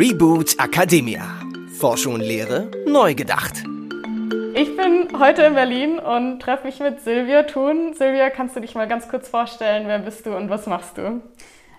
Reboot 0.00 0.58
Academia. 0.58 1.20
Forschung 1.78 2.14
und 2.14 2.22
Lehre 2.22 2.70
neu 2.86 3.14
gedacht. 3.14 3.62
Ich 4.54 4.74
bin 4.74 5.20
heute 5.20 5.42
in 5.42 5.52
Berlin 5.52 5.98
und 5.98 6.40
treffe 6.40 6.68
mich 6.68 6.80
mit 6.80 7.02
Silvia 7.02 7.42
Thun. 7.42 7.92
Silvia, 7.92 8.30
kannst 8.30 8.56
du 8.56 8.60
dich 8.60 8.74
mal 8.74 8.88
ganz 8.88 9.08
kurz 9.08 9.28
vorstellen? 9.28 9.86
Wer 9.88 9.98
bist 9.98 10.24
du 10.24 10.34
und 10.34 10.48
was 10.48 10.66
machst 10.66 10.96
du? 10.96 11.20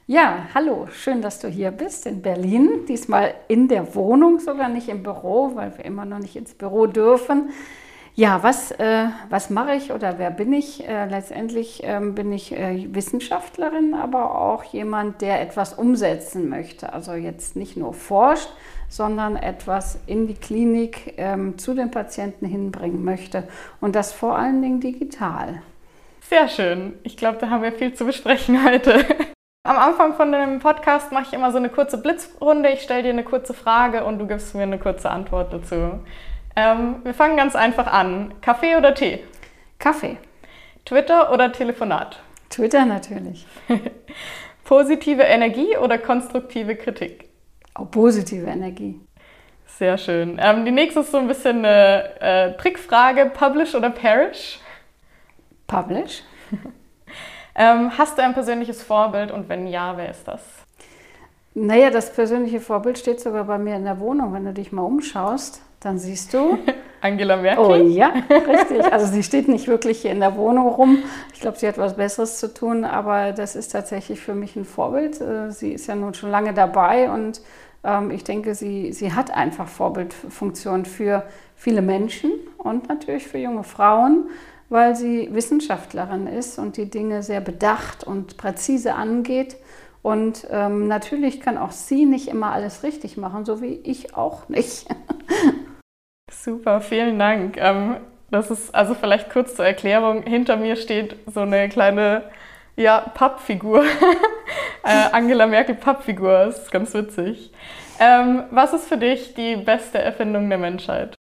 Ja, 0.05 0.49
hallo, 0.53 0.87
schön, 0.91 1.23
dass 1.23 1.39
du 1.39 1.47
hier 1.47 1.71
bist 1.71 2.05
in 2.05 2.21
Berlin. 2.21 2.85
Diesmal 2.87 3.33
in 3.47 3.67
der 3.67 3.95
Wohnung, 3.95 4.39
sogar 4.39 4.69
nicht 4.69 4.87
im 4.87 5.01
Büro, 5.01 5.55
weil 5.55 5.75
wir 5.75 5.83
immer 5.83 6.05
noch 6.05 6.19
nicht 6.19 6.35
ins 6.35 6.53
Büro 6.53 6.85
dürfen. 6.85 7.49
Ja, 8.13 8.43
was, 8.43 8.71
äh, 8.71 9.07
was 9.29 9.49
mache 9.49 9.73
ich 9.75 9.91
oder 9.91 10.19
wer 10.19 10.31
bin 10.31 10.51
ich? 10.51 10.87
Äh, 10.87 11.05
letztendlich 11.05 11.81
ähm, 11.83 12.13
bin 12.13 12.33
ich 12.33 12.51
äh, 12.51 12.93
Wissenschaftlerin, 12.93 13.93
aber 13.93 14.35
auch 14.39 14.65
jemand, 14.65 15.21
der 15.21 15.41
etwas 15.41 15.73
umsetzen 15.73 16.49
möchte. 16.49 16.91
Also 16.91 17.13
jetzt 17.13 17.55
nicht 17.55 17.77
nur 17.77 17.93
forscht, 17.93 18.49
sondern 18.89 19.37
etwas 19.37 19.97
in 20.07 20.27
die 20.27 20.33
Klinik 20.33 21.13
ähm, 21.15 21.57
zu 21.57 21.73
den 21.73 21.89
Patienten 21.89 22.45
hinbringen 22.45 23.03
möchte. 23.05 23.47
Und 23.79 23.95
das 23.95 24.11
vor 24.11 24.37
allen 24.37 24.61
Dingen 24.61 24.81
digital. 24.81 25.61
Sehr 26.19 26.49
schön. 26.49 26.93
Ich 27.03 27.15
glaube, 27.15 27.37
da 27.39 27.49
haben 27.49 27.63
wir 27.63 27.71
viel 27.71 27.93
zu 27.93 28.05
besprechen 28.05 28.65
heute. 28.69 29.05
Am 29.63 29.77
Anfang 29.77 30.15
von 30.15 30.31
dem 30.33 30.59
Podcast 30.59 31.13
mache 31.13 31.25
ich 31.27 31.33
immer 31.33 31.51
so 31.51 31.57
eine 31.57 31.69
kurze 31.69 31.97
Blitzrunde. 31.97 32.69
Ich 32.69 32.81
stelle 32.81 33.03
dir 33.03 33.09
eine 33.09 33.23
kurze 33.23 33.53
Frage 33.53 34.03
und 34.03 34.19
du 34.19 34.27
gibst 34.27 34.53
mir 34.53 34.63
eine 34.63 34.79
kurze 34.79 35.09
Antwort 35.09 35.53
dazu. 35.53 35.99
Ähm, 36.55 37.01
wir 37.03 37.13
fangen 37.13 37.37
ganz 37.37 37.55
einfach 37.55 37.87
an. 37.87 38.33
Kaffee 38.41 38.75
oder 38.75 38.93
Tee? 38.93 39.23
Kaffee. 39.79 40.17
Twitter 40.85 41.31
oder 41.31 41.51
Telefonat? 41.51 42.21
Twitter 42.49 42.85
natürlich. 42.85 43.45
Positive 44.63 45.23
Energie 45.23 45.77
oder 45.77 45.97
konstruktive 45.97 46.75
Kritik? 46.75 47.29
Auch 47.73 47.89
positive 47.89 48.47
Energie. 48.47 48.99
Sehr 49.65 49.97
schön. 49.97 50.39
Ähm, 50.41 50.65
die 50.65 50.71
nächste 50.71 50.99
ist 50.99 51.11
so 51.11 51.17
ein 51.17 51.27
bisschen 51.27 51.65
eine 51.65 52.19
äh, 52.19 52.57
Trickfrage. 52.57 53.31
Publish 53.33 53.73
oder 53.73 53.89
Perish? 53.89 54.59
Publish. 55.67 56.23
ähm, 57.55 57.97
hast 57.97 58.17
du 58.17 58.23
ein 58.23 58.33
persönliches 58.33 58.83
Vorbild 58.83 59.31
und 59.31 59.47
wenn 59.49 59.67
ja, 59.67 59.95
wer 59.95 60.09
ist 60.09 60.27
das? 60.27 60.41
Naja, 61.53 61.89
das 61.89 62.13
persönliche 62.13 62.61
Vorbild 62.61 62.97
steht 62.97 63.19
sogar 63.19 63.43
bei 63.43 63.57
mir 63.57 63.75
in 63.75 63.83
der 63.83 63.99
Wohnung, 63.99 64.33
wenn 64.33 64.45
du 64.45 64.53
dich 64.53 64.71
mal 64.71 64.83
umschaust. 64.83 65.61
Dann 65.81 65.97
siehst 65.97 66.33
du. 66.33 66.59
Angela 67.01 67.35
Merkel? 67.35 67.65
Oh 67.65 67.75
ja, 67.75 68.13
richtig. 68.29 68.83
Also 68.93 69.07
sie 69.07 69.23
steht 69.23 69.47
nicht 69.47 69.67
wirklich 69.67 70.01
hier 70.01 70.11
in 70.11 70.19
der 70.19 70.37
Wohnung 70.37 70.67
rum. 70.67 70.99
Ich 71.33 71.41
glaube, 71.41 71.57
sie 71.57 71.67
hat 71.67 71.79
was 71.79 71.97
Besseres 71.97 72.37
zu 72.37 72.53
tun, 72.53 72.85
aber 72.85 73.31
das 73.31 73.55
ist 73.55 73.69
tatsächlich 73.69 74.21
für 74.21 74.35
mich 74.35 74.55
ein 74.55 74.65
Vorbild. 74.65 75.19
Äh, 75.19 75.51
sie 75.51 75.73
ist 75.73 75.87
ja 75.87 75.95
nun 75.95 76.13
schon 76.13 76.29
lange 76.29 76.53
dabei 76.53 77.09
und 77.09 77.41
ähm, 77.83 78.11
ich 78.11 78.23
denke, 78.23 78.53
sie, 78.53 78.93
sie 78.93 79.13
hat 79.13 79.31
einfach 79.31 79.67
Vorbildfunktion 79.67 80.85
für 80.85 81.23
viele 81.55 81.81
Menschen 81.81 82.31
und 82.59 82.87
natürlich 82.87 83.27
für 83.27 83.39
junge 83.39 83.63
Frauen, 83.63 84.29
weil 84.69 84.95
sie 84.95 85.29
Wissenschaftlerin 85.33 86.27
ist 86.27 86.59
und 86.59 86.77
die 86.77 86.89
Dinge 86.89 87.23
sehr 87.23 87.41
bedacht 87.41 88.03
und 88.03 88.37
präzise 88.37 88.93
angeht. 88.93 89.57
Und 90.01 90.47
ähm, 90.49 90.87
natürlich 90.87 91.41
kann 91.41 91.57
auch 91.57 91.71
sie 91.71 92.05
nicht 92.05 92.27
immer 92.27 92.51
alles 92.51 92.83
richtig 92.83 93.17
machen, 93.17 93.45
so 93.45 93.61
wie 93.61 93.75
ich 93.83 94.15
auch 94.15 94.49
nicht. 94.49 94.87
Super, 96.31 96.81
vielen 96.81 97.19
Dank. 97.19 97.57
Ähm, 97.57 97.97
das 98.31 98.49
ist 98.49 98.73
also 98.73 98.95
vielleicht 98.95 99.29
kurz 99.29 99.55
zur 99.55 99.65
Erklärung. 99.65 100.23
Hinter 100.23 100.57
mir 100.57 100.75
steht 100.75 101.17
so 101.27 101.41
eine 101.41 101.69
kleine 101.69 102.23
ja, 102.75 103.01
Pappfigur. 103.13 103.83
äh, 104.83 105.09
Angela 105.11 105.45
Merkel 105.45 105.75
Pappfigur, 105.75 106.45
das 106.45 106.63
ist 106.63 106.71
ganz 106.71 106.93
witzig. 106.93 107.51
Ähm, 107.99 108.43
was 108.49 108.73
ist 108.73 108.87
für 108.87 108.97
dich 108.97 109.35
die 109.35 109.57
beste 109.57 109.99
Erfindung 109.99 110.49
der 110.49 110.57
Menschheit? 110.57 111.13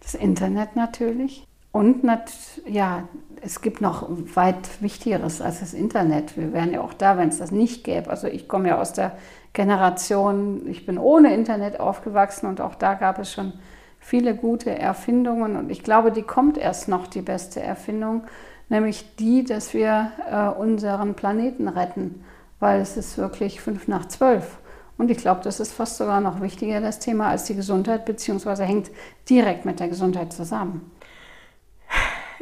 Das 0.00 0.14
Internet 0.14 0.76
natürlich. 0.76 1.44
Und 1.72 2.04
nat 2.04 2.30
ja, 2.66 3.08
es 3.44 3.60
gibt 3.60 3.80
noch 3.80 4.08
weit 4.34 4.80
Wichtigeres 4.80 5.42
als 5.42 5.60
das 5.60 5.74
Internet. 5.74 6.36
Wir 6.36 6.52
wären 6.52 6.72
ja 6.72 6.80
auch 6.80 6.94
da, 6.94 7.18
wenn 7.18 7.28
es 7.28 7.38
das 7.38 7.50
nicht 7.50 7.84
gäbe. 7.84 8.08
Also 8.08 8.26
ich 8.26 8.48
komme 8.48 8.68
ja 8.68 8.80
aus 8.80 8.92
der 8.94 9.12
Generation, 9.52 10.66
ich 10.66 10.86
bin 10.86 10.98
ohne 10.98 11.34
Internet 11.34 11.78
aufgewachsen 11.78 12.46
und 12.46 12.60
auch 12.60 12.74
da 12.74 12.94
gab 12.94 13.18
es 13.18 13.32
schon 13.32 13.52
viele 14.00 14.34
gute 14.34 14.76
Erfindungen 14.76 15.56
und 15.56 15.70
ich 15.70 15.82
glaube, 15.82 16.10
die 16.10 16.22
kommt 16.22 16.58
erst 16.58 16.88
noch, 16.88 17.06
die 17.06 17.22
beste 17.22 17.60
Erfindung, 17.60 18.24
nämlich 18.68 19.14
die, 19.16 19.44
dass 19.44 19.72
wir 19.72 20.10
äh, 20.30 20.48
unseren 20.48 21.14
Planeten 21.14 21.68
retten, 21.68 22.24
weil 22.60 22.80
es 22.80 22.96
ist 22.96 23.16
wirklich 23.18 23.60
fünf 23.60 23.88
nach 23.88 24.06
zwölf. 24.08 24.58
Und 24.96 25.10
ich 25.10 25.18
glaube, 25.18 25.40
das 25.42 25.60
ist 25.60 25.72
fast 25.72 25.96
sogar 25.96 26.20
noch 26.20 26.40
wichtiger, 26.40 26.80
das 26.80 26.98
Thema, 26.98 27.28
als 27.28 27.44
die 27.44 27.54
Gesundheit, 27.54 28.04
beziehungsweise 28.04 28.64
hängt 28.64 28.90
direkt 29.28 29.64
mit 29.64 29.80
der 29.80 29.88
Gesundheit 29.88 30.32
zusammen. 30.32 30.90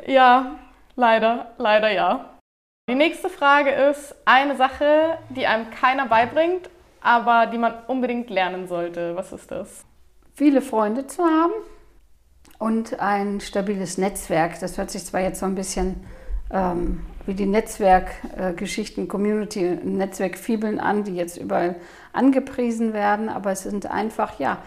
Ja, 0.07 0.57
leider, 0.97 1.53
leider 1.59 1.91
ja. 1.91 2.39
Die 2.89 2.95
nächste 2.95 3.29
Frage 3.29 3.71
ist 3.71 4.15
eine 4.25 4.57
Sache, 4.57 5.19
die 5.31 5.47
einem 5.47 5.71
keiner 5.71 6.07
beibringt, 6.07 6.69
aber 7.01 7.47
die 7.47 7.59
man 7.59 7.75
unbedingt 7.87 8.31
lernen 8.31 8.67
sollte. 8.67 9.17
Was 9.17 9.33
ist 9.33 9.51
das? 9.51 9.85
viele 10.35 10.63
Freunde 10.63 11.07
zu 11.07 11.23
haben 11.23 11.53
und 12.59 13.01
ein 13.01 13.41
stabiles 13.41 13.99
Netzwerk. 13.99 14.59
Das 14.61 14.79
hört 14.79 14.91
sich 14.91 15.05
zwar 15.05 15.21
jetzt 15.21 15.41
so 15.41 15.47
ein 15.47 15.55
bisschen 15.55 16.05
ähm, 16.51 17.01
wie 17.27 17.35
die 17.35 17.47
Netzwerkgeschichten, 17.47 19.05
äh, 19.05 19.07
Community, 19.07 19.79
Netzwerkfibeln 19.83 20.81
an, 20.81 21.05
die 21.05 21.15
jetzt 21.15 21.37
überall 21.37 21.77
angepriesen 22.13 22.93
werden, 22.93 23.29
aber 23.29 23.53
es 23.53 23.63
sind 23.63 23.87
einfach, 23.87 24.39
ja, 24.39 24.59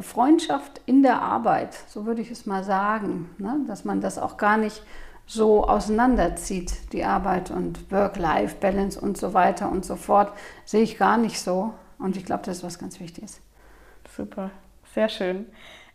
Freundschaft 0.00 0.80
in 0.86 1.02
der 1.02 1.22
Arbeit, 1.22 1.74
so 1.86 2.04
würde 2.04 2.20
ich 2.20 2.30
es 2.30 2.46
mal 2.46 2.64
sagen, 2.64 3.30
ne? 3.38 3.60
dass 3.68 3.84
man 3.84 4.00
das 4.00 4.18
auch 4.18 4.36
gar 4.36 4.56
nicht 4.56 4.82
so 5.28 5.68
auseinanderzieht, 5.68 6.92
die 6.92 7.04
Arbeit 7.04 7.50
und 7.50 7.92
Work-Life-Balance 7.92 8.98
und 8.98 9.18
so 9.18 9.34
weiter 9.34 9.70
und 9.70 9.84
so 9.84 9.94
fort, 9.94 10.32
sehe 10.64 10.82
ich 10.82 10.98
gar 10.98 11.18
nicht 11.18 11.38
so. 11.38 11.74
Und 11.98 12.16
ich 12.16 12.24
glaube, 12.24 12.42
das 12.46 12.58
ist 12.58 12.64
was 12.64 12.78
ganz 12.78 12.98
Wichtiges. 12.98 13.40
Super. 14.16 14.50
Sehr 14.94 15.10
schön. 15.10 15.46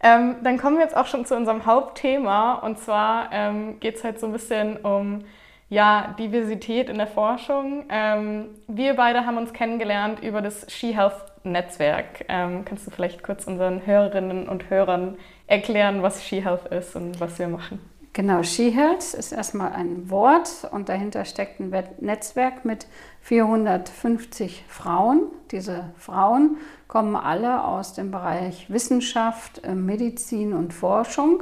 Ähm, 0.02 0.36
dann 0.44 0.60
kommen 0.60 0.78
wir 0.78 0.84
jetzt 0.84 0.96
auch 0.96 1.08
schon 1.08 1.26
zu 1.26 1.36
unserem 1.36 1.66
Hauptthema. 1.66 2.54
Und 2.56 2.78
zwar 2.78 3.30
ähm, 3.32 3.80
geht 3.80 3.96
es 3.96 4.04
halt 4.04 4.20
so 4.20 4.28
ein 4.28 4.34
bisschen 4.34 4.78
um 4.78 5.24
ja, 5.68 6.14
Diversität 6.20 6.88
in 6.88 6.98
der 6.98 7.08
Forschung. 7.08 7.86
Ähm, 7.90 8.50
wir 8.68 8.96
beide 8.96 9.26
haben 9.26 9.38
uns 9.38 9.52
kennengelernt 9.52 10.22
über 10.22 10.44
das 10.44 10.72
SheHealth-Netzwerk. 10.72 12.26
Ähm, 12.28 12.66
kannst 12.66 12.86
du 12.86 12.92
vielleicht 12.92 13.24
kurz 13.24 13.48
unseren 13.48 13.84
Hörerinnen 13.84 14.48
und 14.48 14.70
Hörern 14.70 15.18
erklären, 15.48 16.04
was 16.04 16.24
SheHealth 16.24 16.68
ist 16.68 16.96
und 16.96 17.20
was 17.20 17.40
wir 17.40 17.48
machen? 17.48 17.80
Genau, 18.16 18.44
SheHealth 18.44 19.16
ist 19.16 19.32
erstmal 19.32 19.74
ein 19.74 20.12
Wort 20.12 20.68
und 20.70 20.88
dahinter 20.88 21.26
steckt 21.26 21.60
ein 21.60 21.74
Netzwerk 22.00 22.64
mit 22.64 22.86
450 23.22 24.66
Frauen. 24.68 25.32
Diese 25.50 25.86
Frauen 25.98 26.58
kommen 26.88 27.16
alle 27.16 27.64
aus 27.64 27.94
dem 27.94 28.12
Bereich 28.12 28.70
Wissenschaft, 28.70 29.64
äh, 29.64 29.74
Medizin 29.74 30.54
und 30.54 30.76
Forschung 30.76 31.42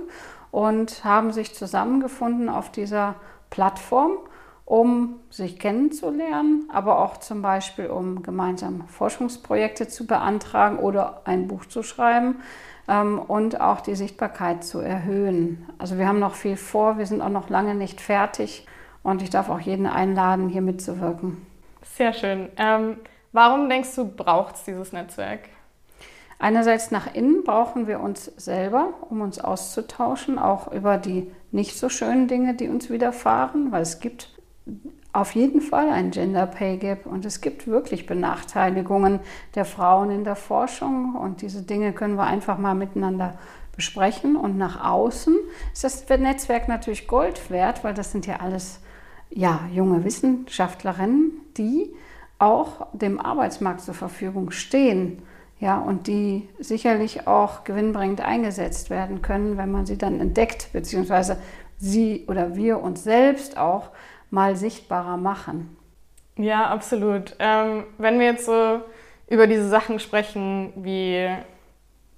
und 0.50 1.04
haben 1.04 1.34
sich 1.34 1.54
zusammengefunden 1.54 2.48
auf 2.48 2.72
dieser 2.72 3.16
Plattform, 3.50 4.14
um 4.64 5.20
sich 5.30 5.60
kennenzulernen, 5.60 6.70
aber 6.72 7.00
auch 7.00 7.18
zum 7.18 7.42
Beispiel, 7.42 7.88
um 7.88 8.24
gemeinsam 8.24 8.88
Forschungsprojekte 8.88 9.90
zu 9.90 10.08
beantragen 10.08 10.80
oder 10.80 11.24
ein 11.26 11.50
Buch 11.50 11.66
zu 11.66 11.84
schreiben 11.84 12.38
und 12.88 13.62
auch 13.62 13.82
die 13.82 13.96
Sichtbarkeit 13.96 14.64
zu 14.64 14.80
erhöhen. 14.80 15.70
Also 15.78 15.98
wir 15.98 16.08
haben 16.08 16.20
noch 16.20 16.36
viel 16.36 16.58
vor, 16.58 16.98
wir 16.98 17.06
sind 17.06 17.22
auch 17.22 17.30
noch 17.30 17.50
lange 17.50 17.76
nicht 17.76 18.02
fertig 18.02 18.66
und 19.04 19.22
ich 19.22 19.30
darf 19.30 19.50
auch 19.50 19.60
jeden 19.60 19.88
einladen, 19.88 20.50
hier 20.50 20.62
mitzuwirken. 20.62 21.38
Sehr 21.84 22.14
schön. 22.14 22.50
Ähm, 22.58 22.98
warum 23.32 23.70
denkst 23.70 23.96
du, 23.96 24.06
braucht 24.06 24.56
es 24.56 24.64
dieses 24.64 24.92
Netzwerk? 24.92 25.42
Einerseits 26.40 26.90
nach 26.90 27.14
innen 27.14 27.44
brauchen 27.44 27.86
wir 27.86 28.00
uns 28.00 28.26
selber, 28.26 28.94
um 29.10 29.22
uns 29.22 29.40
auszutauschen, 29.40 30.40
auch 30.40 30.72
über 30.72 30.98
die 30.98 31.32
nicht 31.52 31.78
so 31.78 31.88
schönen 31.88 32.28
Dinge, 32.28 32.56
die 32.56 32.68
uns 32.68 32.90
widerfahren, 32.90 33.72
weil 33.72 33.84
es 33.84 34.00
gibt 34.00 34.30
auf 35.14 35.36
jeden 35.36 35.62
Fall 35.62 35.90
ein 35.90 36.12
Gender 36.12 36.46
Pay 36.46 36.78
Gap. 36.78 37.06
Und 37.06 37.26
es 37.26 37.42
gibt 37.42 37.68
wirklich 37.68 38.06
Benachteiligungen 38.06 39.20
der 39.56 39.66
Frauen 39.66 40.12
in 40.12 40.24
der 40.24 40.36
Forschung. 40.36 41.16
Und 41.16 41.42
diese 41.42 41.64
Dinge 41.64 41.94
können 41.94 42.16
wir 42.16 42.26
einfach 42.26 42.58
mal 42.58 42.76
miteinander 42.76 43.38
besprechen. 43.76 44.36
Und 44.36 44.58
nach 44.58 44.84
außen 44.84 45.36
ist 45.74 45.84
das 45.84 46.08
Netzwerk 46.08 46.68
natürlich 46.68 47.08
Gold 47.08 47.50
wert, 47.50 47.84
weil 47.84 47.94
das 47.94 48.12
sind 48.12 48.26
ja 48.26 48.38
alles 48.38 48.80
ja, 49.30 49.62
junge 49.74 50.04
Wissenschaftlerinnen, 50.04 51.32
die 51.58 51.94
auch 52.40 52.88
dem 52.94 53.20
Arbeitsmarkt 53.20 53.82
zur 53.82 53.94
Verfügung 53.94 54.52
stehen 54.52 55.22
ja, 55.60 55.80
und 55.80 56.08
die 56.08 56.50
sicherlich 56.60 57.28
auch 57.28 57.64
gewinnbringend 57.64 58.20
eingesetzt 58.22 58.90
werden 58.90 59.22
können, 59.22 59.58
wenn 59.58 59.72
man 59.72 59.86
sie 59.86 59.98
dann 59.98 60.20
entdeckt, 60.20 60.70
beziehungsweise 60.74 61.38
sie 61.78 62.26
oder 62.28 62.56
wir 62.56 62.82
uns 62.82 63.04
selbst 63.04 63.58
auch 63.58 63.90
mal 64.32 64.56
sichtbarer 64.56 65.18
machen. 65.18 65.78
Ja, 66.38 66.68
absolut. 66.70 67.36
Ähm, 67.38 67.84
wenn 68.00 68.20
wir 68.20 68.26
jetzt 68.26 68.46
so 68.46 68.82
über 69.28 69.46
diese 69.46 69.70
Sachen 69.70 70.00
sprechen, 70.00 70.74
wie 70.76 71.30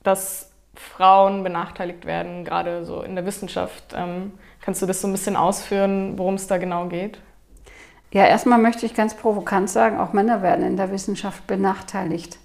dass 0.04 0.52
Frauen 0.76 1.44
benachteiligt 1.44 2.06
werden, 2.06 2.44
gerade 2.44 2.86
so 2.86 3.02
in 3.02 3.16
der 3.16 3.26
Wissenschaft. 3.26 3.94
Ähm, 3.96 4.34
kannst 4.62 4.82
du 4.82 4.86
das 4.86 5.02
so 5.02 5.08
ein 5.08 5.14
bisschen 5.14 5.36
ausführen, 5.36 6.18
worum 6.18 6.36
es 6.36 6.48
da 6.48 6.58
genau 6.58 6.88
geht? 6.88 7.20
Ja, 8.12 8.26
erstmal 8.26 8.60
möchte 8.60 8.86
ich 8.86 8.94
ganz 8.94 9.16
provokant 9.16 9.70
sagen, 9.70 10.00
auch 10.00 10.14
Männer 10.14 10.42
werden 10.42 10.66
in 10.66 10.78
der 10.78 10.92
Wissenschaft 10.92 11.48
benachteiligt. 11.48 12.38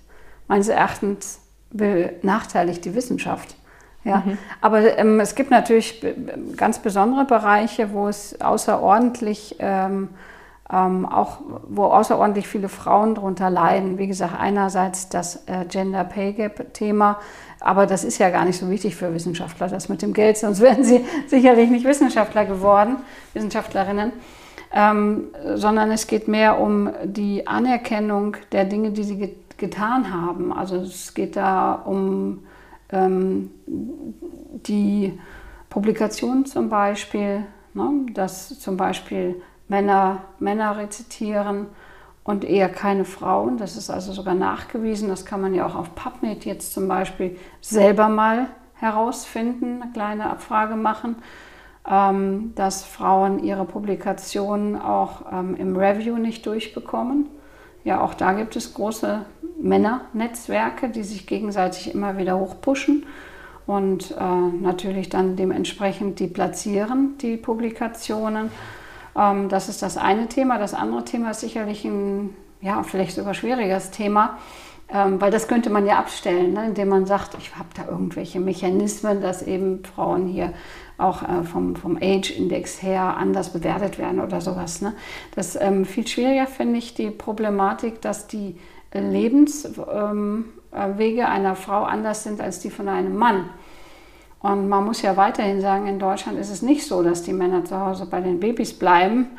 Meines 0.47 0.69
Erachtens 0.69 1.41
benachteiligt 1.70 2.85
die 2.85 2.94
Wissenschaft. 2.94 3.55
Ja, 4.04 4.22
mhm. 4.24 4.38
aber 4.60 4.96
ähm, 4.98 5.20
es 5.20 5.34
gibt 5.34 5.50
natürlich 5.50 6.04
ganz 6.56 6.78
besondere 6.78 7.24
Bereiche, 7.24 7.92
wo 7.92 8.08
es 8.08 8.40
außerordentlich 8.40 9.56
ähm, 9.58 10.10
ähm, 10.70 11.06
auch, 11.06 11.38
wo 11.68 11.84
außerordentlich 11.84 12.46
viele 12.46 12.68
Frauen 12.68 13.14
darunter 13.14 13.50
leiden. 13.50 13.98
Wie 13.98 14.06
gesagt, 14.06 14.34
einerseits 14.38 15.08
das 15.08 15.44
äh, 15.46 15.64
Gender 15.68 16.04
Pay 16.04 16.34
Gap 16.34 16.74
Thema, 16.74 17.18
aber 17.60 17.86
das 17.86 18.04
ist 18.04 18.18
ja 18.18 18.30
gar 18.30 18.44
nicht 18.44 18.58
so 18.58 18.70
wichtig 18.70 18.94
für 18.94 19.12
Wissenschaftler, 19.14 19.68
das 19.68 19.88
mit 19.88 20.02
dem 20.02 20.12
Geld, 20.12 20.36
sonst 20.36 20.60
wären 20.60 20.84
sie 20.84 21.04
sicherlich 21.26 21.70
nicht 21.70 21.86
Wissenschaftler 21.86 22.44
geworden, 22.44 22.96
Wissenschaftlerinnen. 23.32 24.12
Ähm, 24.70 25.28
sondern 25.54 25.90
es 25.90 26.06
geht 26.06 26.28
mehr 26.28 26.60
um 26.60 26.90
die 27.02 27.46
Anerkennung 27.46 28.36
der 28.52 28.66
Dinge, 28.66 28.90
die 28.90 29.02
sie 29.02 29.16
get 29.16 29.58
getan 29.58 30.12
haben. 30.12 30.52
Also 30.52 30.76
es 30.76 31.14
geht 31.14 31.34
da 31.34 31.72
um 31.72 32.44
ähm, 32.90 33.50
die 33.67 35.19
Publikation 35.69 36.46
zum 36.46 36.69
Beispiel, 36.69 37.44
ne, 37.75 38.06
dass 38.14 38.58
zum 38.58 38.76
Beispiel 38.76 39.40
Männer 39.69 40.23
Männer 40.38 40.79
rezitieren 40.79 41.67
und 42.25 42.44
eher 42.44 42.69
keine 42.69 43.05
Frauen. 43.05 43.58
Das 43.58 43.76
ist 43.76 43.90
also 43.90 44.12
sogar 44.12 44.35
nachgewiesen. 44.35 45.08
Das 45.08 45.25
kann 45.25 45.40
man 45.40 45.55
ja 45.55 45.67
auch 45.67 45.75
auf 45.75 45.94
PubMed 45.94 46.44
jetzt 46.44 46.73
zum 46.73 46.88
Beispiel 46.88 47.38
selber 47.61 48.08
mal 48.08 48.49
herausfinden, 48.75 49.82
eine 49.82 49.93
kleine 49.93 50.31
Abfrage 50.31 50.76
machen, 50.76 51.17
ähm, 51.88 52.52
dass 52.55 52.84
Frauen 52.84 53.43
ihre 53.43 53.64
Publikationen 53.64 54.81
auch 54.81 55.32
ähm, 55.32 55.56
im 55.56 55.76
Review 55.76 56.17
nicht 56.17 56.46
durchbekommen. 56.46 57.26
Ja, 57.84 58.00
auch 58.00 58.14
da 58.14 58.32
gibt 58.32 58.56
es 58.56 58.75
große 58.75 59.25
Männernetzwerke, 59.60 60.88
die 60.88 61.02
sich 61.02 61.26
gegenseitig 61.26 61.94
immer 61.94 62.16
wieder 62.16 62.38
hochpushen 62.38 63.05
und 63.66 64.12
äh, 64.12 64.25
natürlich 64.60 65.08
dann 65.08 65.37
dementsprechend 65.37 66.20
die 66.20 66.26
platzieren, 66.26 67.19
die 67.19 67.37
Publikationen. 67.37 68.50
Ähm, 69.16 69.49
das 69.49 69.69
ist 69.69 69.82
das 69.82 69.96
eine 69.96 70.28
Thema. 70.28 70.58
Das 70.58 70.75
andere 70.75 71.05
Thema 71.05 71.32
ist 71.32 71.40
sicherlich 71.40 71.84
ein, 71.84 72.34
ja, 72.60 72.82
vielleicht 72.82 73.14
sogar 73.14 73.34
schwieriges 73.34 73.90
Thema, 73.90 74.38
ähm, 74.90 75.20
weil 75.20 75.31
das 75.31 75.49
könnte 75.49 75.69
man 75.69 75.84
ja 75.84 75.99
abstellen, 75.99 76.55
ne, 76.55 76.66
indem 76.66 76.88
man 76.88 77.05
sagt, 77.05 77.37
ich 77.38 77.55
habe 77.56 77.69
da 77.76 77.87
irgendwelche 77.90 78.40
Mechanismen, 78.40 79.20
dass 79.20 79.43
eben 79.43 79.84
Frauen 79.84 80.26
hier 80.26 80.55
auch 80.96 81.22
äh, 81.22 81.43
vom, 81.44 81.76
vom 81.76 81.96
Age-Index 81.96 82.82
her 82.82 83.16
anders 83.19 83.52
bewertet 83.52 83.99
werden 83.99 84.20
oder 84.20 84.40
sowas. 84.40 84.81
Ne? 84.81 84.94
Das 85.34 85.60
ähm, 85.60 85.84
viel 85.84 86.06
schwieriger 86.06 86.46
finde 86.46 86.78
ich 86.78 86.94
die 86.94 87.10
Problematik, 87.10 88.00
dass 88.00 88.28
die 88.28 88.56
Lebenswege 88.93 90.50
äh, 90.73 91.23
einer 91.23 91.56
Frau 91.56 91.85
anders 91.85 92.25
sind 92.25 92.40
als 92.40 92.61
die 92.61 92.70
von 92.70 92.88
einem 92.88 93.17
Mann. 93.17 93.50
Und 94.40 94.69
man 94.69 94.85
muss 94.85 95.02
ja 95.02 95.17
weiterhin 95.17 95.61
sagen, 95.61 95.87
in 95.87 95.99
Deutschland 95.99 96.38
ist 96.38 96.50
es 96.50 96.62
nicht 96.62 96.87
so, 96.87 97.02
dass 97.02 97.23
die 97.23 97.32
Männer 97.32 97.64
zu 97.64 97.79
Hause 97.79 98.06
bei 98.06 98.20
den 98.20 98.38
Babys 98.38 98.73
bleiben, 98.79 99.31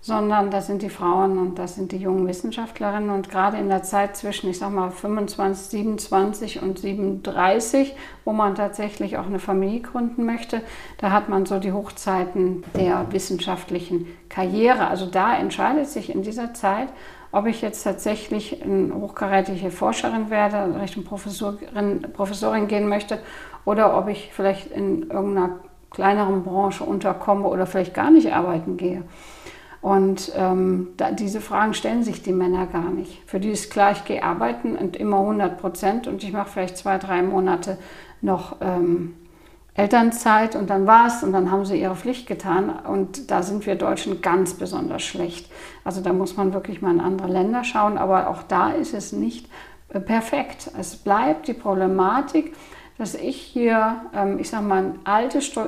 sondern 0.00 0.50
das 0.50 0.66
sind 0.66 0.82
die 0.82 0.90
Frauen 0.90 1.38
und 1.38 1.58
das 1.58 1.74
sind 1.74 1.92
die 1.92 1.96
jungen 1.96 2.26
Wissenschaftlerinnen. 2.26 3.10
Und 3.10 3.30
gerade 3.30 3.56
in 3.56 3.68
der 3.68 3.82
Zeit 3.82 4.16
zwischen, 4.16 4.48
ich 4.48 4.58
sag 4.58 4.72
mal, 4.72 4.90
25, 4.90 5.68
27 5.68 6.62
und 6.62 6.78
37, 6.78 7.94
wo 8.24 8.32
man 8.32 8.54
tatsächlich 8.54 9.16
auch 9.18 9.26
eine 9.26 9.38
Familie 9.38 9.80
gründen 9.80 10.24
möchte, 10.24 10.62
da 10.98 11.10
hat 11.10 11.28
man 11.28 11.46
so 11.46 11.58
die 11.58 11.72
Hochzeiten 11.72 12.64
der 12.76 13.06
wissenschaftlichen 13.10 14.06
Karriere. 14.28 14.88
Also 14.88 15.06
da 15.06 15.36
entscheidet 15.36 15.88
sich 15.88 16.14
in 16.14 16.22
dieser 16.22 16.54
Zeit, 16.54 16.88
ob 17.32 17.46
ich 17.46 17.60
jetzt 17.60 17.82
tatsächlich 17.82 18.62
eine 18.62 18.94
hochkarätige 18.94 19.70
Forscherin 19.70 20.30
werde, 20.30 20.80
Richtung 20.80 21.04
Professorin, 21.04 22.06
Professorin 22.12 22.68
gehen 22.68 22.88
möchte 22.88 23.18
oder 23.64 23.98
ob 23.98 24.08
ich 24.08 24.30
vielleicht 24.32 24.70
in 24.70 25.10
irgendeiner 25.10 25.60
kleineren 25.90 26.42
Branche 26.42 26.84
unterkomme 26.84 27.48
oder 27.48 27.66
vielleicht 27.66 27.94
gar 27.94 28.10
nicht 28.10 28.32
arbeiten 28.32 28.76
gehe. 28.76 29.02
Und 29.80 30.32
ähm, 30.36 30.88
da, 30.96 31.12
diese 31.12 31.40
Fragen 31.40 31.72
stellen 31.72 32.02
sich 32.02 32.22
die 32.22 32.32
Männer 32.32 32.66
gar 32.66 32.90
nicht. 32.90 33.22
Für 33.26 33.38
die 33.38 33.50
ist 33.50 33.70
klar, 33.70 33.92
ich 33.92 34.04
gehe 34.04 34.22
arbeiten 34.22 34.76
und 34.76 34.96
immer 34.96 35.20
100 35.20 35.58
Prozent 35.58 36.06
und 36.08 36.24
ich 36.24 36.32
mache 36.32 36.50
vielleicht 36.50 36.76
zwei, 36.76 36.98
drei 36.98 37.22
Monate 37.22 37.78
noch 38.20 38.56
ähm, 38.60 39.14
Elternzeit 39.78 40.56
und 40.56 40.70
dann 40.70 40.88
war 40.88 41.06
es 41.06 41.22
und 41.22 41.32
dann 41.32 41.52
haben 41.52 41.64
sie 41.64 41.80
ihre 41.80 41.94
Pflicht 41.94 42.26
getan. 42.26 42.80
Und 42.80 43.30
da 43.30 43.44
sind 43.44 43.64
wir 43.64 43.76
Deutschen 43.76 44.20
ganz 44.20 44.54
besonders 44.54 45.02
schlecht. 45.02 45.48
Also 45.84 46.00
da 46.00 46.12
muss 46.12 46.36
man 46.36 46.52
wirklich 46.52 46.82
mal 46.82 46.92
in 46.92 47.00
andere 47.00 47.28
Länder 47.28 47.62
schauen, 47.62 47.96
aber 47.96 48.28
auch 48.28 48.42
da 48.42 48.70
ist 48.70 48.92
es 48.92 49.12
nicht 49.12 49.48
äh, 49.90 50.00
perfekt. 50.00 50.72
Es 50.76 50.96
bleibt 50.96 51.46
die 51.46 51.52
Problematik, 51.52 52.56
dass 52.98 53.14
ich 53.14 53.36
hier, 53.36 54.00
ähm, 54.12 54.40
ich 54.40 54.50
sag 54.50 54.62
mal, 54.62 54.94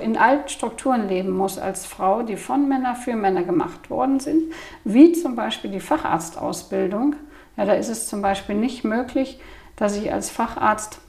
in 0.01 0.17
alten 0.17 0.49
Strukturen 0.49 1.09
leben 1.09 1.31
muss 1.31 1.57
als 1.57 1.87
Frau, 1.87 2.23
die 2.23 2.37
von 2.37 2.69
Männern 2.69 2.97
für 2.97 3.15
Männer 3.15 3.45
gemacht 3.45 3.91
worden 3.91 4.19
sind, 4.19 4.53
wie 4.83 5.13
zum 5.13 5.37
Beispiel 5.37 5.71
die 5.71 5.79
Facharztausbildung. 5.79 7.15
Ja, 7.57 7.65
da 7.65 7.75
ist 7.75 7.89
es 7.89 8.09
zum 8.09 8.23
Beispiel 8.23 8.57
nicht 8.57 8.83
möglich, 8.83 9.41
dass 9.77 9.97
ich 9.97 10.13
als 10.13 10.31
Facharzt 10.31 11.01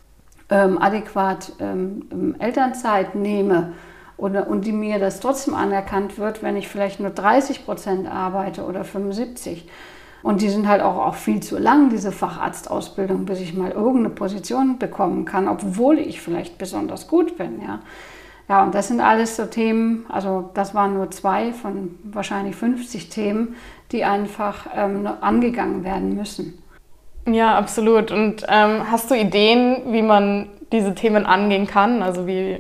ähm, 0.52 0.80
adäquat 0.80 1.54
ähm, 1.60 2.36
Elternzeit 2.38 3.16
nehme 3.16 3.74
oder, 4.18 4.48
und 4.48 4.66
die 4.66 4.72
mir 4.72 5.00
das 5.00 5.20
trotzdem 5.20 5.56
anerkannt 5.56 6.20
wird, 6.20 6.44
wenn 6.44 6.56
ich 6.56 6.68
vielleicht 6.68 7.00
nur 7.00 7.10
30 7.10 7.66
Prozent 7.66 8.08
arbeite 8.08 8.64
oder 8.66 8.84
75. 8.84 9.68
Und 10.22 10.42
die 10.42 10.50
sind 10.50 10.68
halt 10.68 10.84
auch, 10.84 10.98
auch 10.98 11.16
viel 11.16 11.42
zu 11.42 11.58
lang, 11.58 11.90
diese 11.90 12.12
Facharztausbildung, 12.12 13.26
bis 13.26 13.40
ich 13.40 13.56
mal 13.56 13.72
irgendeine 13.72 14.10
Position 14.10 14.78
bekommen 14.78 15.26
kann, 15.26 15.48
obwohl 15.48 15.98
ich 15.98 16.22
vielleicht 16.22 16.60
besonders 16.60 17.08
gut 17.08 17.38
bin. 17.38 17.60
Ja. 17.62 17.80
Ja, 18.48 18.64
und 18.64 18.76
das 18.76 18.90
sind 18.90 19.00
alles 19.00 19.38
so 19.38 19.46
Themen, 19.46 20.06
also 20.10 20.50
das 20.54 20.76
waren 20.76 20.94
nur 20.94 21.10
zwei 21.10 21.54
von 21.54 21.98
wahrscheinlich 22.04 22.56
50 22.56 23.08
Themen, 23.10 23.56
die 23.92 24.04
einfach 24.04 24.68
ähm, 24.76 25.08
angegangen 25.22 25.84
werden 25.86 26.16
müssen. 26.16 26.62
Ja, 27.28 27.58
absolut. 27.58 28.12
Und 28.12 28.46
ähm, 28.50 28.90
hast 28.90 29.12
du 29.12 29.16
Ideen, 29.16 29.94
wie 29.94 30.02
man 30.02 30.50
diese 30.72 30.96
Themen 30.96 31.26
angehen 31.26 31.68
kann? 31.68 32.02
Also 32.02 32.28
wie, 32.28 32.60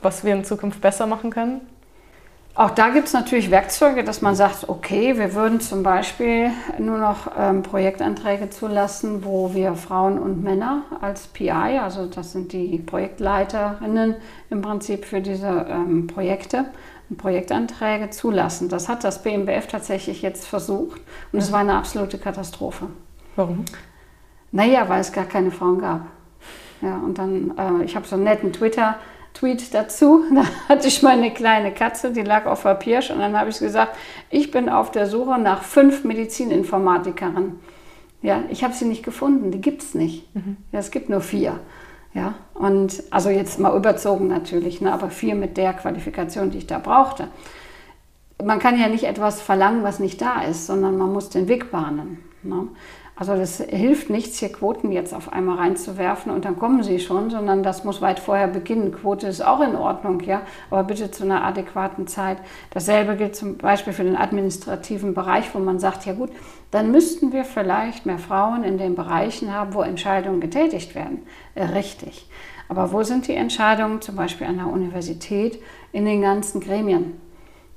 was 0.00 0.24
wir 0.24 0.34
in 0.34 0.44
Zukunft 0.44 0.80
besser 0.80 1.06
machen 1.06 1.30
können? 1.30 1.60
Auch 2.56 2.70
da 2.70 2.88
gibt 2.88 3.06
es 3.06 3.12
natürlich 3.12 3.50
Werkzeuge, 3.50 4.02
dass 4.02 4.22
man 4.22 4.34
sagt, 4.34 4.70
okay, 4.70 5.18
wir 5.18 5.34
würden 5.34 5.60
zum 5.60 5.82
Beispiel 5.82 6.50
nur 6.78 6.96
noch 6.96 7.30
ähm, 7.38 7.62
Projektanträge 7.62 8.48
zulassen, 8.48 9.26
wo 9.26 9.52
wir 9.52 9.74
Frauen 9.74 10.18
und 10.18 10.42
Männer 10.42 10.84
als 11.02 11.26
PI, 11.26 11.50
also 11.50 12.06
das 12.06 12.32
sind 12.32 12.54
die 12.54 12.78
Projektleiterinnen 12.78 14.14
im 14.48 14.62
Prinzip 14.62 15.04
für 15.04 15.20
diese 15.20 15.66
ähm, 15.68 16.06
Projekte, 16.06 16.64
Projektanträge 17.18 18.08
zulassen. 18.08 18.70
Das 18.70 18.88
hat 18.88 19.04
das 19.04 19.22
BMBF 19.22 19.66
tatsächlich 19.66 20.22
jetzt 20.22 20.46
versucht 20.46 21.02
und 21.32 21.40
es 21.40 21.52
war 21.52 21.60
eine 21.60 21.74
absolute 21.74 22.16
Katastrophe. 22.16 22.86
Warum? 23.36 23.66
Naja, 24.52 24.88
weil 24.88 25.00
es 25.00 25.12
gar 25.12 25.24
keine 25.24 25.50
Frauen 25.50 25.80
gab. 25.80 26.06
Ja, 26.82 26.96
und 26.96 27.18
dann, 27.18 27.52
äh, 27.58 27.84
ich 27.84 27.96
habe 27.96 28.06
so 28.06 28.16
einen 28.16 28.24
netten 28.24 28.52
Twitter- 28.52 28.96
Tweet 29.36 29.74
dazu. 29.74 30.24
Da 30.34 30.44
hatte 30.68 30.88
ich 30.88 31.02
meine 31.02 31.30
kleine 31.30 31.72
Katze, 31.72 32.12
die 32.12 32.22
lag 32.22 32.46
auf 32.46 32.62
der 32.62 32.74
Pirsch 32.74 33.10
und 33.10 33.18
dann 33.18 33.38
habe 33.38 33.50
ich 33.50 33.58
gesagt, 33.58 33.96
ich 34.30 34.50
bin 34.50 34.68
auf 34.68 34.90
der 34.90 35.06
Suche 35.06 35.38
nach 35.38 35.62
fünf 35.62 36.04
Medizininformatikerinnen. 36.04 37.60
Ja, 38.22 38.42
ich 38.48 38.64
habe 38.64 38.74
sie 38.74 38.86
nicht 38.86 39.04
gefunden, 39.04 39.50
die 39.50 39.60
gibt 39.60 39.82
es 39.82 39.94
nicht. 39.94 40.34
Mhm. 40.34 40.56
Ja, 40.72 40.78
es 40.78 40.90
gibt 40.90 41.08
nur 41.10 41.20
vier. 41.20 41.60
Ja, 42.14 42.34
und 42.54 43.02
also 43.10 43.28
jetzt 43.28 43.60
mal 43.60 43.76
überzogen 43.76 44.26
natürlich, 44.28 44.80
ne, 44.80 44.90
aber 44.90 45.10
vier 45.10 45.34
mit 45.34 45.58
der 45.58 45.74
Qualifikation, 45.74 46.50
die 46.50 46.58
ich 46.58 46.66
da 46.66 46.78
brauchte. 46.78 47.28
Man 48.42 48.58
kann 48.58 48.78
ja 48.80 48.88
nicht 48.88 49.04
etwas 49.04 49.42
verlangen, 49.42 49.82
was 49.82 49.98
nicht 49.98 50.20
da 50.22 50.40
ist, 50.42 50.66
sondern 50.66 50.96
man 50.96 51.12
muss 51.12 51.28
den 51.28 51.46
Weg 51.46 51.70
bahnen. 51.70 52.24
Ne? 52.42 52.68
Also 53.18 53.34
das 53.34 53.62
hilft 53.62 54.10
nichts, 54.10 54.38
hier 54.40 54.52
Quoten 54.52 54.92
jetzt 54.92 55.14
auf 55.14 55.32
einmal 55.32 55.56
reinzuwerfen 55.56 56.30
und 56.30 56.44
dann 56.44 56.58
kommen 56.58 56.82
sie 56.82 57.00
schon, 57.00 57.30
sondern 57.30 57.62
das 57.62 57.82
muss 57.82 58.02
weit 58.02 58.20
vorher 58.20 58.46
beginnen. 58.46 58.92
Quote 58.92 59.26
ist 59.26 59.42
auch 59.42 59.62
in 59.62 59.74
Ordnung, 59.74 60.20
ja, 60.20 60.42
aber 60.70 60.84
bitte 60.84 61.10
zu 61.10 61.24
einer 61.24 61.42
adäquaten 61.42 62.06
Zeit. 62.06 62.36
Dasselbe 62.70 63.16
gilt 63.16 63.34
zum 63.34 63.56
Beispiel 63.56 63.94
für 63.94 64.04
den 64.04 64.16
administrativen 64.16 65.14
Bereich, 65.14 65.54
wo 65.54 65.58
man 65.58 65.78
sagt, 65.78 66.04
ja 66.04 66.12
gut, 66.12 66.28
dann 66.70 66.90
müssten 66.90 67.32
wir 67.32 67.46
vielleicht 67.46 68.04
mehr 68.04 68.18
Frauen 68.18 68.64
in 68.64 68.76
den 68.76 68.94
Bereichen 68.94 69.50
haben, 69.50 69.72
wo 69.72 69.80
Entscheidungen 69.80 70.42
getätigt 70.42 70.94
werden. 70.94 71.22
Äh, 71.54 71.64
richtig. 71.64 72.28
Aber 72.68 72.92
wo 72.92 73.02
sind 73.02 73.28
die 73.28 73.34
Entscheidungen, 73.34 74.02
zum 74.02 74.16
Beispiel 74.16 74.46
an 74.46 74.58
der 74.58 74.66
Universität, 74.66 75.58
in 75.90 76.04
den 76.04 76.20
ganzen 76.20 76.60
Gremien? 76.60 77.14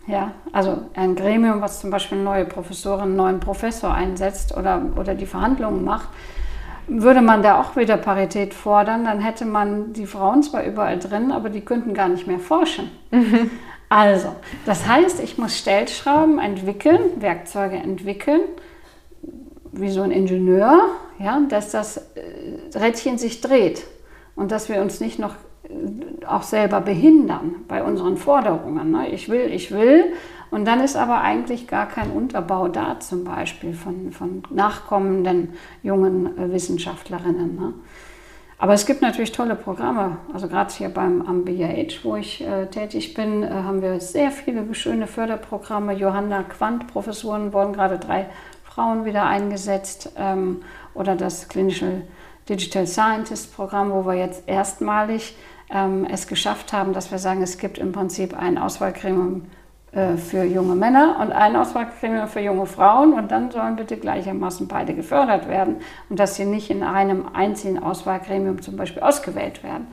Ja, 0.10 0.32
also 0.51 0.86
ein 0.96 1.16
Gremium, 1.16 1.62
was 1.62 1.82
zum 1.82 1.92
Beispiel 1.92 2.18
eine 2.18 2.25
neue 2.25 2.46
Professorin, 2.46 3.04
einen 3.04 3.16
neuen 3.16 3.39
Professor 3.39 3.94
einsetzt 3.94 4.58
oder, 4.58 4.82
oder 4.96 5.13
die 5.13 5.28
Verhandlungen 5.28 5.86
macht, 5.86 6.10
würde 6.88 7.22
man 7.22 7.44
da 7.44 7.62
auch 7.62 7.75
wieder 7.75 7.96
Parität 7.96 8.56
fordern, 8.56 9.06
dann 9.06 9.20
hätte 9.20 9.46
man 9.46 9.94
die 9.94 10.08
Frauen 10.08 10.42
zwar 10.42 10.63
überall 10.63 10.98
drin, 10.98 11.32
aber 11.32 11.50
die 11.50 11.62
könnten 11.62 11.94
gar 11.94 12.10
nicht 12.10 12.25
mehr 12.25 12.39
forschen. 12.39 12.89
Mhm. 13.12 13.51
Also, 13.89 14.36
das 14.66 14.88
heißt, 14.88 15.20
ich 15.20 15.38
muss 15.38 15.58
Stellschrauben 15.58 16.39
entwickeln, 16.39 17.00
Werkzeuge 17.22 17.75
entwickeln, 17.75 18.42
wie 19.72 19.89
so 19.89 20.01
ein 20.01 20.12
Ingenieur, 20.12 20.80
ja, 21.20 21.39
dass 21.50 21.70
das 21.70 21.98
äh, 21.98 22.78
Rädchen 22.78 23.20
sich 23.20 23.42
dreht 23.42 23.84
und 24.36 24.51
dass 24.51 24.70
wir 24.70 24.82
uns 24.82 25.00
nicht 25.00 25.20
noch 25.20 25.36
auch 26.28 26.44
selber 26.44 26.82
behindern 26.82 27.56
bei 27.68 27.84
unseren 27.84 28.18
Forderungen. 28.18 28.92
Ne? 28.92 29.10
Ich 29.10 29.30
will, 29.30 29.52
ich 29.52 29.72
will. 29.72 30.14
Und 30.52 30.66
dann 30.66 30.82
ist 30.82 30.96
aber 30.96 31.22
eigentlich 31.22 31.68
gar 31.68 31.88
kein 31.88 32.10
Unterbau 32.12 32.68
da, 32.68 33.00
zum 33.00 33.24
Beispiel 33.24 33.74
von, 33.74 34.12
von 34.12 34.44
nachkommenden 34.50 35.54
jungen 35.84 36.38
äh, 36.38 36.52
Wissenschaftlerinnen. 36.52 37.56
Ne? 37.56 37.74
Aber 38.58 38.74
es 38.74 38.86
gibt 38.86 39.02
natürlich 39.02 39.32
tolle 39.32 39.56
Programme. 39.56 40.18
Also 40.34 40.48
gerade 40.48 40.74
hier 40.74 40.90
beim 40.90 41.22
am 41.22 41.46
BIH, 41.46 42.04
wo 42.04 42.16
ich 42.16 42.46
äh, 42.46 42.66
tätig 42.66 43.14
bin, 43.14 43.44
äh, 43.44 43.50
haben 43.50 43.82
wir 43.82 44.00
sehr 44.00 44.32
viele 44.32 44.74
schöne 44.74 45.08
Förderprogramme. 45.08 45.94
Johanna 45.94 46.44
Quandt, 46.44 46.88
Professoren, 46.88 47.54
wurden 47.54 47.74
gerade 47.74 48.00
drei 48.00 48.26
Frauen 48.64 49.06
wieder 49.06 49.26
eingesetzt. 49.26 50.12
Ähm, 50.18 50.62
oder 50.94 51.16
das 51.16 51.48
klinische 51.48 52.02
Digital 52.50 52.88
Scientist 52.88 53.56
Programm, 53.56 53.92
wo 53.92 54.06
wir 54.06 54.16
jetzt 54.16 54.44
erstmalig 54.48 55.38
ähm, 55.70 56.06
es 56.10 56.28
geschafft 56.28 56.74
haben, 56.74 56.94
dass 56.94 57.12
wir 57.12 57.20
sagen, 57.20 57.42
es 57.42 57.58
gibt 57.58 57.78
im 57.78 57.92
Prinzip 57.92 58.38
ein 58.38 58.58
Auswahlgremium 58.58 59.46
äh, 59.92 60.18
für 60.18 60.44
junge 60.44 60.76
Männer 60.76 61.18
und 61.22 61.32
ein 61.32 61.56
Auswahlgremium 61.56 62.28
für 62.28 62.42
junge 62.42 62.66
Frauen 62.66 63.14
und 63.14 63.32
dann 63.32 63.52
sollen 63.52 63.76
bitte 63.76 63.98
gleichermaßen 63.98 64.68
beide 64.68 64.94
gefördert 64.94 65.48
werden 65.48 65.78
und 66.10 66.20
dass 66.20 66.36
sie 66.36 66.46
nicht 66.46 66.70
in 66.70 66.84
einem 66.84 67.26
einzigen 67.34 67.80
Auswahlgremium 67.80 68.62
zum 68.62 68.78
Beispiel 68.78 69.02
ausgewählt 69.02 69.64
werden. 69.64 69.88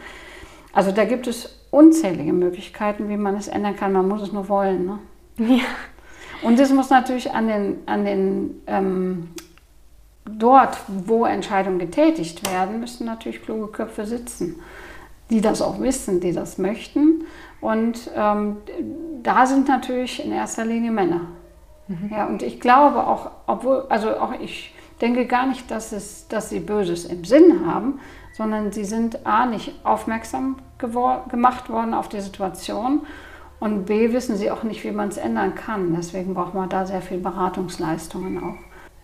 Also 0.73 0.93
da 0.93 1.05
gibt 1.05 1.27
es 1.27 1.59
unzählige 1.71 2.35
Möglichkeiten, 2.35 3.09
wie 3.09 3.17
man 3.17 3.37
es 3.37 3.49
ändern 3.49 3.77
kann. 3.77 3.93
Man 3.93 4.09
muss 4.09 4.23
es 4.23 4.33
nur 4.33 4.49
wollen. 4.49 4.87
Ne? 4.87 4.99
Ja. 5.59 5.65
Und 6.43 6.61
es 6.61 6.71
muss 6.71 6.91
natürlich 6.91 7.33
an 7.33 7.49
den, 7.49 7.79
an 7.87 8.05
den 8.05 8.63
ähm, 8.67 9.29
dort, 10.27 10.77
wo 10.87 11.25
Entscheidungen 11.25 11.79
getätigt 11.79 12.51
werden, 12.51 12.81
müssen 12.81 13.07
natürlich 13.07 13.43
kluge 13.43 13.69
Köpfe 13.69 14.05
sitzen, 14.05 14.57
die 15.31 15.41
das 15.41 15.63
auch 15.63 15.81
wissen, 15.81 16.21
die 16.21 16.33
das 16.33 16.59
möchten. 16.59 17.25
Und 17.61 18.11
ähm, 18.15 18.59
da 19.23 19.47
sind 19.47 19.69
natürlich 19.69 20.25
in 20.25 20.33
erster 20.33 20.65
Linie 20.65 20.91
Männer. 20.91 21.23
Mhm. 21.89 22.11
Ja, 22.11 22.27
und 22.27 22.43
ich 22.43 22.61
glaube 22.61 23.07
auch, 23.07 23.31
obwohl, 23.47 23.87
also 23.89 24.11
auch 24.17 24.33
ich 24.41 24.75
denke 25.01 25.27
gar 25.27 25.47
nicht, 25.47 25.71
dass, 25.71 25.93
es, 25.93 26.29
dass 26.29 26.51
sie 26.51 26.61
Böses 26.61 27.05
im 27.05 27.25
Sinn 27.25 27.67
haben, 27.67 28.01
sondern 28.33 28.73
sie 28.73 28.85
sind 28.85 29.27
A, 29.27 29.47
nicht 29.47 29.75
aufmerksam 29.85 30.57
gemacht 30.79 31.71
worden 31.71 31.95
auf 31.95 32.09
die 32.09 32.21
Situation 32.21 33.01
und 33.59 33.87
B, 33.87 34.13
wissen 34.13 34.37
sie 34.37 34.51
auch 34.51 34.63
nicht, 34.63 34.85
wie 34.85 34.91
man 34.91 35.09
es 35.09 35.17
ändern 35.17 35.55
kann. 35.55 35.95
Deswegen 35.95 36.35
braucht 36.35 36.55
man 36.55 36.69
da 36.69 36.85
sehr 36.87 37.01
viel 37.01 37.19
Beratungsleistungen 37.19 38.39
auch. 38.39 38.57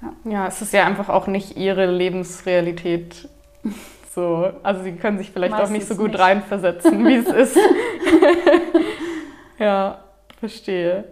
Ja. 0.02 0.30
ja, 0.30 0.46
es 0.46 0.60
ist 0.60 0.72
ja 0.72 0.84
einfach 0.84 1.08
auch 1.08 1.26
nicht 1.26 1.56
ihre 1.56 1.86
Lebensrealität. 1.86 3.28
So, 4.14 4.52
also 4.62 4.82
sie 4.82 4.92
können 4.96 5.16
sich 5.16 5.30
vielleicht 5.30 5.52
Meistens 5.52 5.70
auch 5.70 5.72
nicht 5.72 5.88
so 5.88 5.96
gut 5.96 6.10
nicht. 6.10 6.20
reinversetzen, 6.20 7.06
wie 7.06 7.16
es 7.16 7.28
ist. 7.28 7.56
ja, 9.58 10.04
verstehe. 10.38 11.04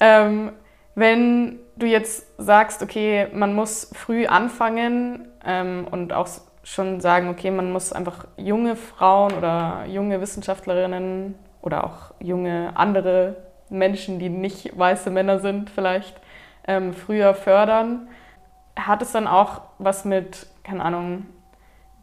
Ähm, 0.00 0.52
wenn 0.94 1.58
du 1.76 1.84
jetzt 1.84 2.26
sagst, 2.38 2.82
okay, 2.82 3.26
man 3.34 3.54
muss 3.54 3.90
früh 3.94 4.26
anfangen 4.26 5.28
ähm, 5.44 5.86
und 5.90 6.14
auch 6.14 6.28
schon 6.62 7.00
sagen, 7.00 7.28
okay, 7.28 7.50
man 7.50 7.70
muss 7.72 7.92
einfach 7.92 8.26
junge 8.38 8.74
Frauen 8.74 9.34
oder 9.34 9.84
junge 9.86 10.22
Wissenschaftlerinnen 10.22 11.34
oder 11.60 11.84
auch 11.84 12.14
junge 12.20 12.72
andere 12.74 13.36
Menschen, 13.68 14.18
die 14.18 14.30
nicht 14.30 14.78
weiße 14.78 15.10
Männer 15.10 15.40
sind, 15.40 15.68
vielleicht 15.68 16.18
ähm, 16.66 16.94
früher 16.94 17.34
fördern. 17.34 18.08
Hat 18.76 19.02
es 19.02 19.12
dann 19.12 19.26
auch 19.26 19.60
was 19.78 20.06
mit, 20.06 20.46
keine 20.64 20.82
Ahnung, 20.82 21.26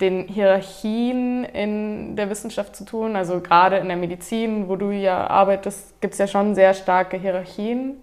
den 0.02 0.28
Hierarchien 0.28 1.46
in 1.46 2.16
der 2.16 2.30
Wissenschaft 2.30 2.76
zu 2.76 2.86
tun. 2.86 3.16
Also 3.16 3.40
gerade 3.40 3.78
in 3.78 3.88
der 3.88 3.98
Medizin, 3.98 4.68
wo 4.68 4.76
du 4.76 4.92
ja 4.92 5.28
arbeitest, 5.28 6.02
gibt 6.02 6.14
es 6.14 6.20
ja 6.20 6.28
schon 6.28 6.56
sehr 6.56 6.74
starke 6.74 7.18
Hierarchien. 7.18 8.02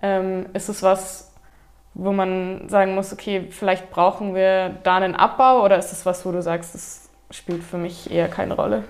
Ähm, 0.00 0.46
ist 0.54 0.68
es 0.68 0.82
was, 0.82 1.34
wo 1.94 2.12
man 2.12 2.68
sagen 2.68 2.94
muss, 2.94 3.12
okay, 3.12 3.48
vielleicht 3.50 3.90
brauchen 3.90 4.34
wir 4.34 4.70
da 4.82 4.96
einen 4.96 5.14
Abbau 5.14 5.64
oder 5.64 5.78
ist 5.78 5.92
es 5.92 6.06
was, 6.06 6.24
wo 6.24 6.32
du 6.32 6.42
sagst, 6.42 6.74
das 6.74 7.10
spielt 7.30 7.62
für 7.62 7.78
mich 7.78 8.10
eher 8.10 8.28
keine 8.28 8.54
Rolle? 8.54 8.84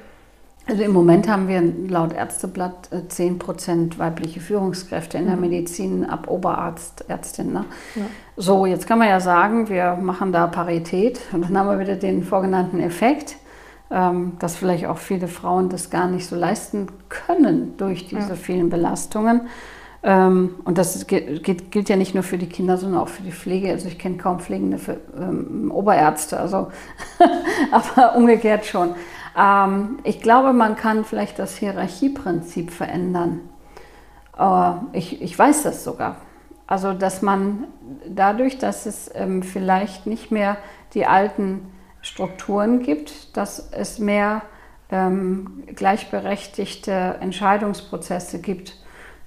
Also 0.67 0.83
im 0.83 0.93
Moment 0.93 1.29
haben 1.29 1.47
wir 1.47 1.63
laut 1.89 2.15
Ärzteblatt 2.15 2.89
10% 2.91 3.95
äh, 3.95 3.99
weibliche 3.99 4.41
Führungskräfte 4.41 5.19
in 5.19 5.27
der 5.27 5.37
mhm. 5.37 5.43
Medizin 5.43 6.05
ab 6.07 6.27
Oberarzt, 6.29 7.05
Ärztin. 7.09 7.53
Ne? 7.53 7.67
Ja. 7.95 8.03
So, 8.37 8.65
jetzt 8.65 8.87
kann 8.87 8.99
man 8.99 9.09
ja 9.09 9.21
sagen, 9.21 9.69
wir 9.69 9.97
machen 9.97 10.33
da 10.33 10.47
Parität 10.47 11.21
und 11.33 11.45
dann 11.45 11.59
haben 11.59 11.69
wir 11.69 11.79
wieder 11.79 11.97
den 11.97 12.23
vorgenannten 12.23 12.81
Effekt, 12.81 13.37
ähm, 13.91 14.33
dass 14.39 14.57
vielleicht 14.57 14.87
auch 14.87 14.99
viele 14.99 15.29
Frauen 15.29 15.69
das 15.69 15.91
gar 15.91 16.09
nicht 16.09 16.27
so 16.27 16.35
leisten 16.35 16.87
können 17.11 17.77
durch 17.77 18.09
diese 18.09 18.31
ja. 18.31 18.35
vielen 18.35 18.71
Belastungen. 18.71 19.43
Ähm, 20.03 20.57
und 20.65 20.79
das 20.79 21.07
gilt, 21.07 21.89
ja 21.89 21.97
nicht 21.97 22.15
nur 22.15 22.23
für 22.23 22.39
die 22.39 22.49
Kinder, 22.49 22.79
sondern 22.79 23.01
auch 23.01 23.09
für 23.09 23.23
die 23.23 23.33
Pflege. 23.33 23.71
Also 23.71 23.89
ich 23.89 23.99
kenne 23.99 24.17
kaum 24.17 24.41
Pflegende 24.41 24.79
für 24.79 24.99
ähm, 25.19 25.71
Oberärzte, 25.71 26.39
also 26.41 26.69
aber 27.71 28.17
umgekehrt 28.17 28.65
schon. 28.65 28.95
Ähm, 29.37 29.99
ich 30.05 30.21
glaube, 30.21 30.53
man 30.53 30.77
kann 30.77 31.05
vielleicht 31.05 31.39
das 31.39 31.57
Hierarchieprinzip 31.57 32.71
verändern. 32.71 33.41
Äh, 34.39 34.73
ich, 34.93 35.23
ich 35.23 35.39
weiß 35.39 35.63
das 35.65 35.85
sogar. 35.85 36.17
Also, 36.67 36.93
dass 36.93 37.23
man 37.23 37.65
dadurch, 38.09 38.59
dass 38.59 38.87
es 38.87 39.11
ähm, 39.15 39.43
vielleicht 39.43 40.07
nicht 40.07 40.31
mehr 40.31 40.57
die 40.95 41.07
alten 41.07 41.71
Strukturen 42.01 42.83
gibt, 42.83 43.37
dass 43.37 43.71
es 43.73 43.99
mehr 43.99 44.43
ähm, 44.91 45.65
gleichberechtigte 45.75 47.17
Entscheidungsprozesse 47.21 48.41
gibt 48.41 48.84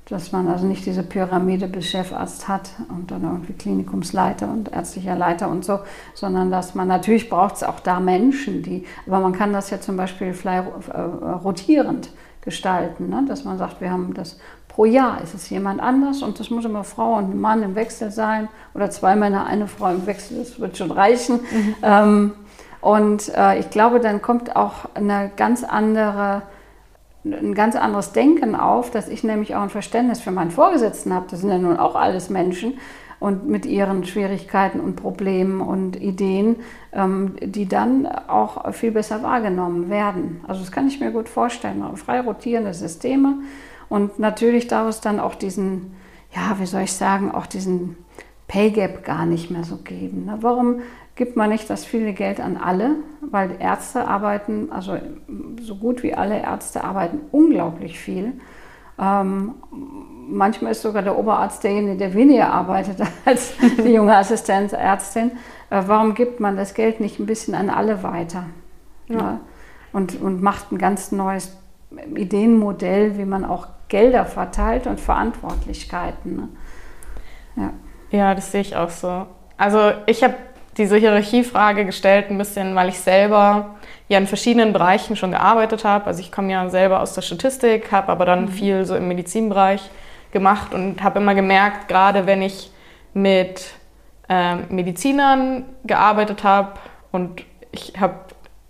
dass 0.09 0.31
man 0.31 0.47
also 0.47 0.65
nicht 0.65 0.85
diese 0.85 1.03
Pyramide 1.03 1.67
bis 1.67 1.87
Chefarzt 1.87 2.47
hat 2.47 2.71
und 2.89 3.11
dann 3.11 3.23
irgendwie 3.23 3.53
Klinikumsleiter 3.53 4.47
und 4.47 4.71
ärztlicher 4.71 5.15
Leiter 5.15 5.49
und 5.49 5.65
so, 5.65 5.79
sondern 6.13 6.49
dass 6.49 6.75
man 6.75 6.87
natürlich 6.87 7.29
braucht 7.29 7.55
es 7.55 7.63
auch 7.63 7.79
da 7.79 7.99
Menschen, 7.99 8.63
die, 8.63 8.85
aber 9.05 9.19
man 9.19 9.33
kann 9.33 9.51
das 9.51 9.69
ja 9.69 9.81
zum 9.81 9.97
Beispiel 9.97 10.33
fly, 10.33 10.61
äh, 10.93 10.99
rotierend 10.99 12.09
gestalten, 12.41 13.09
ne? 13.09 13.25
dass 13.27 13.43
man 13.43 13.57
sagt, 13.57 13.81
wir 13.81 13.91
haben 13.91 14.13
das 14.13 14.37
pro 14.69 14.85
Jahr 14.85 15.21
ist 15.21 15.33
es 15.33 15.49
jemand 15.49 15.81
anders 15.81 16.21
und 16.21 16.39
das 16.39 16.51
muss 16.51 16.63
immer 16.63 16.83
Frau 16.83 17.15
und 17.15 17.35
Mann 17.41 17.63
im 17.63 17.75
Wechsel 17.75 18.11
sein 18.11 18.47
oder 18.75 18.91
zwei 18.91 19.15
Männer, 19.15 19.47
eine 19.47 19.67
Frau 19.67 19.89
im 19.89 20.05
Wechsel, 20.05 20.37
das 20.37 20.59
wird 20.59 20.77
schon 20.77 20.91
reichen. 20.91 21.39
Mhm. 21.39 21.75
Ähm, 21.81 22.33
und 22.79 23.35
äh, 23.35 23.57
ich 23.59 23.71
glaube, 23.71 23.99
dann 23.99 24.21
kommt 24.21 24.55
auch 24.55 24.85
eine 24.93 25.31
ganz 25.35 25.63
andere 25.63 26.43
ein 27.33 27.53
ganz 27.53 27.75
anderes 27.75 28.11
Denken 28.11 28.55
auf, 28.55 28.91
dass 28.91 29.07
ich 29.07 29.23
nämlich 29.23 29.55
auch 29.55 29.61
ein 29.61 29.69
Verständnis 29.69 30.21
für 30.21 30.31
meinen 30.31 30.51
Vorgesetzten 30.51 31.13
habe. 31.13 31.27
Das 31.29 31.41
sind 31.41 31.49
ja 31.49 31.57
nun 31.57 31.77
auch 31.77 31.95
alles 31.95 32.29
Menschen 32.29 32.79
und 33.19 33.47
mit 33.47 33.65
ihren 33.65 34.05
Schwierigkeiten 34.05 34.79
und 34.79 34.95
Problemen 34.95 35.61
und 35.61 35.95
Ideen, 35.95 36.57
ähm, 36.93 37.35
die 37.41 37.67
dann 37.67 38.05
auch 38.05 38.73
viel 38.73 38.91
besser 38.91 39.23
wahrgenommen 39.23 39.89
werden. 39.89 40.41
Also 40.47 40.61
das 40.61 40.71
kann 40.71 40.87
ich 40.87 40.99
mir 40.99 41.11
gut 41.11 41.29
vorstellen. 41.29 41.83
Frei 41.95 42.21
rotierende 42.21 42.73
Systeme 42.73 43.39
und 43.89 44.19
natürlich 44.19 44.67
daraus 44.67 45.01
dann 45.01 45.19
auch 45.19 45.35
diesen, 45.35 45.95
ja, 46.35 46.57
wie 46.59 46.65
soll 46.65 46.81
ich 46.81 46.93
sagen, 46.93 47.31
auch 47.31 47.47
diesen 47.47 47.97
Pay 48.47 48.71
Gap 48.71 49.03
gar 49.03 49.25
nicht 49.25 49.51
mehr 49.51 49.63
so 49.63 49.77
geben. 49.77 50.25
Ne? 50.25 50.37
Warum 50.41 50.81
gibt 51.17 51.35
man 51.35 51.49
nicht 51.49 51.69
das 51.69 51.83
viele 51.83 52.13
Geld 52.13 52.39
an 52.39 52.55
alle, 52.55 52.95
weil 53.21 53.57
Ärzte 53.59 54.07
arbeiten, 54.07 54.71
also 54.71 54.97
so 55.59 55.75
gut 55.75 56.03
wie 56.03 56.13
alle 56.13 56.39
Ärzte 56.39 56.83
arbeiten 56.83 57.19
unglaublich 57.31 57.99
viel. 57.99 58.33
Ähm, 58.99 59.55
manchmal 60.27 60.71
ist 60.71 60.83
sogar 60.83 61.01
der 61.01 61.17
Oberarzt 61.17 61.63
derjenige, 61.63 61.97
der 61.97 62.13
weniger 62.13 62.53
arbeitet 62.53 63.01
als 63.25 63.53
die 63.77 63.93
junge 63.93 64.15
Assistenzärztin. 64.15 65.31
Äh, 65.69 65.83
warum 65.87 66.13
gibt 66.13 66.39
man 66.39 66.55
das 66.55 66.73
Geld 66.73 66.99
nicht 66.99 67.19
ein 67.19 67.25
bisschen 67.25 67.55
an 67.55 67.69
alle 67.69 68.03
weiter? 68.03 68.45
Ja. 69.07 69.17
Ja? 69.17 69.39
Und, 69.91 70.21
und 70.21 70.41
macht 70.43 70.71
ein 70.71 70.77
ganz 70.77 71.11
neues 71.11 71.57
Ideenmodell, 72.15 73.17
wie 73.17 73.25
man 73.25 73.43
auch 73.43 73.67
Gelder 73.87 74.25
verteilt 74.25 74.85
und 74.85 74.99
Verantwortlichkeiten. 74.99 76.35
Ne? 76.35 76.49
Ja. 77.55 77.73
ja, 78.11 78.35
das 78.35 78.51
sehe 78.51 78.61
ich 78.61 78.75
auch 78.75 78.89
so. 78.89 79.25
Also 79.57 79.91
ich 80.05 80.23
habe 80.23 80.35
diese 80.77 80.97
Hierarchiefrage 80.97 81.85
gestellt, 81.85 82.29
ein 82.29 82.37
bisschen, 82.37 82.75
weil 82.75 82.89
ich 82.89 82.99
selber 82.99 83.75
ja 84.07 84.17
in 84.17 84.27
verschiedenen 84.27 84.73
Bereichen 84.73 85.15
schon 85.15 85.31
gearbeitet 85.31 85.83
habe. 85.83 86.05
Also 86.05 86.21
ich 86.21 86.31
komme 86.31 86.51
ja 86.51 86.69
selber 86.69 87.01
aus 87.01 87.13
der 87.13 87.21
Statistik, 87.21 87.91
habe 87.91 88.09
aber 88.09 88.25
dann 88.25 88.43
mhm. 88.43 88.49
viel 88.49 88.85
so 88.85 88.95
im 88.95 89.07
Medizinbereich 89.07 89.81
gemacht 90.31 90.73
und 90.73 91.03
habe 91.03 91.19
immer 91.19 91.35
gemerkt, 91.35 91.87
gerade 91.87 92.25
wenn 92.25 92.41
ich 92.41 92.71
mit 93.13 93.71
äh, 94.29 94.55
Medizinern 94.69 95.65
gearbeitet 95.85 96.43
habe 96.43 96.73
Und 97.11 97.43
ich 97.71 97.93
habe 97.99 98.15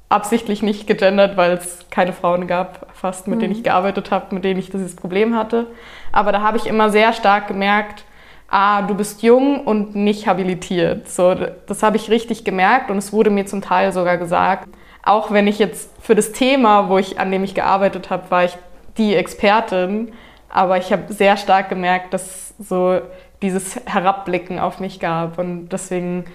absichtlich 0.09 0.63
nicht 0.63 0.87
gegendert, 0.87 1.35
weil 1.35 1.51
es 1.53 1.85
keine 1.89 2.13
Frauen 2.13 2.47
gab, 2.47 2.87
fast 2.93 3.27
mit 3.27 3.37
mhm. 3.37 3.41
denen 3.41 3.53
ich 3.53 3.63
gearbeitet 3.63 4.11
habe, 4.11 4.33
mit 4.33 4.45
denen 4.45 4.59
ich 4.59 4.69
dieses 4.69 4.95
Problem 4.95 5.35
hatte. 5.35 5.67
Aber 6.11 6.31
da 6.31 6.41
habe 6.41 6.57
ich 6.57 6.65
immer 6.65 6.89
sehr 6.89 7.11
stark 7.13 7.47
gemerkt, 7.47 8.05
ah, 8.47 8.81
du 8.81 8.95
bist 8.95 9.23
jung 9.23 9.65
und 9.65 9.95
nicht 9.95 10.27
habilitiert. 10.27 11.09
So, 11.09 11.35
das 11.65 11.83
habe 11.83 11.97
ich 11.97 12.09
richtig 12.09 12.43
gemerkt 12.43 12.89
und 12.89 12.97
es 12.97 13.11
wurde 13.11 13.29
mir 13.29 13.45
zum 13.45 13.61
Teil 13.61 13.91
sogar 13.91 14.17
gesagt, 14.17 14.67
auch 15.03 15.31
wenn 15.31 15.47
ich 15.47 15.59
jetzt 15.59 15.89
für 16.01 16.15
das 16.15 16.31
Thema, 16.31 16.89
wo 16.89 16.97
ich, 16.97 17.19
an 17.19 17.31
dem 17.31 17.43
ich 17.43 17.55
gearbeitet 17.55 18.09
habe, 18.09 18.29
war 18.29 18.45
ich 18.45 18.57
die 18.97 19.15
Expertin, 19.15 20.11
aber 20.49 20.77
ich 20.77 20.91
habe 20.91 21.13
sehr 21.13 21.37
stark 21.37 21.69
gemerkt, 21.69 22.13
dass 22.13 22.53
so 22.59 22.99
dieses 23.41 23.79
Herabblicken 23.85 24.59
auf 24.59 24.79
mich 24.79 24.99
gab 24.99 25.37
und 25.37 25.69
deswegen 25.69 26.25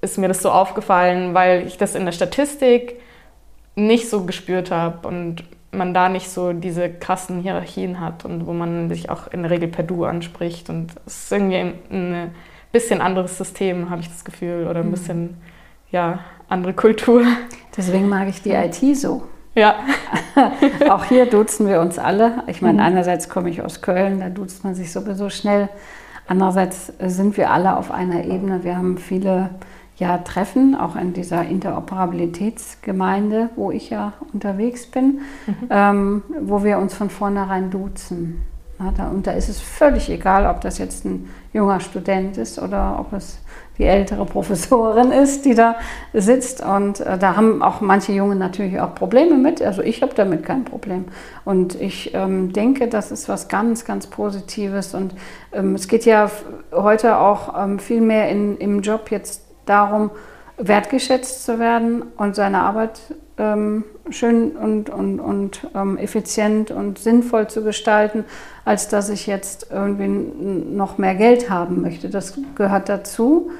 ist 0.00 0.18
mir 0.18 0.28
das 0.28 0.42
so 0.42 0.50
aufgefallen, 0.50 1.34
weil 1.34 1.66
ich 1.66 1.76
das 1.76 1.94
in 1.94 2.04
der 2.04 2.12
Statistik 2.12 3.00
nicht 3.74 4.08
so 4.08 4.24
gespürt 4.24 4.70
habe 4.70 5.06
und 5.06 5.44
man 5.72 5.94
da 5.94 6.08
nicht 6.08 6.30
so 6.30 6.52
diese 6.52 6.90
krassen 6.90 7.40
Hierarchien 7.40 8.00
hat 8.00 8.24
und 8.24 8.46
wo 8.46 8.52
man 8.52 8.88
sich 8.90 9.10
auch 9.10 9.26
in 9.28 9.42
der 9.42 9.50
Regel 9.50 9.68
per 9.68 9.84
Du 9.84 10.04
anspricht. 10.04 10.68
Und 10.70 10.92
es 11.06 11.24
ist 11.24 11.32
irgendwie 11.32 11.74
ein 11.90 12.30
bisschen 12.72 13.00
anderes 13.00 13.38
System, 13.38 13.90
habe 13.90 14.02
ich 14.02 14.08
das 14.08 14.24
Gefühl, 14.24 14.66
oder 14.68 14.80
ein 14.80 14.86
mhm. 14.86 14.92
bisschen 14.92 15.36
ja, 15.90 16.20
andere 16.48 16.74
Kultur. 16.74 17.24
Deswegen 17.76 18.08
mag 18.08 18.28
ich 18.28 18.42
die 18.42 18.52
IT 18.52 18.96
so. 18.96 19.22
Ja. 19.54 19.76
auch 20.90 21.04
hier 21.04 21.26
duzen 21.26 21.68
wir 21.68 21.80
uns 21.80 21.98
alle. 21.98 22.42
Ich 22.46 22.62
meine, 22.62 22.74
mhm. 22.74 22.86
einerseits 22.86 23.28
komme 23.28 23.50
ich 23.50 23.62
aus 23.62 23.82
Köln, 23.82 24.20
da 24.20 24.28
duzt 24.28 24.64
man 24.64 24.74
sich 24.74 24.92
sowieso 24.92 25.30
schnell. 25.30 25.68
Andererseits 26.26 26.92
sind 27.00 27.36
wir 27.36 27.50
alle 27.50 27.76
auf 27.76 27.90
einer 27.90 28.24
Ebene. 28.24 28.64
Wir 28.64 28.76
haben 28.76 28.96
viele 28.96 29.50
ja, 29.96 30.18
Treffen, 30.18 30.74
auch 30.74 30.96
in 30.96 31.12
dieser 31.12 31.44
Interoperabilitätsgemeinde, 31.44 33.50
wo 33.56 33.70
ich 33.70 33.90
ja 33.90 34.14
unterwegs 34.32 34.86
bin, 34.86 35.20
mhm. 35.46 35.68
ähm, 35.70 36.22
wo 36.40 36.64
wir 36.64 36.78
uns 36.78 36.94
von 36.94 37.10
vornherein 37.10 37.70
duzen. 37.70 38.40
Ja, 38.78 38.92
da, 38.96 39.08
und 39.08 39.26
da 39.26 39.32
ist 39.32 39.48
es 39.48 39.60
völlig 39.60 40.08
egal, 40.10 40.46
ob 40.46 40.62
das 40.62 40.78
jetzt 40.78 41.04
ein 41.04 41.28
junger 41.52 41.80
Student 41.80 42.38
ist 42.38 42.58
oder 42.58 42.98
ob 42.98 43.12
es 43.12 43.38
die 43.78 43.84
ältere 43.84 44.24
Professorin 44.24 45.12
ist, 45.12 45.44
die 45.44 45.54
da 45.54 45.76
sitzt. 46.12 46.64
Und 46.64 47.00
äh, 47.00 47.18
da 47.18 47.36
haben 47.36 47.62
auch 47.62 47.80
manche 47.80 48.12
Jungen 48.12 48.38
natürlich 48.38 48.80
auch 48.80 48.94
Probleme 48.94 49.36
mit. 49.36 49.62
Also 49.62 49.82
ich 49.82 50.02
habe 50.02 50.14
damit 50.14 50.44
kein 50.44 50.64
Problem. 50.64 51.04
Und 51.44 51.80
ich 51.80 52.14
ähm, 52.14 52.52
denke, 52.52 52.88
das 52.88 53.12
ist 53.12 53.28
was 53.28 53.48
ganz, 53.48 53.84
ganz 53.84 54.06
Positives. 54.06 54.94
Und 54.94 55.14
ähm, 55.52 55.74
es 55.74 55.86
geht 55.86 56.04
ja 56.04 56.30
heute 56.72 57.18
auch 57.18 57.62
ähm, 57.62 57.78
viel 57.78 58.00
mehr 58.00 58.28
in, 58.30 58.56
im 58.56 58.80
Job 58.80 59.10
jetzt 59.10 59.41
darum, 59.66 60.10
wertgeschätzt 60.56 61.44
zu 61.44 61.58
werden 61.58 62.02
und 62.16 62.36
seine 62.36 62.60
Arbeit 62.60 63.00
ähm, 63.38 63.84
schön 64.10 64.52
und, 64.52 64.90
und, 64.90 65.20
und 65.20 65.66
ähm, 65.74 65.96
effizient 65.96 66.70
und 66.70 66.98
sinnvoll 66.98 67.48
zu 67.48 67.64
gestalten, 67.64 68.24
als 68.64 68.88
dass 68.88 69.08
ich 69.08 69.26
jetzt 69.26 69.68
irgendwie 69.70 70.08
noch 70.08 70.98
mehr 70.98 71.14
Geld 71.14 71.50
haben 71.50 71.80
möchte. 71.80 72.10
Das 72.10 72.38
gehört 72.54 72.88
dazu. 72.88 73.50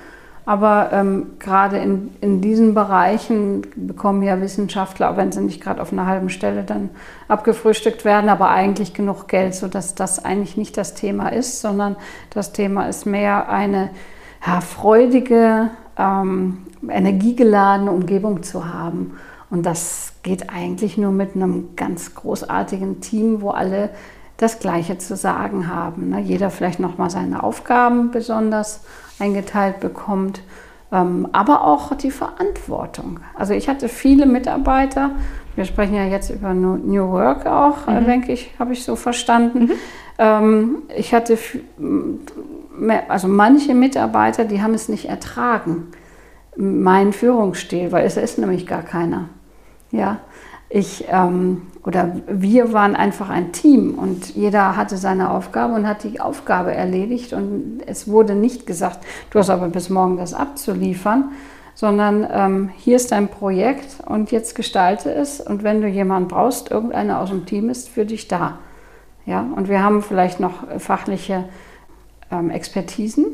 Aber 0.45 0.91
ähm, 0.93 1.35
gerade 1.39 1.79
in, 1.79 2.17
in 2.21 2.41
diesen 2.41 2.75
Bereichen 2.75 3.63
bekommen 3.77 4.25
ja 4.25 4.41
Wissenschaftler, 4.41 5.11
auch 5.11 5.17
wenn 5.17 5.31
sie 5.31 5.41
nicht 5.41 5.63
gerade 5.63 5.81
auf 5.81 5.93
einer 5.93 6.07
halben 6.07 6.31
Stelle 6.31 6.65
dann 6.65 6.91
abgefrühstückt 7.29 8.05
werden, 8.05 8.29
aber 8.29 8.51
eigentlich 8.51 8.93
genug 8.93 9.29
Geld, 9.29 9.55
sodass 9.55 9.95
das 9.95 10.25
eigentlich 10.25 10.57
nicht 10.57 10.77
das 10.77 10.95
Thema 10.95 11.29
ist, 11.29 11.61
sondern 11.61 11.95
das 12.31 12.53
Thema 12.53 12.89
ist 12.89 13.07
mehr 13.07 13.49
eine 13.51 13.91
ja, 14.45 14.61
freudige, 14.61 15.71
ähm, 15.99 16.59
energiegeladene 16.89 17.91
Umgebung 17.91 18.43
zu 18.43 18.73
haben. 18.73 19.19
Und 19.51 19.67
das 19.67 20.15
geht 20.23 20.51
eigentlich 20.51 20.97
nur 20.97 21.13
mit 21.13 21.37
einem 21.37 21.77
ganz 21.77 22.15
großartigen 22.15 23.01
Team, 23.01 23.43
wo 23.43 23.51
alle 23.51 23.91
das 24.39 24.59
Gleiche 24.59 24.99
zu 24.99 25.15
sagen 25.15 25.69
haben. 25.69 26.11
Ne? 26.11 26.21
Jeder 26.21 26.51
vielleicht 26.51 26.81
nochmal 26.81 27.11
seine 27.11 27.43
Aufgaben 27.43 28.11
besonders 28.11 28.81
eingeteilt 29.19 29.81
bekommt, 29.81 30.43
ähm, 30.91 31.29
aber 31.33 31.65
auch 31.65 31.95
die 31.95 32.11
Verantwortung. 32.11 33.21
Also 33.35 33.55
ich 33.55 33.69
hatte 33.69 33.89
viele 33.89 34.27
Mitarbeiter, 34.27 35.11
wir 35.55 35.65
sprechen 35.65 35.95
ja 35.95 36.07
jetzt 36.07 36.31
über 36.31 36.55
New 36.55 37.11
Work 37.13 37.47
auch, 37.47 37.87
äh, 37.87 38.01
mhm. 38.01 38.07
denke 38.07 38.33
ich, 38.33 38.51
habe 38.59 38.73
ich 38.73 38.85
so 38.85 38.97
verstanden. 38.97 39.67
Mhm. 39.67 39.73
Ähm, 40.19 40.83
ich 40.97 41.15
hatte 41.15 41.39
also 43.09 43.29
manche 43.29 43.75
Mitarbeiter, 43.75 44.45
die 44.45 44.63
haben 44.63 44.75
es 44.75 44.89
nicht 44.89 45.07
ertragen, 45.07 45.89
meinen 46.57 47.13
Führungsstil, 47.13 47.93
weil 47.93 48.07
es 48.07 48.17
ist 48.17 48.39
nämlich 48.39 48.67
gar 48.67 48.83
keiner. 48.83 49.29
Ja, 49.91 50.19
ich 50.69 51.05
ähm, 51.11 51.63
oder 51.85 52.13
wir 52.29 52.73
waren 52.73 52.95
einfach 52.95 53.29
ein 53.29 53.53
Team 53.53 53.95
und 53.99 54.35
jeder 54.35 54.77
hatte 54.77 54.97
seine 54.97 55.31
Aufgabe 55.31 55.75
und 55.75 55.87
hat 55.87 56.05
die 56.05 56.21
Aufgabe 56.21 56.73
erledigt 56.73 57.33
und 57.33 57.81
es 57.87 58.07
wurde 58.07 58.35
nicht 58.35 58.67
gesagt, 58.67 59.01
du 59.31 59.39
hast 59.39 59.51
aber 59.51 59.69
bis 59.69 59.91
morgen 59.91 60.17
das 60.17 60.33
abzuliefern, 60.33 61.33
sondern 61.75 62.27
ähm, 62.31 62.71
hier 62.77 62.97
ist 62.97 63.11
dein 63.11 63.29
Projekt 63.29 63.97
und 64.07 64.31
jetzt 64.31 64.55
gestalte 64.55 65.13
es 65.13 65.41
und 65.41 65.65
wenn 65.65 65.83
du 65.83 65.89
jemanden 65.89 66.29
brauchst, 66.29 66.71
irgendeiner 66.71 67.21
aus 67.21 67.31
dem 67.31 67.47
Team 67.47 67.69
ist 67.69 67.89
für 67.89 68.05
dich 68.07 68.29
da. 68.29 68.59
Ja, 69.27 69.47
und 69.55 69.69
wir 69.69 69.83
haben 69.83 70.03
vielleicht 70.03 70.41
noch 70.41 70.67
fachliche 70.79 71.45
ähm, 72.33 72.51
Expertisen. 72.51 73.27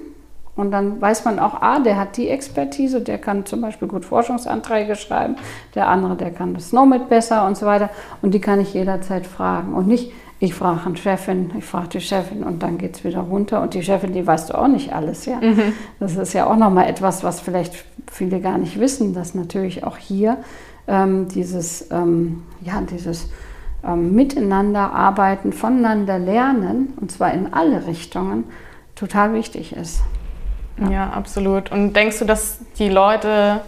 Und 0.57 0.73
dann 0.73 1.01
weiß 1.01 1.25
man 1.25 1.39
auch, 1.39 1.63
ah, 1.63 1.79
der 1.79 1.97
hat 1.97 2.17
die 2.17 2.29
Expertise, 2.29 3.01
der 3.01 3.19
kann 3.19 3.47
zum 3.47 3.61
Beispiel 3.61 3.87
gut 3.87 4.05
Forschungsanträge 4.05 4.97
schreiben, 4.97 5.37
der 5.77 5.87
andere, 5.87 6.17
der 6.17 6.33
kann 6.33 6.55
das 6.55 6.71
Snowmed 6.71 7.09
besser 7.09 7.47
und 7.47 7.57
so 7.57 7.65
weiter. 7.65 7.91
Und 8.23 8.35
die 8.35 8.41
kann 8.41 8.61
ich 8.61 8.75
jederzeit 8.75 9.25
fragen. 9.25 9.73
Und 9.73 9.87
nicht, 9.87 10.13
ich 10.41 10.55
frage 10.55 10.81
eine 10.87 10.97
Chefin, 10.97 11.53
ich 11.57 11.65
frage 11.65 11.91
die 11.91 12.01
Chefin 12.01 12.43
und 12.43 12.63
dann 12.65 12.77
geht 12.77 12.97
es 12.97 13.05
wieder 13.05 13.21
runter. 13.21 13.63
Und 13.63 13.75
die 13.75 13.83
Chefin, 13.83 14.13
die 14.13 14.27
weißt 14.27 14.51
du 14.51 14.59
auch 14.59 14.67
nicht 14.67 14.93
alles, 14.93 15.27
ja. 15.27 15.37
Mhm. 15.41 15.75
Das 16.01 16.17
ist 16.17 16.33
ja 16.33 16.47
auch 16.47 16.57
nochmal 16.57 16.89
etwas, 16.89 17.23
was 17.23 17.41
vielleicht 17.41 17.85
viele 18.11 18.41
gar 18.41 18.59
nicht 18.59 18.81
wissen, 18.81 19.15
dass 19.15 19.37
natürlich 19.37 19.85
auch 19.85 19.97
hier 19.97 20.39
ähm, 20.89 21.29
dieses, 21.29 21.89
ähm, 21.93 22.43
ja, 22.63 22.81
dieses 22.81 23.29
ähm, 23.85 24.15
Miteinander 24.15 24.93
arbeiten, 24.93 25.53
voneinander 25.53 26.19
lernen, 26.19 26.95
und 27.01 27.13
zwar 27.13 27.33
in 27.33 27.53
alle 27.53 27.87
Richtungen, 27.87 28.45
total 28.99 29.33
wichtig 29.35 29.75
ist. 29.75 30.01
Ja. 30.81 30.91
ja, 30.91 31.11
absolut. 31.11 31.73
Und 31.73 31.95
denkst 31.95 32.19
du, 32.19 32.25
dass 32.25 32.59
die 32.79 32.89
Leute, 32.89 33.61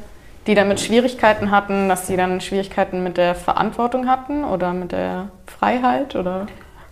die 0.47 0.55
damit 0.55 0.81
Schwierigkeiten 0.81 1.51
hatten, 1.51 1.89
dass 1.89 2.07
sie 2.07 2.17
dann 2.17 2.41
Schwierigkeiten 2.41 3.03
mit 3.03 3.17
der 3.17 3.35
Verantwortung 3.35 4.09
hatten 4.09 4.45
oder 4.45 4.73
mit 4.73 4.93
der 4.93 5.29
Freiheit? 5.47 6.17
Oder? 6.17 6.47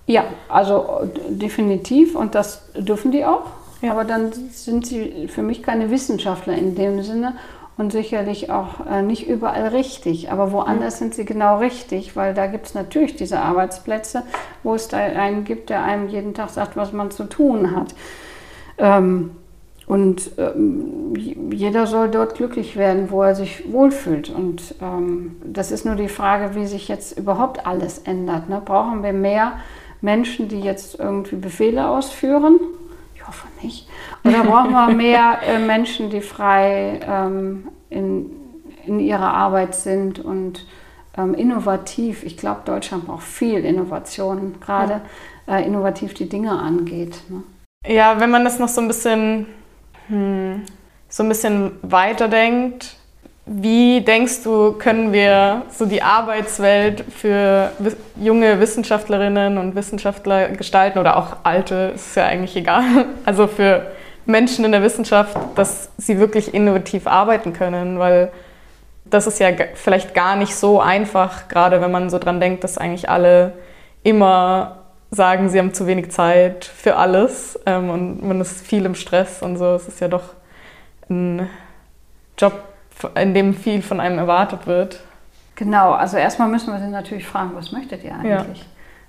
Ja, 0.07 0.25
also 0.49 1.11
definitiv 1.29 2.15
und 2.15 2.35
das 2.35 2.63
dürfen 2.75 3.13
die 3.13 3.25
auch. 3.25 3.47
Ja. 3.81 3.93
Aber 3.93 4.05
dann 4.05 4.33
sind 4.33 4.87
sie 4.87 5.29
für 5.29 5.43
mich 5.43 5.63
keine 5.63 5.91
Wissenschaftler 5.91 6.55
in 6.55 6.75
dem 6.75 7.03
Sinne 7.03 7.35
und 7.77 7.93
sicherlich 7.93 8.51
auch 8.51 8.85
äh, 8.91 9.03
nicht 9.03 9.29
überall 9.29 9.69
richtig. 9.69 10.33
Aber 10.33 10.51
woanders 10.51 10.97
mhm. 10.97 10.99
sind 10.99 11.15
sie 11.15 11.25
genau 11.25 11.59
richtig, 11.59 12.17
weil 12.17 12.35
da 12.35 12.47
gibt 12.47 12.67
es 12.67 12.75
natürlich 12.75 13.15
diese 13.15 13.39
Arbeitsplätze, 13.39 14.25
wo 14.65 14.75
es 14.75 14.89
da 14.89 14.99
einen 14.99 15.45
gibt, 15.45 15.71
der 15.71 15.85
einem 15.85 16.09
jeden 16.09 16.35
Tag 16.35 16.51
sagt, 16.51 16.77
was 16.77 16.93
man 16.93 17.13
zu 17.13 17.25
tun 17.25 17.77
hat. 17.77 17.95
Ähm, 18.79 19.31
und 19.89 20.33
ähm, 20.37 21.15
jeder 21.51 21.87
soll 21.87 22.11
dort 22.11 22.35
glücklich 22.35 22.77
werden, 22.77 23.11
wo 23.11 23.23
er 23.23 23.35
sich 23.35 23.73
wohlfühlt. 23.73 24.29
Und 24.29 24.75
ähm, 24.83 25.37
das 25.43 25.71
ist 25.71 25.87
nur 25.87 25.95
die 25.95 26.09
Frage, 26.09 26.55
wie 26.55 26.67
sich 26.67 26.89
jetzt 26.89 27.19
überhaupt 27.19 27.67
alles 27.67 27.99
ändert. 28.01 28.51
Ne? 28.51 28.61
Brauchen 28.63 29.03
wir 29.03 29.15
mehr 29.15 29.55
Menschen, 30.03 30.49
die 30.49 30.61
jetzt 30.61 31.01
irgendwie 31.01 31.37
Befehle 31.37 31.89
ausführen? 31.89 32.61
Ich 33.15 33.27
hoffe 33.27 33.47
nicht. 33.63 33.89
Oder 34.25 34.45
brauchen 34.45 34.73
wir 34.73 34.95
mehr 34.95 35.39
äh, 35.43 35.59
Menschen, 35.59 36.11
die 36.11 36.21
frei 36.21 37.01
ähm, 37.09 37.69
in, 37.89 38.31
in 38.85 39.01
ihrer 39.01 39.33
Arbeit 39.33 39.75
sind 39.75 40.19
und 40.19 40.67
ähm, 41.17 41.33
innovativ? 41.33 42.25
Ich 42.25 42.37
glaube, 42.37 42.61
Deutschland 42.67 43.07
braucht 43.07 43.25
viel 43.25 43.65
Innovation, 43.65 44.57
gerade 44.61 45.01
äh, 45.49 45.65
innovativ 45.67 46.13
die 46.13 46.29
Dinge 46.29 46.53
angeht. 46.53 47.23
Ne? 47.31 47.43
Ja, 47.87 48.21
wenn 48.21 48.31
man 48.31 48.45
das 48.45 48.59
noch 48.59 48.69
so 48.69 48.81
ein 48.81 48.89
bisschen, 48.89 49.47
hm, 50.09 50.65
so 51.09 51.23
ein 51.23 51.29
bisschen 51.29 51.73
weiterdenkt, 51.83 52.97
wie 53.47 54.03
denkst 54.03 54.43
du, 54.45 54.73
können 54.73 55.13
wir 55.13 55.63
so 55.71 55.87
die 55.87 56.03
Arbeitswelt 56.03 57.03
für 57.11 57.73
junge 58.21 58.61
Wissenschaftlerinnen 58.61 59.57
und 59.57 59.75
Wissenschaftler 59.75 60.49
gestalten 60.51 60.99
oder 60.99 61.17
auch 61.17 61.37
alte, 61.45 61.93
ist 61.95 62.15
ja 62.15 62.27
eigentlich 62.27 62.57
egal. 62.57 63.07
Also 63.25 63.47
für 63.47 63.87
Menschen 64.27 64.67
in 64.67 64.73
der 64.73 64.83
Wissenschaft, 64.83 65.35
dass 65.55 65.89
sie 65.97 66.19
wirklich 66.19 66.53
innovativ 66.53 67.07
arbeiten 67.07 67.55
können, 67.55 67.99
weil 67.99 68.31
das 69.07 69.27
ist 69.27 69.41
ja 69.41 69.49
vielleicht 69.75 70.13
gar 70.15 70.37
nicht 70.37 70.55
so 70.55 70.79
einfach, 70.79 71.49
gerade 71.49 71.81
wenn 71.81 71.91
man 71.91 72.11
so 72.11 72.19
dran 72.19 72.41
denkt, 72.41 72.65
dass 72.65 72.77
eigentlich 72.77 73.09
alle 73.09 73.55
immer 74.03 74.79
sagen, 75.11 75.49
sie 75.49 75.59
haben 75.59 75.73
zu 75.73 75.87
wenig 75.87 76.11
Zeit 76.11 76.65
für 76.65 76.97
alles 76.97 77.59
ähm, 77.67 77.91
und 77.91 78.27
man 78.27 78.41
ist 78.41 78.67
viel 78.67 78.85
im 78.85 78.95
Stress 78.95 79.43
und 79.43 79.57
so. 79.57 79.75
Es 79.75 79.89
ist 79.89 80.01
ja 80.01 80.09
doch 80.09 80.35
ein 81.09 81.49
Job 82.37 82.53
in 83.15 83.35
dem 83.35 83.55
viel 83.55 83.83
von 83.83 84.01
einem 84.01 84.19
erwartet 84.19 84.67
wird. 84.67 85.01
Genau, 85.55 85.93
also 85.93 86.17
erstmal 86.17 86.49
müssen 86.49 86.73
wir 86.73 86.81
sie 86.81 86.89
natürlich 86.89 87.27
fragen, 87.27 87.51
was 87.55 87.73
möchtet 87.73 88.05
ihr 88.05 88.15
eigentlich? 88.15 88.61
Ja. 88.61 88.67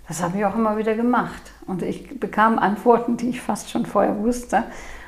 Das 0.07 0.23
habe 0.23 0.37
ich 0.39 0.45
auch 0.45 0.55
immer 0.55 0.77
wieder 0.77 0.95
gemacht. 0.95 1.51
Und 1.67 1.83
ich 1.83 2.19
bekam 2.19 2.57
Antworten, 2.57 3.17
die 3.17 3.29
ich 3.29 3.41
fast 3.41 3.69
schon 3.69 3.85
vorher 3.85 4.17
wusste. 4.17 4.63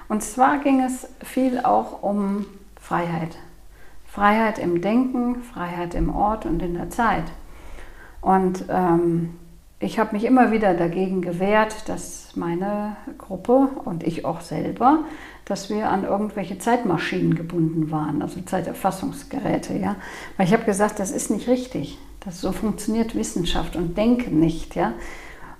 Und 0.08 0.22
zwar 0.22 0.60
ging 0.60 0.84
es 0.84 1.08
viel 1.24 1.60
auch 1.60 2.04
um 2.04 2.46
Freiheit. 2.80 3.38
Freiheit 4.08 4.60
im 4.60 4.82
Denken, 4.82 5.42
Freiheit 5.42 5.96
im 5.96 6.14
Ort 6.14 6.46
und 6.46 6.62
in 6.62 6.76
der 6.76 6.90
Zeit. 6.90 7.24
Und 8.22 8.66
ähm, 8.70 9.40
ich 9.82 9.98
habe 9.98 10.14
mich 10.16 10.26
immer 10.26 10.52
wieder 10.52 10.76
dagegen 10.76 11.22
gewehrt, 11.22 11.90
dass 11.90 12.30
meine 12.36 12.96
Gruppe 13.18 13.70
und 13.84 14.04
ich 14.04 14.26
auch 14.26 14.42
selber, 14.42 15.00
dass 15.46 15.70
wir 15.70 15.90
an 15.90 16.04
irgendwelche 16.04 16.60
Zeitmaschinen 16.60 17.34
gebunden 17.34 17.90
waren, 17.90 18.22
also 18.22 18.40
Zeiterfassungsgeräte. 18.42 19.74
Ja? 19.74 19.96
Weil 20.38 20.46
ich 20.46 20.54
habe 20.54 20.64
gesagt, 20.64 21.00
das 21.00 21.12
ist 21.12 21.32
nicht 21.32 21.48
richtig. 21.48 21.98
Das, 22.20 22.40
so 22.40 22.52
funktioniert 22.52 23.16
Wissenschaft 23.16 23.76
und 23.76 23.98
Denken 23.98 24.40
nicht. 24.40 24.76
Ja? 24.76 24.94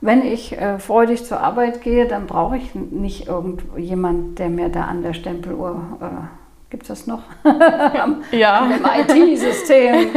Wenn 0.02 0.24
ich 0.24 0.56
äh, 0.56 0.78
freudig 0.78 1.26
zur 1.26 1.40
Arbeit 1.40 1.82
gehe, 1.82 2.08
dann 2.08 2.28
brauche 2.28 2.58
ich 2.58 2.76
nicht 2.76 3.28
irgendjemand, 3.28 4.38
der 4.38 4.50
mir 4.50 4.70
da 4.70 4.86
an 4.86 5.02
der 5.02 5.14
Stempeluhr 5.14 5.98
äh, 6.00 6.41
gibt 6.72 6.84
es 6.84 6.88
das 6.88 7.06
noch? 7.06 7.24
ja. 8.32 8.66
Im 8.66 8.86
IT-System 8.86 10.08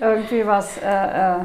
irgendwie 0.00 0.46
was 0.46 0.78
äh, 0.78 0.86
äh, 0.86 1.38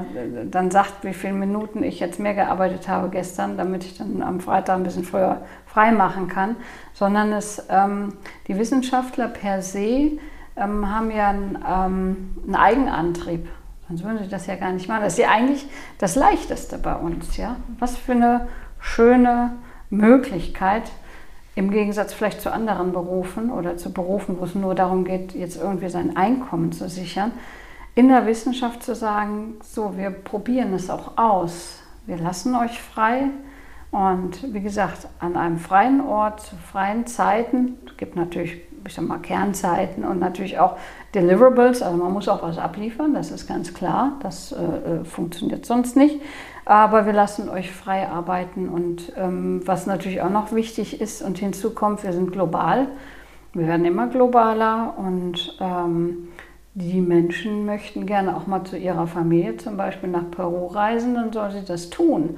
dann 0.49 0.71
sagt, 0.71 1.03
wie 1.03 1.13
viele 1.13 1.33
Minuten 1.33 1.83
ich 1.83 1.99
jetzt 1.99 2.19
mehr 2.19 2.35
gearbeitet 2.35 2.87
habe 2.87 3.09
gestern, 3.09 3.57
damit 3.57 3.83
ich 3.83 3.97
dann 3.97 4.21
am 4.21 4.39
Freitag 4.39 4.77
ein 4.77 4.83
bisschen 4.83 5.03
früher 5.03 5.41
frei 5.65 5.91
machen 5.91 6.27
kann, 6.27 6.55
sondern 6.93 7.33
es, 7.33 7.65
ähm, 7.69 8.13
die 8.47 8.57
Wissenschaftler 8.57 9.27
per 9.27 9.61
se 9.63 10.19
ähm, 10.55 10.95
haben 10.95 11.11
ja 11.11 11.29
einen, 11.29 11.57
ähm, 11.67 12.35
einen 12.45 12.55
Eigenantrieb. 12.55 13.49
Sonst 13.87 14.03
würden 14.03 14.19
sie 14.19 14.29
das 14.29 14.45
ja 14.45 14.55
gar 14.55 14.71
nicht 14.71 14.87
machen. 14.87 15.01
Das 15.01 15.13
ist 15.13 15.19
ja 15.19 15.31
eigentlich 15.31 15.67
das 15.97 16.15
Leichteste 16.15 16.77
bei 16.77 16.93
uns. 16.93 17.37
Ja? 17.37 17.55
Was 17.79 17.97
für 17.97 18.11
eine 18.11 18.47
schöne 18.79 19.53
Möglichkeit, 19.89 20.83
im 21.59 21.71
Gegensatz 21.71 22.13
vielleicht 22.13 22.39
zu 22.39 22.53
anderen 22.53 22.93
Berufen 22.93 23.51
oder 23.51 23.75
zu 23.75 23.91
Berufen, 23.91 24.39
wo 24.39 24.45
es 24.45 24.55
nur 24.55 24.75
darum 24.75 25.03
geht, 25.03 25.35
jetzt 25.35 25.61
irgendwie 25.61 25.89
sein 25.89 26.15
Einkommen 26.15 26.71
zu 26.71 26.87
sichern, 26.87 27.33
in 27.95 28.07
der 28.07 28.25
Wissenschaft 28.25 28.81
zu 28.81 28.95
sagen, 28.95 29.57
so, 29.61 29.97
wir 29.97 30.09
probieren 30.09 30.73
es 30.73 30.89
auch 30.89 31.17
aus. 31.17 31.79
Wir 32.05 32.15
lassen 32.15 32.55
euch 32.55 32.81
frei. 32.81 33.23
Und 33.91 34.53
wie 34.53 34.61
gesagt, 34.61 35.09
an 35.19 35.35
einem 35.35 35.57
freien 35.57 35.99
Ort, 35.99 36.39
zu 36.39 36.55
freien 36.55 37.05
Zeiten, 37.07 37.77
es 37.87 37.97
gibt 37.97 38.15
natürlich, 38.15 38.61
ich 38.87 38.93
sag 38.93 39.05
mal, 39.05 39.17
Kernzeiten 39.17 40.05
und 40.05 40.19
natürlich 40.19 40.59
auch 40.59 40.77
Deliverables, 41.13 41.81
also 41.81 41.97
man 41.97 42.13
muss 42.13 42.29
auch 42.29 42.41
was 42.41 42.57
abliefern, 42.57 43.13
das 43.13 43.31
ist 43.31 43.47
ganz 43.47 43.73
klar, 43.73 44.13
das 44.21 44.53
äh, 44.53 44.55
äh 45.01 45.03
funktioniert 45.03 45.65
sonst 45.65 45.97
nicht 45.97 46.21
aber 46.69 47.07
wir 47.07 47.13
lassen 47.13 47.49
euch 47.49 47.71
frei 47.71 48.07
arbeiten. 48.07 48.69
Und 48.69 49.11
ähm, 49.17 49.61
was 49.65 49.87
natürlich 49.87 50.21
auch 50.21 50.29
noch 50.29 50.51
wichtig 50.51 51.01
ist 51.01 51.23
und 51.23 51.39
hinzukommt, 51.39 52.03
wir 52.03 52.13
sind 52.13 52.31
global. 52.31 52.89
Wir 53.53 53.65
werden 53.65 53.85
immer 53.85 54.05
globaler 54.05 54.93
und 54.95 55.57
ähm, 55.59 56.27
die 56.75 57.01
Menschen 57.01 57.65
möchten 57.65 58.05
gerne 58.05 58.37
auch 58.37 58.45
mal 58.45 58.63
zu 58.65 58.77
ihrer 58.77 59.07
Familie 59.07 59.57
zum 59.57 59.77
Beispiel 59.77 60.09
nach 60.09 60.29
Peru 60.29 60.67
reisen, 60.67 61.15
dann 61.15 61.33
soll 61.33 61.49
sie 61.49 61.65
das 61.65 61.89
tun. 61.89 62.37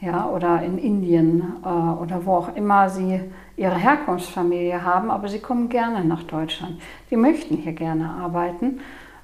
Ja, 0.00 0.28
oder 0.28 0.62
in 0.62 0.78
Indien 0.78 1.42
äh, 1.64 1.68
oder 1.68 2.24
wo 2.24 2.34
auch 2.34 2.54
immer 2.54 2.88
sie 2.88 3.20
ihre 3.56 3.76
Herkunftsfamilie 3.76 4.84
haben, 4.84 5.10
aber 5.10 5.26
sie 5.26 5.40
kommen 5.40 5.68
gerne 5.68 6.04
nach 6.04 6.22
Deutschland. 6.22 6.80
Die 7.10 7.16
möchten 7.16 7.56
hier 7.56 7.72
gerne 7.72 8.10
arbeiten. 8.10 8.78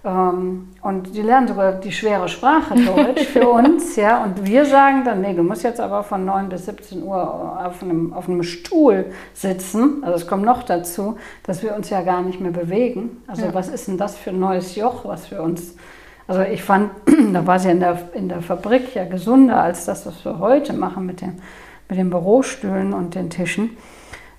Ähm, 0.04 0.68
und 0.80 1.14
die 1.14 1.22
lernen 1.22 1.48
sogar 1.48 1.72
die 1.72 1.90
schwere 1.90 2.28
Sprache 2.28 2.74
Deutsch 2.76 3.24
für 3.24 3.48
uns, 3.48 3.96
ja. 3.96 4.22
Und 4.22 4.46
wir 4.46 4.64
sagen 4.64 5.04
dann, 5.04 5.20
nee, 5.20 5.34
du 5.34 5.42
musst 5.42 5.64
jetzt 5.64 5.80
aber 5.80 6.04
von 6.04 6.24
9 6.24 6.48
bis 6.48 6.66
17 6.66 7.02
Uhr 7.02 7.66
auf 7.66 7.82
einem, 7.82 8.12
auf 8.12 8.28
einem 8.28 8.42
Stuhl 8.44 9.06
sitzen. 9.34 10.04
Also 10.04 10.16
es 10.16 10.26
kommt 10.26 10.44
noch 10.44 10.62
dazu, 10.62 11.16
dass 11.42 11.62
wir 11.62 11.74
uns 11.74 11.90
ja 11.90 12.02
gar 12.02 12.22
nicht 12.22 12.40
mehr 12.40 12.52
bewegen. 12.52 13.22
Also 13.26 13.46
ja. 13.46 13.54
was 13.54 13.68
ist 13.68 13.88
denn 13.88 13.98
das 13.98 14.16
für 14.16 14.30
ein 14.30 14.40
neues 14.40 14.76
Joch, 14.76 15.04
was 15.04 15.30
wir 15.30 15.42
uns... 15.42 15.74
Also 16.28 16.42
ich 16.42 16.62
fand, 16.62 16.90
da 17.32 17.46
war 17.46 17.58
sie 17.58 17.70
in 17.70 17.80
der, 17.80 17.98
in 18.12 18.28
der 18.28 18.42
Fabrik 18.42 18.94
ja 18.94 19.04
gesunder 19.04 19.60
als 19.60 19.86
das, 19.86 20.06
was 20.06 20.24
wir 20.24 20.38
heute 20.38 20.74
machen 20.74 21.06
mit, 21.06 21.22
dem, 21.22 21.36
mit 21.88 21.98
den 21.98 22.10
Bürostühlen 22.10 22.92
und 22.92 23.14
den 23.14 23.30
Tischen, 23.30 23.70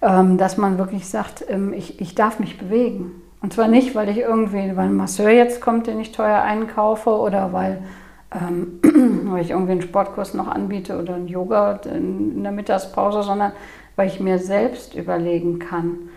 ähm, 0.01 0.37
dass 0.37 0.55
man 0.55 0.77
wirklich 0.77 1.09
sagt, 1.09 1.43
ähm, 1.49 1.73
ich, 1.73 1.99
ich 1.99 2.15
darf 2.15 2.39
mich 2.39 2.57
bewegen. 2.57 3.23
Und 3.41 3.53
zwar 3.53 3.67
nicht, 3.67 3.95
weil 3.95 4.09
ich 4.09 4.17
irgendwie, 4.17 4.75
weil 4.75 4.87
ein 4.87 4.95
Masseur 4.95 5.29
jetzt 5.29 5.61
kommt, 5.61 5.87
den 5.87 5.99
ich 5.99 6.11
teuer 6.11 6.41
einkaufe 6.41 7.11
oder 7.11 7.53
weil, 7.53 7.81
ähm, 8.31 8.79
weil 9.31 9.41
ich 9.41 9.51
irgendwie 9.51 9.73
einen 9.73 9.81
Sportkurs 9.81 10.33
noch 10.33 10.47
anbiete 10.47 10.99
oder 10.99 11.15
ein 11.15 11.27
Yoga 11.27 11.79
in, 11.85 12.35
in 12.35 12.43
der 12.43 12.51
Mittagspause, 12.51 13.23
sondern 13.23 13.53
weil 13.95 14.07
ich 14.07 14.19
mir 14.19 14.39
selbst 14.39 14.95
überlegen 14.95 15.59
kann, 15.59 16.09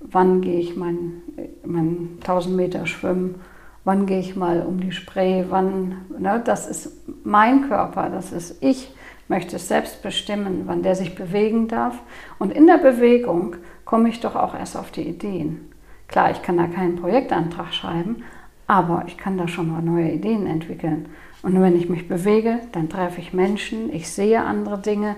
wann 0.00 0.40
gehe 0.40 0.60
ich 0.60 0.76
mein, 0.76 1.22
mein 1.64 2.18
1000 2.20 2.56
Meter 2.56 2.86
schwimmen, 2.86 3.36
wann 3.84 4.06
gehe 4.06 4.20
ich 4.20 4.36
mal 4.36 4.62
um 4.62 4.80
die 4.80 4.92
Spree, 4.92 5.44
wann, 5.48 5.96
ne, 6.18 6.40
das 6.44 6.66
ist 6.66 7.08
mein 7.24 7.68
Körper, 7.68 8.08
das 8.10 8.32
ist 8.32 8.62
ich, 8.62 8.94
möchte 9.28 9.56
es 9.56 9.68
selbst 9.68 10.02
bestimmen, 10.02 10.62
wann 10.66 10.82
der 10.82 10.94
sich 10.94 11.14
bewegen 11.14 11.68
darf. 11.68 11.98
Und 12.38 12.52
in 12.52 12.66
der 12.66 12.78
Bewegung 12.78 13.56
komme 13.84 14.08
ich 14.08 14.20
doch 14.20 14.36
auch 14.36 14.54
erst 14.54 14.76
auf 14.76 14.90
die 14.90 15.08
Ideen. 15.08 15.71
Klar, 16.12 16.30
ich 16.30 16.42
kann 16.42 16.58
da 16.58 16.66
keinen 16.66 16.96
Projektantrag 16.96 17.72
schreiben, 17.72 18.22
aber 18.66 19.04
ich 19.06 19.16
kann 19.16 19.38
da 19.38 19.48
schon 19.48 19.72
mal 19.72 19.82
neue 19.82 20.10
Ideen 20.10 20.46
entwickeln. 20.46 21.06
Und 21.42 21.60
wenn 21.60 21.74
ich 21.74 21.88
mich 21.88 22.06
bewege, 22.06 22.60
dann 22.72 22.90
treffe 22.90 23.20
ich 23.20 23.32
Menschen, 23.32 23.92
ich 23.92 24.10
sehe 24.10 24.44
andere 24.44 24.78
Dinge. 24.78 25.16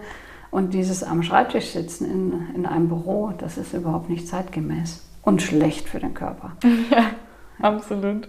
Und 0.53 0.73
dieses 0.73 1.03
am 1.03 1.25
Schreibtisch 1.25 1.71
sitzen 1.71 2.09
in, 2.09 2.55
in 2.55 2.67
einem 2.67 2.89
Büro, 2.89 3.33
das 3.37 3.59
ist 3.59 3.75
überhaupt 3.75 4.09
nicht 4.09 4.29
zeitgemäß 4.29 5.05
und 5.23 5.43
schlecht 5.43 5.89
für 5.89 5.99
den 5.99 6.15
Körper. 6.15 6.53
Ja, 6.91 7.11
absolut. 7.61 8.29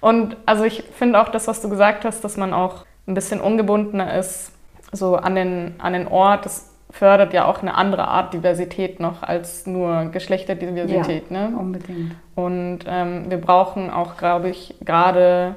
Und 0.00 0.36
also 0.46 0.64
ich 0.64 0.84
finde 0.94 1.20
auch 1.20 1.28
das, 1.28 1.48
was 1.48 1.60
du 1.60 1.68
gesagt 1.68 2.04
hast, 2.04 2.22
dass 2.22 2.36
man 2.36 2.52
auch 2.52 2.84
ein 3.08 3.14
bisschen 3.14 3.40
ungebundener 3.40 4.16
ist, 4.16 4.52
so 4.92 5.16
an 5.16 5.34
den, 5.34 5.74
an 5.78 5.94
den 5.94 6.06
Ort. 6.06 6.44
Das 6.44 6.70
fördert 6.90 7.34
ja 7.34 7.44
auch 7.44 7.62
eine 7.62 7.74
andere 7.74 8.08
Art 8.08 8.32
Diversität 8.32 8.98
noch 8.98 9.22
als 9.22 9.66
nur 9.66 10.06
Geschlechterdiversität. 10.06 11.24
Ja, 11.30 11.48
ne? 11.48 11.56
unbedingt. 11.56 12.14
Und 12.34 12.80
ähm, 12.86 13.26
wir 13.28 13.38
brauchen 13.38 13.90
auch, 13.90 14.16
glaube 14.16 14.48
ich, 14.48 14.74
gerade 14.84 15.54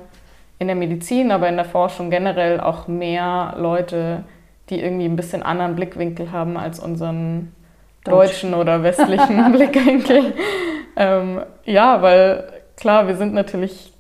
in 0.60 0.68
der 0.68 0.76
Medizin, 0.76 1.32
aber 1.32 1.48
in 1.48 1.56
der 1.56 1.66
Forschung 1.66 2.10
generell 2.10 2.60
auch 2.60 2.88
mehr 2.88 3.56
Leute, 3.58 4.24
die 4.70 4.82
irgendwie 4.82 5.06
ein 5.06 5.16
bisschen 5.16 5.42
anderen 5.42 5.76
Blickwinkel 5.76 6.32
haben 6.32 6.58
als 6.58 6.80
unseren 6.80 7.54
Deutsch. 8.04 8.32
deutschen 8.32 8.54
oder 8.54 8.84
westlichen 8.84 9.52
Blickwinkel. 9.52 10.34
Ähm, 10.96 11.42
ja, 11.66 12.02
weil 12.02 12.44
klar, 12.76 13.08
wir 13.08 13.16
sind 13.16 13.34
natürlich, 13.34 13.94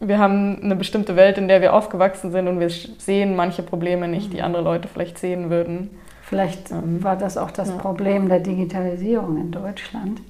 wir 0.00 0.18
haben 0.18 0.60
eine 0.62 0.76
bestimmte 0.76 1.16
Welt, 1.16 1.38
in 1.38 1.48
der 1.48 1.60
wir 1.60 1.72
aufgewachsen 1.72 2.32
sind 2.32 2.48
und 2.48 2.60
wir 2.60 2.70
sehen 2.70 3.36
manche 3.36 3.62
Probleme 3.62 4.08
nicht, 4.08 4.32
die 4.32 4.38
mhm. 4.38 4.44
andere 4.44 4.62
Leute 4.64 4.88
vielleicht 4.88 5.18
sehen 5.18 5.48
würden. 5.48 5.90
Vielleicht 6.32 6.70
ähm, 6.70 7.04
war 7.04 7.16
das 7.16 7.36
auch 7.36 7.50
das 7.50 7.68
ja. 7.68 7.74
Problem 7.76 8.30
der 8.30 8.40
Digitalisierung 8.40 9.36
in 9.36 9.50
Deutschland, 9.50 10.22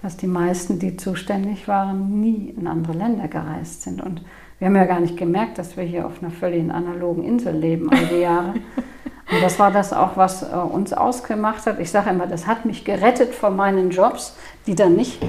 dass 0.00 0.16
die 0.16 0.26
meisten, 0.26 0.78
die 0.78 0.96
zuständig 0.96 1.68
waren, 1.68 2.22
nie 2.22 2.54
in 2.56 2.66
andere 2.66 2.94
Länder 2.94 3.28
gereist 3.28 3.82
sind. 3.82 4.00
Und 4.00 4.22
wir 4.58 4.68
haben 4.68 4.76
ja 4.76 4.86
gar 4.86 5.00
nicht 5.00 5.18
gemerkt, 5.18 5.58
dass 5.58 5.76
wir 5.76 5.84
hier 5.84 6.06
auf 6.06 6.22
einer 6.22 6.30
völlig 6.30 6.72
analogen 6.72 7.22
Insel 7.22 7.54
leben 7.54 7.90
all 7.90 8.06
die 8.06 8.22
Jahre. 8.22 8.54
Und 9.30 9.42
das 9.42 9.58
war 9.58 9.70
das 9.70 9.92
auch, 9.92 10.16
was 10.16 10.42
äh, 10.42 10.56
uns 10.56 10.94
ausgemacht 10.94 11.66
hat. 11.66 11.78
Ich 11.80 11.90
sage 11.90 12.08
immer, 12.08 12.26
das 12.26 12.46
hat 12.46 12.64
mich 12.64 12.86
gerettet 12.86 13.34
von 13.34 13.54
meinen 13.54 13.90
Jobs, 13.90 14.34
die 14.66 14.74
dann 14.74 14.96
nicht, 14.96 15.20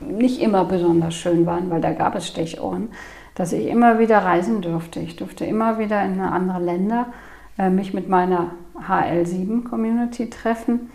nicht 0.00 0.40
immer 0.40 0.64
besonders 0.64 1.14
schön 1.14 1.44
waren, 1.44 1.68
weil 1.68 1.82
da 1.82 1.92
gab 1.92 2.14
es 2.14 2.26
Stechohren, 2.26 2.88
dass 3.34 3.52
ich 3.52 3.66
immer 3.66 3.98
wieder 3.98 4.16
reisen 4.16 4.62
durfte. 4.62 5.00
Ich 5.00 5.16
durfte 5.16 5.44
immer 5.44 5.78
wieder 5.78 6.02
in 6.02 6.18
andere 6.20 6.62
Länder 6.64 7.08
mich 7.58 7.92
mit 7.92 8.08
meiner 8.08 8.52
HL7-Community 8.88 10.30
treffen, 10.30 10.90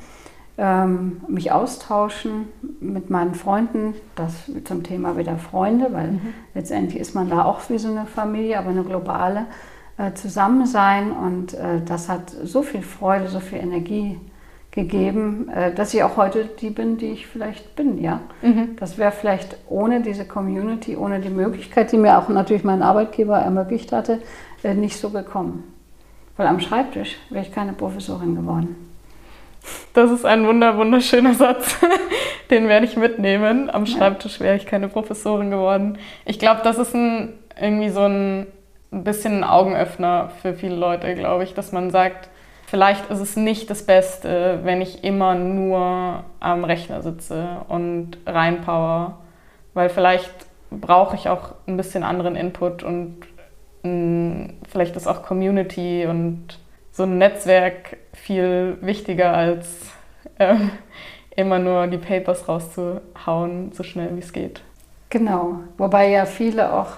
ähm, 0.58 1.22
mich 1.28 1.52
austauschen 1.52 2.48
mit 2.80 3.10
meinen 3.10 3.36
Freunden, 3.36 3.93
das 4.15 4.34
zum 4.63 4.84
Thema 4.84 5.17
wieder 5.17 5.38
Freunde, 5.38 5.89
weil 5.91 6.13
mhm. 6.13 6.34
letztendlich 6.56 7.00
ist 7.00 7.13
man 7.13 7.30
da 7.30 7.46
auch 7.46 7.62
wie 7.70 7.78
so 7.78 7.89
eine 7.89 8.06
Familie, 8.06 8.58
aber 8.58 8.70
eine 8.70 8.84
globale 8.84 9.46
äh, 9.98 10.13
Zusammensein 10.13 11.12
und 11.12 11.54
äh, 11.54 11.82
das 11.86 12.10
hat 12.10 12.32
so 12.43 12.63
viel 12.63 12.82
Freude, 12.82 13.28
so 13.28 13.39
viel 13.39 13.60
Energie 13.60 14.20
gegeben, 14.72 15.50
äh, 15.50 15.74
dass 15.74 15.93
ich 15.93 16.04
auch 16.04 16.17
heute 16.17 16.46
die 16.46 16.72
bin, 16.72 16.98
die 16.98 17.12
ich 17.12 17.28
vielleicht 17.28 17.76
bin, 17.76 18.02
ja. 18.02 18.22
Mhm. 18.41 18.76
Das 18.80 18.98
wäre 18.98 19.12
vielleicht 19.12 19.58
ohne 19.70 20.02
diese 20.02 20.26
Community, 20.26 20.96
ohne 20.96 21.20
die 21.20 21.30
Möglichkeit, 21.30 21.91
die 21.91 21.98
mir 21.98 22.17
auch 22.17 22.30
natürlich 22.30 22.63
mein 22.63 22.82
Arbeitgeber 22.82 23.38
ermöglicht 23.38 23.91
hatte, 23.91 24.22
äh, 24.63 24.74
nicht 24.74 24.98
so 24.98 25.12
gekommen. 25.12 25.77
Weil 26.38 26.47
am 26.47 26.60
Schreibtisch 26.60 27.17
wäre 27.30 27.43
ich 27.43 27.52
keine 27.52 27.73
Professorin 27.73 28.36
geworden. 28.36 28.76
Das 29.93 30.12
ist 30.12 30.26
ein 30.26 30.45
wunder 30.47 30.78
wunderschöner 30.78 31.34
Satz. 31.34 31.78
Den 32.50 32.67
werde 32.67 32.86
ich 32.86 32.95
mitnehmen. 32.95 33.69
Am 33.69 33.86
Schreibtisch 33.86 34.39
wäre 34.39 34.56
ich 34.56 34.65
keine 34.65 34.88
Professorin 34.88 35.52
geworden. 35.52 35.97
Ich 36.26 36.39
glaube, 36.39 36.62
das 36.63 36.78
ist 36.78 36.95
ein, 36.95 37.34
irgendwie 37.60 37.89
so 37.89 38.02
ein, 38.02 38.47
ein 38.91 39.04
bisschen 39.04 39.39
ein 39.39 39.43
Augenöffner 39.43 40.30
für 40.41 40.54
viele 40.54 40.76
Leute, 40.76 41.13
glaube 41.15 41.43
ich, 41.43 41.54
dass 41.54 41.71
man 41.71 41.89
sagt, 41.89 42.30
vielleicht 42.67 43.10
ist 43.10 43.19
es 43.19 43.36
nicht 43.36 43.69
das 43.69 43.86
Beste, 43.86 44.60
wenn 44.63 44.82
ich 44.82 45.04
immer 45.04 45.36
nur 45.36 46.23
am 46.39 46.63
Rechner 46.63 47.02
sitze 47.02 47.65
und 47.67 48.17
reinpower, 48.26 49.17
weil 49.73 49.89
vielleicht 49.89 50.34
brauche 50.69 51.15
ich 51.15 51.28
auch 51.30 51.56
ein 51.67 51.78
bisschen 51.78 52.04
anderen 52.04 52.36
Input 52.36 52.84
und 52.84 53.17
mm, 53.84 54.45
vielleicht 54.67 54.95
ist 54.95 55.08
auch 55.08 55.23
Community 55.23 56.06
und 56.08 56.60
so 56.91 57.03
ein 57.03 57.17
Netzwerk 57.17 57.97
viel 58.13 58.77
wichtiger 58.82 59.34
als 59.34 59.91
äh, 60.38 60.56
immer 61.36 61.60
nur 61.60 61.88
die 61.88 61.97
Papers 61.97 62.47
rauszuhauen, 62.47 63.71
so 63.71 63.84
schnell 63.84 64.15
wie 64.15 64.19
es 64.19 64.34
geht. 64.34 64.62
Genau, 65.10 65.60
wobei 65.77 66.10
ja 66.10 66.25
viele 66.25 66.73
auch 66.73 66.97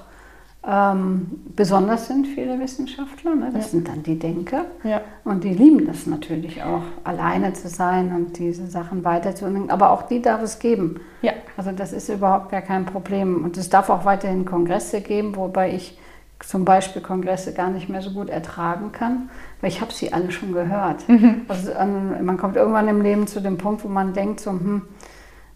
ähm, 0.67 1.27
besonders 1.55 2.08
sind, 2.08 2.27
viele 2.27 2.60
Wissenschaftler. 2.60 3.36
Ne? 3.36 3.49
Das 3.53 3.65
ja. 3.65 3.69
sind 3.71 3.88
dann 3.88 4.03
die 4.03 4.19
Denker. 4.19 4.65
Ja. 4.84 5.01
Und 5.23 5.43
die 5.43 5.53
lieben 5.53 5.86
das 5.86 6.05
natürlich 6.05 6.62
auch, 6.63 6.84
alleine 7.03 7.53
zu 7.53 7.69
sein 7.69 8.13
und 8.13 8.38
diese 8.38 8.67
Sachen 8.67 9.05
weiterzunehmen. 9.05 9.69
Aber 9.69 9.91
auch 9.91 10.03
die 10.03 10.21
darf 10.21 10.41
es 10.41 10.60
geben. 10.60 10.99
Ja. 11.21 11.34
Also 11.55 11.71
das 11.71 11.93
ist 11.93 12.10
überhaupt 12.10 12.49
gar 12.49 12.62
kein 12.62 12.86
Problem. 12.86 13.43
Und 13.43 13.58
es 13.58 13.69
darf 13.69 13.89
auch 13.89 14.05
weiterhin 14.05 14.45
Kongresse 14.45 15.01
geben, 15.01 15.36
wobei 15.36 15.73
ich 15.73 15.97
zum 16.45 16.65
Beispiel 16.65 17.02
Kongresse 17.02 17.54
gar 17.54 17.69
nicht 17.69 17.89
mehr 17.89 18.02
so 18.02 18.12
gut 18.12 18.30
ertragen 18.30 18.91
kann, 18.91 19.30
weil 19.62 19.69
ich 19.69 19.82
habe 19.82 19.91
sie 19.91 20.13
alle 20.13 20.32
schon 20.32 20.54
gehört. 20.54 21.08
Mhm. 21.10 21.41
Also 21.47 21.73
an, 21.73 22.23
man 22.23 22.38
kommt 22.38 22.56
irgendwann 22.56 22.88
im 22.88 23.02
Leben 23.02 23.28
zu 23.28 23.41
dem 23.41 23.58
Punkt, 23.58 23.84
wo 23.84 23.88
man 23.88 24.13
denkt, 24.13 24.39
so, 24.39 24.52
hm, 24.52 24.82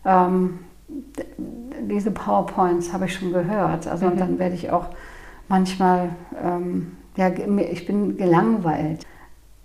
ähm, 0.05 0.59
diese 1.81 2.11
PowerPoints 2.11 2.93
habe 2.93 3.05
ich 3.05 3.15
schon 3.15 3.31
gehört. 3.31 3.87
Also 3.87 4.05
mhm. 4.05 4.11
und 4.11 4.19
dann 4.19 4.39
werde 4.39 4.55
ich 4.55 4.71
auch 4.71 4.87
manchmal, 5.47 6.09
ähm, 6.41 6.97
ja, 7.15 7.29
ich 7.29 7.85
bin 7.85 8.17
gelangweilt. 8.17 9.05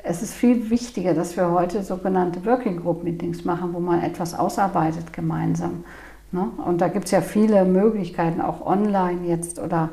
Es 0.05 0.23
ist 0.23 0.35
viel 0.35 0.71
wichtiger, 0.71 1.13
dass 1.15 1.37
wir 1.37 1.51
heute 1.51 1.83
sogenannte 1.83 2.45
Working 2.47 2.81
Group 2.81 3.03
Meetings 3.03 3.45
machen, 3.45 3.75
wo 3.75 3.81
man 3.81 4.03
etwas 4.03 4.39
ausarbeitet 4.39 5.13
gemeinsam. 5.13 5.85
Ne? 6.31 6.49
Und 6.65 6.81
da 6.81 6.89
gibt 6.89 7.07
es 7.07 7.11
ja 7.11 7.21
viele 7.21 7.65
Möglichkeiten, 7.65 8.41
auch 8.41 8.65
online 8.65 9.27
jetzt 9.27 9.59
oder 9.59 9.91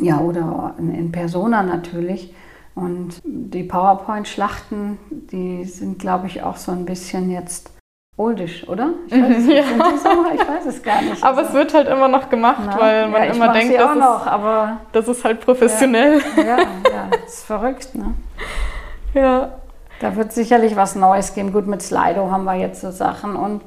ja, 0.00 0.20
oder 0.20 0.74
in 0.78 1.12
Persona 1.12 1.62
natürlich. 1.62 2.34
Und 2.74 3.20
die 3.24 3.64
PowerPoint-Schlachten, 3.64 4.98
die 5.10 5.64
sind, 5.64 5.98
glaube 5.98 6.28
ich, 6.28 6.42
auch 6.42 6.56
so 6.56 6.72
ein 6.72 6.84
bisschen 6.84 7.30
jetzt 7.30 7.72
oldisch, 8.16 8.68
oder? 8.68 8.90
Ich 9.06 9.12
weiß, 9.12 9.36
es, 9.38 9.46
ja. 9.48 9.62
so? 9.64 10.24
ich 10.34 10.40
weiß 10.40 10.66
es 10.66 10.82
gar 10.82 11.02
nicht. 11.02 11.22
Aber 11.22 11.42
es 11.42 11.52
wird 11.52 11.74
halt 11.74 11.88
immer 11.88 12.08
noch 12.08 12.28
gemacht, 12.28 12.62
Na, 12.66 12.78
weil 12.78 13.08
man 13.08 13.24
ja, 13.24 13.32
immer 13.32 13.52
denkt, 13.52 13.74
das, 13.74 13.96
noch, 13.96 14.26
ist, 14.26 14.78
das 14.92 15.08
ist 15.08 15.24
halt 15.24 15.40
professionell. 15.40 16.20
Ja, 16.36 16.42
ja, 16.42 16.58
ja, 16.58 17.08
das 17.10 17.34
ist 17.34 17.44
verrückt, 17.44 17.94
ne? 17.94 18.14
Ja. 19.14 19.50
Da 20.00 20.16
wird 20.16 20.32
sicherlich 20.32 20.76
was 20.76 20.94
Neues 20.94 21.34
geben. 21.34 21.52
Gut, 21.52 21.66
mit 21.66 21.82
Slido 21.82 22.30
haben 22.30 22.44
wir 22.44 22.54
jetzt 22.54 22.80
so 22.80 22.90
Sachen 22.90 23.36
und 23.36 23.60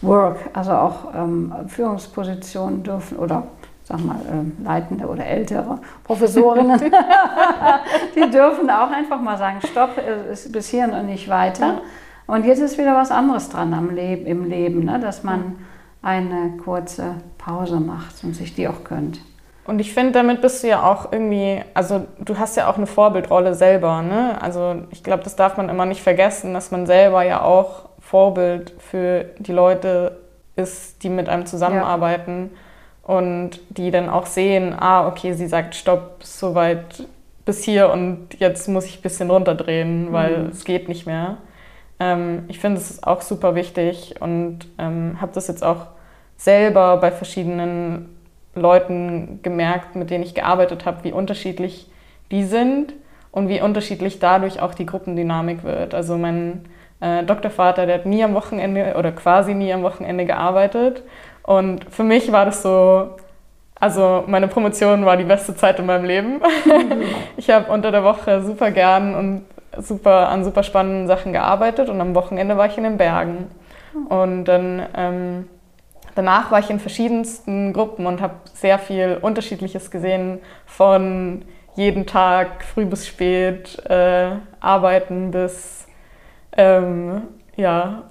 Work, 0.01 0.39
also 0.53 0.73
auch 0.73 1.15
ähm, 1.15 1.53
Führungspositionen 1.69 2.83
dürfen 2.83 3.19
oder 3.19 3.45
sag 3.85 4.03
mal, 4.03 4.17
äh, 4.17 4.65
leitende 4.65 5.07
oder 5.07 5.27
ältere 5.27 5.79
Professorinnen, 6.05 6.81
die 8.17 8.31
dürfen 8.31 8.71
auch 8.71 8.91
einfach 8.91 9.21
mal 9.21 9.37
sagen, 9.37 9.61
stopp, 9.71 9.91
ist 10.31 10.51
bis 10.53 10.69
hierhin 10.69 10.95
und 10.95 11.07
nicht 11.07 11.29
weiter. 11.29 11.83
Und 12.27 12.47
jetzt 12.47 12.61
ist 12.61 12.79
wieder 12.79 12.95
was 12.95 13.11
anderes 13.11 13.51
dran 13.51 13.75
am 13.75 13.95
Leben, 13.95 14.27
im 14.27 14.49
Leben, 14.49 14.85
ne? 14.85 14.99
dass 14.99 15.23
man 15.23 15.57
eine 16.01 16.57
kurze 16.65 17.17
Pause 17.37 17.81
macht 17.81 18.25
und 18.25 18.35
sich 18.35 18.55
die 18.55 18.69
auch 18.69 18.85
gönnt. 18.85 19.21
Und 19.67 19.79
ich 19.79 19.95
finde, 19.95 20.13
damit 20.13 20.43
bist 20.43 20.63
du 20.63 20.69
ja 20.69 20.83
auch 20.83 21.11
irgendwie, 21.11 21.63
also 21.73 22.07
du 22.19 22.39
hast 22.39 22.57
ja 22.57 22.69
auch 22.69 22.77
eine 22.77 22.87
Vorbildrolle 22.87 23.55
selber. 23.55 24.03
Ne? 24.03 24.41
Also 24.41 24.77
ich 24.91 25.03
glaube, 25.03 25.25
das 25.25 25.37
darf 25.37 25.57
man 25.57 25.69
immer 25.69 25.87
nicht 25.87 26.03
vergessen, 26.03 26.53
dass 26.53 26.71
man 26.71 26.87
selber 26.87 27.23
ja 27.23 27.43
auch 27.43 27.89
Vorbild 27.99 28.75
für 28.79 29.25
die 29.39 29.53
Leute 29.53 30.19
ist, 30.57 31.03
die 31.03 31.09
mit 31.09 31.29
einem 31.29 31.47
zusammenarbeiten 31.47 32.51
ja. 33.09 33.15
und 33.15 33.61
die 33.71 33.91
dann 33.91 34.11
auch 34.11 34.27
sehen, 34.27 34.75
ah, 34.79 35.09
okay, 35.09 35.33
sie 35.33 35.47
sagt, 35.47 35.75
stopp, 35.75 36.23
soweit 36.23 37.05
bis 37.47 37.65
hier 37.65 37.91
und 37.91 38.29
jetzt 38.39 38.69
muss 38.69 38.85
ich 38.85 38.99
ein 38.99 39.03
bisschen 39.03 39.31
runterdrehen, 39.31 40.13
weil 40.13 40.45
mhm. 40.45 40.49
es 40.51 40.65
geht 40.65 40.89
nicht 40.89 41.07
mehr. 41.07 41.39
Ähm, 41.99 42.45
ich 42.49 42.59
finde, 42.59 42.81
es 42.81 42.91
ist 42.91 43.07
auch 43.07 43.23
super 43.23 43.55
wichtig 43.55 44.15
und 44.21 44.61
ähm, 44.79 45.21
habe 45.21 45.33
das 45.35 45.49
jetzt 45.49 45.65
auch 45.65 45.87
selber 46.37 46.99
bei 46.99 47.11
verschiedenen 47.11 48.14
Leuten 48.55 49.41
gemerkt, 49.43 49.97
mit 49.97 50.11
denen 50.11 50.25
ich 50.25 50.35
gearbeitet 50.35 50.85
habe, 50.87 51.05
wie 51.05 51.13
unterschiedlich 51.13 51.89
die 52.31 52.45
sind 52.45 52.95
und 53.33 53.49
wie 53.49 53.61
unterschiedlich 53.61 54.19
dadurch 54.19 54.61
auch 54.61 54.75
die 54.75 54.87
Gruppendynamik 54.87 55.65
wird. 55.65 55.95
Also 55.95 56.17
mein 56.17 56.65
äh, 57.01 57.25
Doktorvater, 57.25 57.87
der 57.87 57.97
hat 57.97 58.07
nie 58.07 58.23
am 58.23 58.35
Wochenende 58.35 58.95
oder 58.97 59.13
quasi 59.13 59.55
nie 59.55 59.73
am 59.73 59.83
Wochenende 59.83 60.25
gearbeitet. 60.25 61.03
Und 61.43 61.85
für 61.91 62.05
mich 62.05 62.33
war 62.33 62.45
das 62.47 62.63
so, 62.63 63.11
also 63.79 64.25
meine 64.27 64.49
Promotion 64.49 65.05
war 65.05 65.17
die 65.17 65.25
beste 65.25 65.55
Zeit 65.55 65.79
in 65.79 65.87
meinem 65.87 66.05
Leben. 66.05 66.41
ich 67.37 67.51
habe 67.51 67.71
unter 67.73 67.91
der 67.91 68.05
Woche 68.05 68.43
super 68.43 68.71
gern 68.71 69.15
und 69.15 69.43
super 69.83 70.29
an 70.29 70.45
super 70.45 70.63
spannenden 70.63 71.07
Sachen 71.07 71.33
gearbeitet 71.33 71.89
und 71.89 72.01
am 72.01 72.15
Wochenende 72.15 72.57
war 72.57 72.67
ich 72.67 72.79
in 72.79 72.85
den 72.85 72.97
Bergen. 72.97 73.51
Und 74.09 74.45
dann 74.47 74.87
ähm, 74.97 75.45
danach 76.15 76.51
war 76.51 76.59
ich 76.59 76.71
in 76.71 76.81
verschiedensten 76.81 77.73
Gruppen 77.73 78.07
und 78.07 78.21
habe 78.21 78.35
sehr 78.53 78.79
viel 78.79 79.19
Unterschiedliches 79.21 79.91
gesehen, 79.91 80.41
von 80.67 81.43
jeden 81.77 82.07
Tag 82.07 82.65
früh 82.65 82.85
bis 82.85 83.07
spät 83.07 83.83
äh, 83.89 84.31
arbeiten 84.61 85.31
bis, 85.31 85.87
ähm, 86.57 87.23
ja, 87.57 88.05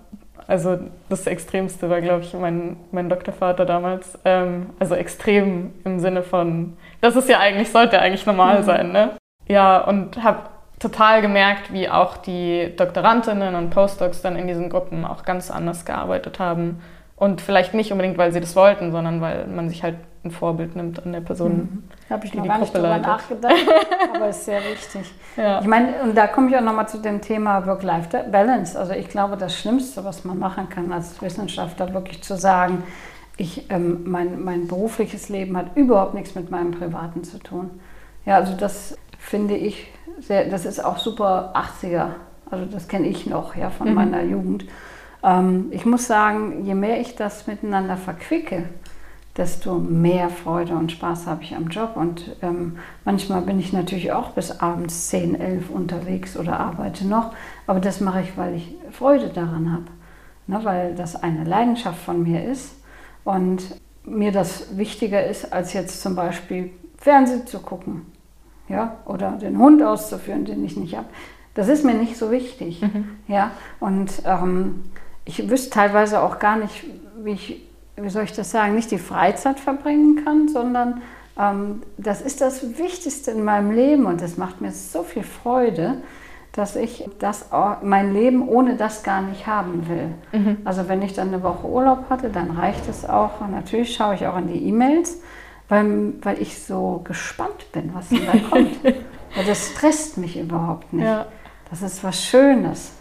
also 0.47 0.77
das 1.07 1.25
Extremste 1.25 1.89
war, 1.89 2.01
glaube 2.01 2.23
ich, 2.23 2.33
mein, 2.33 2.75
mein 2.91 3.07
Doktorvater 3.07 3.65
damals. 3.65 4.19
Ähm, 4.25 4.71
also 4.79 4.95
extrem 4.95 5.73
im 5.85 5.99
Sinne 5.99 6.21
von, 6.21 6.75
das 6.99 7.15
ist 7.15 7.29
ja 7.29 7.39
eigentlich, 7.39 7.71
sollte 7.71 7.99
eigentlich 7.99 8.25
normal 8.25 8.59
mhm. 8.59 8.63
sein, 8.63 8.91
ne? 8.91 9.11
Ja, 9.47 9.77
und 9.79 10.21
habe 10.21 10.49
total 10.79 11.21
gemerkt, 11.21 11.71
wie 11.71 11.89
auch 11.89 12.17
die 12.17 12.73
Doktorandinnen 12.75 13.55
und 13.55 13.69
Postdocs 13.69 14.21
dann 14.21 14.35
in 14.35 14.47
diesen 14.47 14.69
Gruppen 14.69 15.05
auch 15.05 15.23
ganz 15.23 15.49
anders 15.49 15.85
gearbeitet 15.85 16.39
haben 16.39 16.81
und 17.15 17.41
vielleicht 17.41 17.73
nicht 17.73 17.91
unbedingt, 17.91 18.17
weil 18.17 18.31
sie 18.31 18.39
das 18.39 18.55
wollten, 18.55 18.91
sondern 18.91 19.21
weil 19.21 19.47
man 19.47 19.69
sich 19.69 19.83
halt 19.83 19.97
ein 20.23 20.31
Vorbild 20.31 20.75
nimmt 20.75 21.05
an 21.05 21.11
der 21.11 21.21
Person. 21.21 21.51
Mhm. 21.51 21.83
Habe 22.09 22.25
ich 22.25 22.33
noch 22.33 22.45
gar 22.45 22.59
nicht 22.59 22.73
drüber 22.73 22.97
nachgedacht, 22.97 23.55
aber 24.15 24.29
ist 24.29 24.45
sehr 24.45 24.61
wichtig. 24.61 25.13
Ja. 25.35 25.59
Ich 25.59 25.67
meine, 25.67 26.01
und 26.03 26.15
da 26.15 26.27
komme 26.27 26.49
ich 26.49 26.55
auch 26.55 26.61
nochmal 26.61 26.87
zu 26.87 26.97
dem 26.99 27.21
Thema 27.21 27.65
Work-Life-Balance. 27.65 28.79
Also 28.79 28.93
ich 28.93 29.09
glaube, 29.09 29.35
das 29.35 29.57
Schlimmste, 29.57 30.03
was 30.05 30.23
man 30.23 30.39
machen 30.39 30.69
kann 30.69 30.91
als 30.91 31.21
Wissenschaftler, 31.21 31.93
wirklich 31.93 32.23
zu 32.23 32.37
sagen, 32.37 32.83
ich, 33.35 33.69
ähm, 33.69 34.03
mein, 34.05 34.43
mein 34.43 34.67
berufliches 34.67 35.29
Leben 35.29 35.57
hat 35.57 35.75
überhaupt 35.75 36.13
nichts 36.13 36.35
mit 36.35 36.51
meinem 36.51 36.71
Privaten 36.71 37.23
zu 37.23 37.39
tun. 37.39 37.71
Ja, 38.25 38.35
also 38.35 38.53
das 38.55 38.97
finde 39.17 39.55
ich, 39.55 39.87
sehr, 40.19 40.45
das 40.49 40.65
ist 40.65 40.83
auch 40.83 40.97
super 40.97 41.53
80er. 41.55 42.09
Also 42.49 42.65
das 42.65 42.87
kenne 42.87 43.07
ich 43.07 43.25
noch 43.25 43.55
ja, 43.55 43.69
von 43.69 43.89
mhm. 43.89 43.95
meiner 43.95 44.23
Jugend. 44.23 44.65
Ähm, 45.23 45.67
ich 45.71 45.85
muss 45.85 46.07
sagen, 46.07 46.65
je 46.65 46.75
mehr 46.75 46.99
ich 46.99 47.15
das 47.15 47.47
miteinander 47.47 47.97
verquicke, 47.97 48.65
desto 49.37 49.79
mehr 49.79 50.29
Freude 50.29 50.75
und 50.75 50.91
Spaß 50.91 51.25
habe 51.25 51.43
ich 51.43 51.55
am 51.55 51.69
Job. 51.69 51.95
Und 51.95 52.35
ähm, 52.41 52.77
manchmal 53.03 53.41
bin 53.41 53.59
ich 53.59 53.73
natürlich 53.73 54.11
auch 54.11 54.31
bis 54.31 54.59
abends 54.59 55.07
10, 55.09 55.39
11 55.39 55.69
unterwegs 55.69 56.37
oder 56.37 56.59
arbeite 56.59 57.07
noch. 57.07 57.33
Aber 57.65 57.79
das 57.79 57.99
mache 57.99 58.21
ich, 58.21 58.37
weil 58.37 58.55
ich 58.55 58.75
Freude 58.91 59.29
daran 59.29 59.71
habe. 59.71 59.85
Ne, 60.45 60.59
weil 60.63 60.93
das 60.93 61.15
eine 61.15 61.45
Leidenschaft 61.45 62.03
von 62.03 62.21
mir 62.21 62.43
ist 62.43 62.75
und 63.23 63.63
mir 64.03 64.33
das 64.33 64.77
wichtiger 64.77 65.25
ist, 65.25 65.53
als 65.53 65.71
jetzt 65.71 66.01
zum 66.01 66.15
Beispiel 66.15 66.71
Fernsehen 66.97 67.47
zu 67.47 67.59
gucken. 67.59 68.05
Ja, 68.67 68.97
oder 69.05 69.31
den 69.31 69.57
Hund 69.57 69.81
auszuführen, 69.83 70.45
den 70.45 70.63
ich 70.65 70.75
nicht 70.75 70.97
habe. 70.97 71.07
Das 71.53 71.67
ist 71.69 71.85
mir 71.85 71.93
nicht 71.93 72.17
so 72.17 72.31
wichtig. 72.31 72.81
Mhm. 72.81 73.17
Ja, 73.27 73.51
und 73.79 74.11
ähm, 74.25 74.83
ich 75.25 75.49
wüsste 75.49 75.69
teilweise 75.69 76.21
auch 76.21 76.39
gar 76.39 76.57
nicht, 76.57 76.83
wie 77.23 77.31
ich 77.31 77.61
wie 77.95 78.09
soll 78.09 78.23
ich 78.23 78.33
das 78.33 78.51
sagen, 78.51 78.75
nicht 78.75 78.91
die 78.91 78.97
Freizeit 78.97 79.59
verbringen 79.59 80.23
kann, 80.23 80.47
sondern 80.47 81.01
ähm, 81.39 81.83
das 81.97 82.21
ist 82.21 82.41
das 82.41 82.77
Wichtigste 82.77 83.31
in 83.31 83.43
meinem 83.43 83.71
Leben 83.71 84.05
und 84.05 84.21
das 84.21 84.37
macht 84.37 84.61
mir 84.61 84.71
so 84.71 85.03
viel 85.03 85.23
Freude, 85.23 85.97
dass 86.53 86.75
ich 86.75 87.09
das 87.19 87.49
mein 87.81 88.13
Leben 88.13 88.47
ohne 88.47 88.75
das 88.77 89.03
gar 89.03 89.21
nicht 89.21 89.47
haben 89.47 89.87
will. 89.87 90.09
Mhm. 90.31 90.57
Also 90.65 90.87
wenn 90.87 91.01
ich 91.01 91.13
dann 91.13 91.29
eine 91.29 91.41
Woche 91.41 91.67
Urlaub 91.67 92.09
hatte, 92.09 92.29
dann 92.29 92.51
reicht 92.51 92.87
es 92.87 93.09
auch. 93.09 93.41
Und 93.41 93.51
natürlich 93.51 93.95
schaue 93.95 94.13
ich 94.13 94.27
auch 94.27 94.37
in 94.37 94.47
die 94.47 94.67
E-Mails, 94.67 95.19
weil, 95.67 96.13
weil 96.21 96.39
ich 96.39 96.63
so 96.63 97.01
gespannt 97.03 97.71
bin, 97.71 97.91
was 97.93 98.09
da 98.09 98.37
kommt. 98.49 98.83
ja, 98.83 99.43
das 99.47 99.71
stresst 99.71 100.17
mich 100.17 100.39
überhaupt 100.39 100.93
nicht. 100.93 101.05
Ja. 101.05 101.25
Das 101.71 101.81
ist 101.81 102.03
was 102.03 102.23
Schönes. 102.23 102.91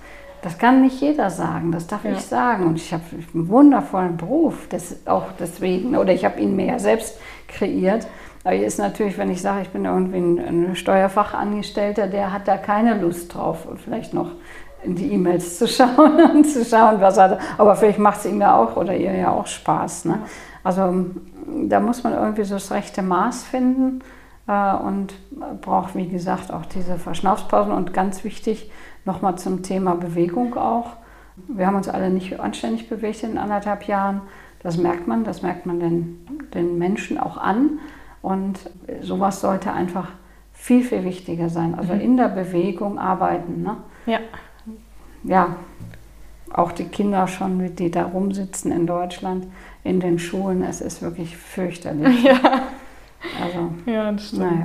Das 0.43 0.59
kann 0.59 0.83
nicht 0.83 1.01
jeder 1.01 1.31
sagen, 1.31 1.71
das 1.71 1.87
darf 1.87 2.05
ja. 2.05 2.13
ich 2.13 2.21
sagen. 2.21 2.67
Und 2.67 2.77
ich 2.77 2.93
habe 2.93 3.05
einen 3.13 3.49
wundervollen 3.49 4.17
Beruf, 4.17 4.67
das 4.69 5.07
auch 5.07 5.27
deswegen, 5.39 5.97
oder 5.97 6.13
ich 6.13 6.25
habe 6.25 6.41
ihn 6.41 6.57
mir 6.57 6.67
ja 6.67 6.79
selbst 6.79 7.19
kreiert. 7.49 8.07
Aber 8.45 8.55
hier 8.55 8.67
ist 8.67 8.79
natürlich, 8.79 9.17
wenn 9.19 9.31
ich 9.31 9.41
sage, 9.41 9.63
ich 9.63 9.69
bin 9.71 9.85
irgendwie 9.85 10.19
ein, 10.19 10.39
ein 10.71 10.77
Steuerfachangestellter, 10.77 12.09
der 12.09 12.33
hat 12.33 12.49
da 12.49 12.57
keine 12.57 13.01
Lust 13.01 13.35
drauf, 13.35 13.69
vielleicht 13.85 14.15
noch 14.15 14.33
in 14.83 14.97
die 14.97 15.13
E-Mails 15.13 15.59
zu 15.59 15.69
schauen 15.69 16.21
und 16.35 16.45
zu 16.45 16.65
schauen, 16.65 17.01
was 17.01 17.17
er. 17.17 17.39
Aber 17.57 17.77
vielleicht 17.77 18.01
macht 18.01 18.19
es 18.19 18.27
ihm 18.27 18.41
ja 18.41 18.57
auch 18.57 18.77
oder 18.77 18.97
ihr 18.97 19.15
ja 19.15 19.31
auch 19.31 19.47
Spaß. 19.47 20.07
Ne? 20.07 20.19
Also 20.65 21.07
da 21.69 21.81
muss 21.81 22.03
man 22.03 22.15
irgendwie 22.15 22.45
so 22.45 22.55
das 22.55 22.71
rechte 22.73 23.03
Maß 23.03 23.45
finden 23.45 24.01
äh, 24.49 24.75
und 24.75 25.15
braucht, 25.61 25.95
wie 25.95 26.09
gesagt, 26.09 26.53
auch 26.53 26.67
diese 26.67 26.99
Verschnaufspausen. 26.99 27.73
Und 27.73 27.93
ganz 27.93 28.25
wichtig, 28.25 28.71
Nochmal 29.05 29.37
zum 29.37 29.63
Thema 29.63 29.95
Bewegung 29.95 30.57
auch. 30.57 30.97
Wir 31.49 31.67
haben 31.67 31.77
uns 31.77 31.89
alle 31.89 32.11
nicht 32.11 32.39
anständig 32.39 32.89
bewegt 32.89 33.23
in 33.23 33.39
anderthalb 33.39 33.87
Jahren. 33.87 34.23
Das 34.63 34.77
merkt 34.77 35.09
man, 35.09 35.25
das 35.25 35.43
merkt 35.43 35.67
man 35.67 35.81
den, 35.81 36.49
den 36.55 36.79
Menschen 36.79 37.19
auch 37.19 37.37
an. 37.37 37.81
Und 38.21 38.71
sowas 39.01 39.41
sollte 39.41 39.73
einfach 39.73 40.09
viel, 40.53 40.85
viel 40.85 41.05
wichtiger 41.05 41.49
sein. 41.49 41.75
Also 41.75 41.95
mhm. 41.95 42.01
in 42.01 42.17
der 42.17 42.29
Bewegung 42.29 42.99
arbeiten. 42.99 43.63
Ne? 43.63 43.77
Ja. 44.07 44.19
Ja, 45.25 45.57
auch 46.53 46.73
die 46.73 46.85
Kinder 46.85 47.27
schon, 47.29 47.75
die 47.77 47.91
da 47.91 48.05
rumsitzen 48.05 48.73
in 48.73 48.87
Deutschland, 48.87 49.47
in 49.85 50.01
den 50.01 50.19
Schulen, 50.19 50.63
es 50.63 50.81
ist 50.81 51.03
wirklich 51.03 51.37
fürchterlich. 51.37 52.25
Ja, 53.25 53.45
also, 53.45 53.71
ja 53.87 54.11
das 54.11 54.29
stimmt. 54.29 54.51
Naja. 54.51 54.65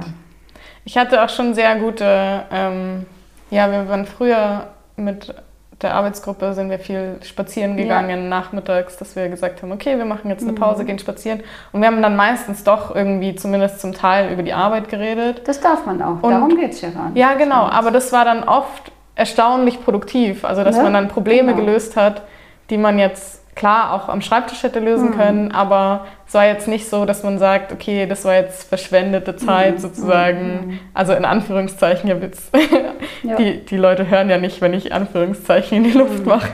Ich 0.84 0.98
hatte 0.98 1.24
auch 1.24 1.30
schon 1.30 1.54
sehr 1.54 1.76
gute 1.76 2.46
ähm, 2.50 3.06
ja, 3.50 3.72
wir 3.72 3.88
waren 3.88 4.06
früher 4.06 4.68
mit 4.96 5.34
der 5.82 5.94
Arbeitsgruppe, 5.94 6.54
sind 6.54 6.72
wir 6.72 6.80
viel 6.80 7.20
spazieren 7.22 7.78
gegangen 7.78 8.24
ja. 8.24 8.30
nachmittags, 8.30 8.98
dass 8.98 9.16
wir 9.16 9.30
gesagt 9.30 9.62
haben, 9.62 9.72
okay, 9.72 9.98
wir 9.98 10.06
machen 10.06 10.30
jetzt 10.30 10.42
eine 10.42 10.54
mhm. 10.54 10.56
Pause, 10.56 10.84
mhm. 10.84 10.88
gehen 10.88 11.00
spazieren. 11.00 11.42
Und 11.72 11.82
wir 11.82 11.88
haben 11.88 12.02
dann 12.02 12.16
meistens 12.16 12.64
doch 12.64 12.96
irgendwie 12.96 13.36
zumindest 13.36 13.80
zum 13.80 13.94
Teil 13.94 14.32
über 14.34 14.42
die 14.42 14.54
Arbeit 14.54 14.90
geredet. 14.90 15.42
Das 15.46 15.60
darf 15.60 15.86
man 15.86 16.02
auch, 16.02 16.24
Und, 16.24 16.32
darum 16.32 16.58
geht 16.58 16.72
es 16.72 16.82
ja 16.82 16.90
nicht. 16.90 17.16
Ja, 17.16 17.36
genau, 17.36 17.68
aber 17.68 17.92
das 17.92 18.12
war 18.12 18.26
dann 18.26 18.44
oft 18.44 18.92
erstaunlich 19.16 19.84
produktiv, 19.84 20.46
also 20.46 20.64
dass 20.64 20.78
ne? 20.78 20.84
man 20.84 20.94
dann 20.94 21.08
Probleme 21.10 21.54
genau. 21.54 21.66
gelöst 21.66 21.96
hat, 21.96 22.24
die 22.70 22.78
man 22.78 22.98
jetzt 22.98 23.37
klar 23.58 23.94
auch 23.94 24.08
am 24.08 24.22
Schreibtisch 24.22 24.64
hätte 24.64 24.80
lösen 24.80 25.10
mhm. 25.10 25.18
können, 25.18 25.52
aber 25.52 26.06
es 26.28 26.34
war 26.34 26.46
jetzt 26.46 26.68
nicht 26.68 26.88
so, 26.88 27.06
dass 27.06 27.24
man 27.24 27.40
sagt, 27.40 27.74
okay, 27.74 28.06
das 28.06 28.24
war 28.24 28.36
jetzt 28.36 28.70
verschwendete 28.70 29.36
Zeit 29.36 29.76
mhm. 29.76 29.80
sozusagen. 29.80 30.68
Mhm. 30.68 30.80
Also 30.94 31.14
in 31.14 31.26
Anführungszeichen, 31.26 32.10
ja, 32.10 32.22
Witz. 32.22 32.52
ja. 33.24 33.36
Die, 33.36 33.66
die 33.66 33.78
Leute 33.78 34.10
hören 34.10 34.30
ja 34.30 34.38
nicht, 34.38 34.62
wenn 34.62 34.74
ich 34.74 34.94
Anführungszeichen 34.94 35.78
in 35.80 35.84
die 35.84 35.98
Luft 35.98 36.20
mhm. 36.20 36.30
mache. 36.30 36.50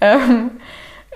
Ähm, 0.00 0.50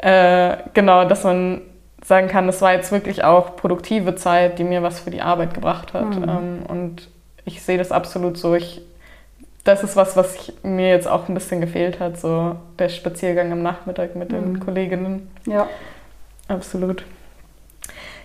äh, 0.02 0.58
genau, 0.74 1.04
dass 1.06 1.24
man 1.24 1.62
sagen 2.04 2.28
kann, 2.28 2.46
das 2.46 2.62
war 2.62 2.72
jetzt 2.72 2.92
wirklich 2.92 3.24
auch 3.24 3.56
produktive 3.56 4.14
Zeit, 4.14 4.58
die 4.58 4.64
mir 4.64 4.82
was 4.82 5.00
für 5.00 5.10
die 5.10 5.22
Arbeit 5.22 5.54
gebracht 5.54 5.94
hat. 5.94 6.16
Ähm, 6.16 6.60
und 6.68 7.08
ich 7.44 7.62
sehe 7.62 7.78
das 7.78 7.92
absolut 7.92 8.36
so. 8.36 8.54
Ich 8.54 8.82
das 9.70 9.84
ist 9.84 9.96
was, 9.96 10.16
was 10.16 10.34
ich, 10.34 10.52
mir 10.62 10.88
jetzt 10.88 11.06
auch 11.06 11.28
ein 11.28 11.34
bisschen 11.34 11.60
gefehlt 11.60 12.00
hat, 12.00 12.18
so 12.18 12.56
der 12.78 12.88
Spaziergang 12.88 13.52
am 13.52 13.62
Nachmittag 13.62 14.16
mit 14.16 14.32
den 14.32 14.54
mhm. 14.54 14.60
Kolleginnen. 14.60 15.30
Ja. 15.46 15.68
Absolut. 16.48 17.04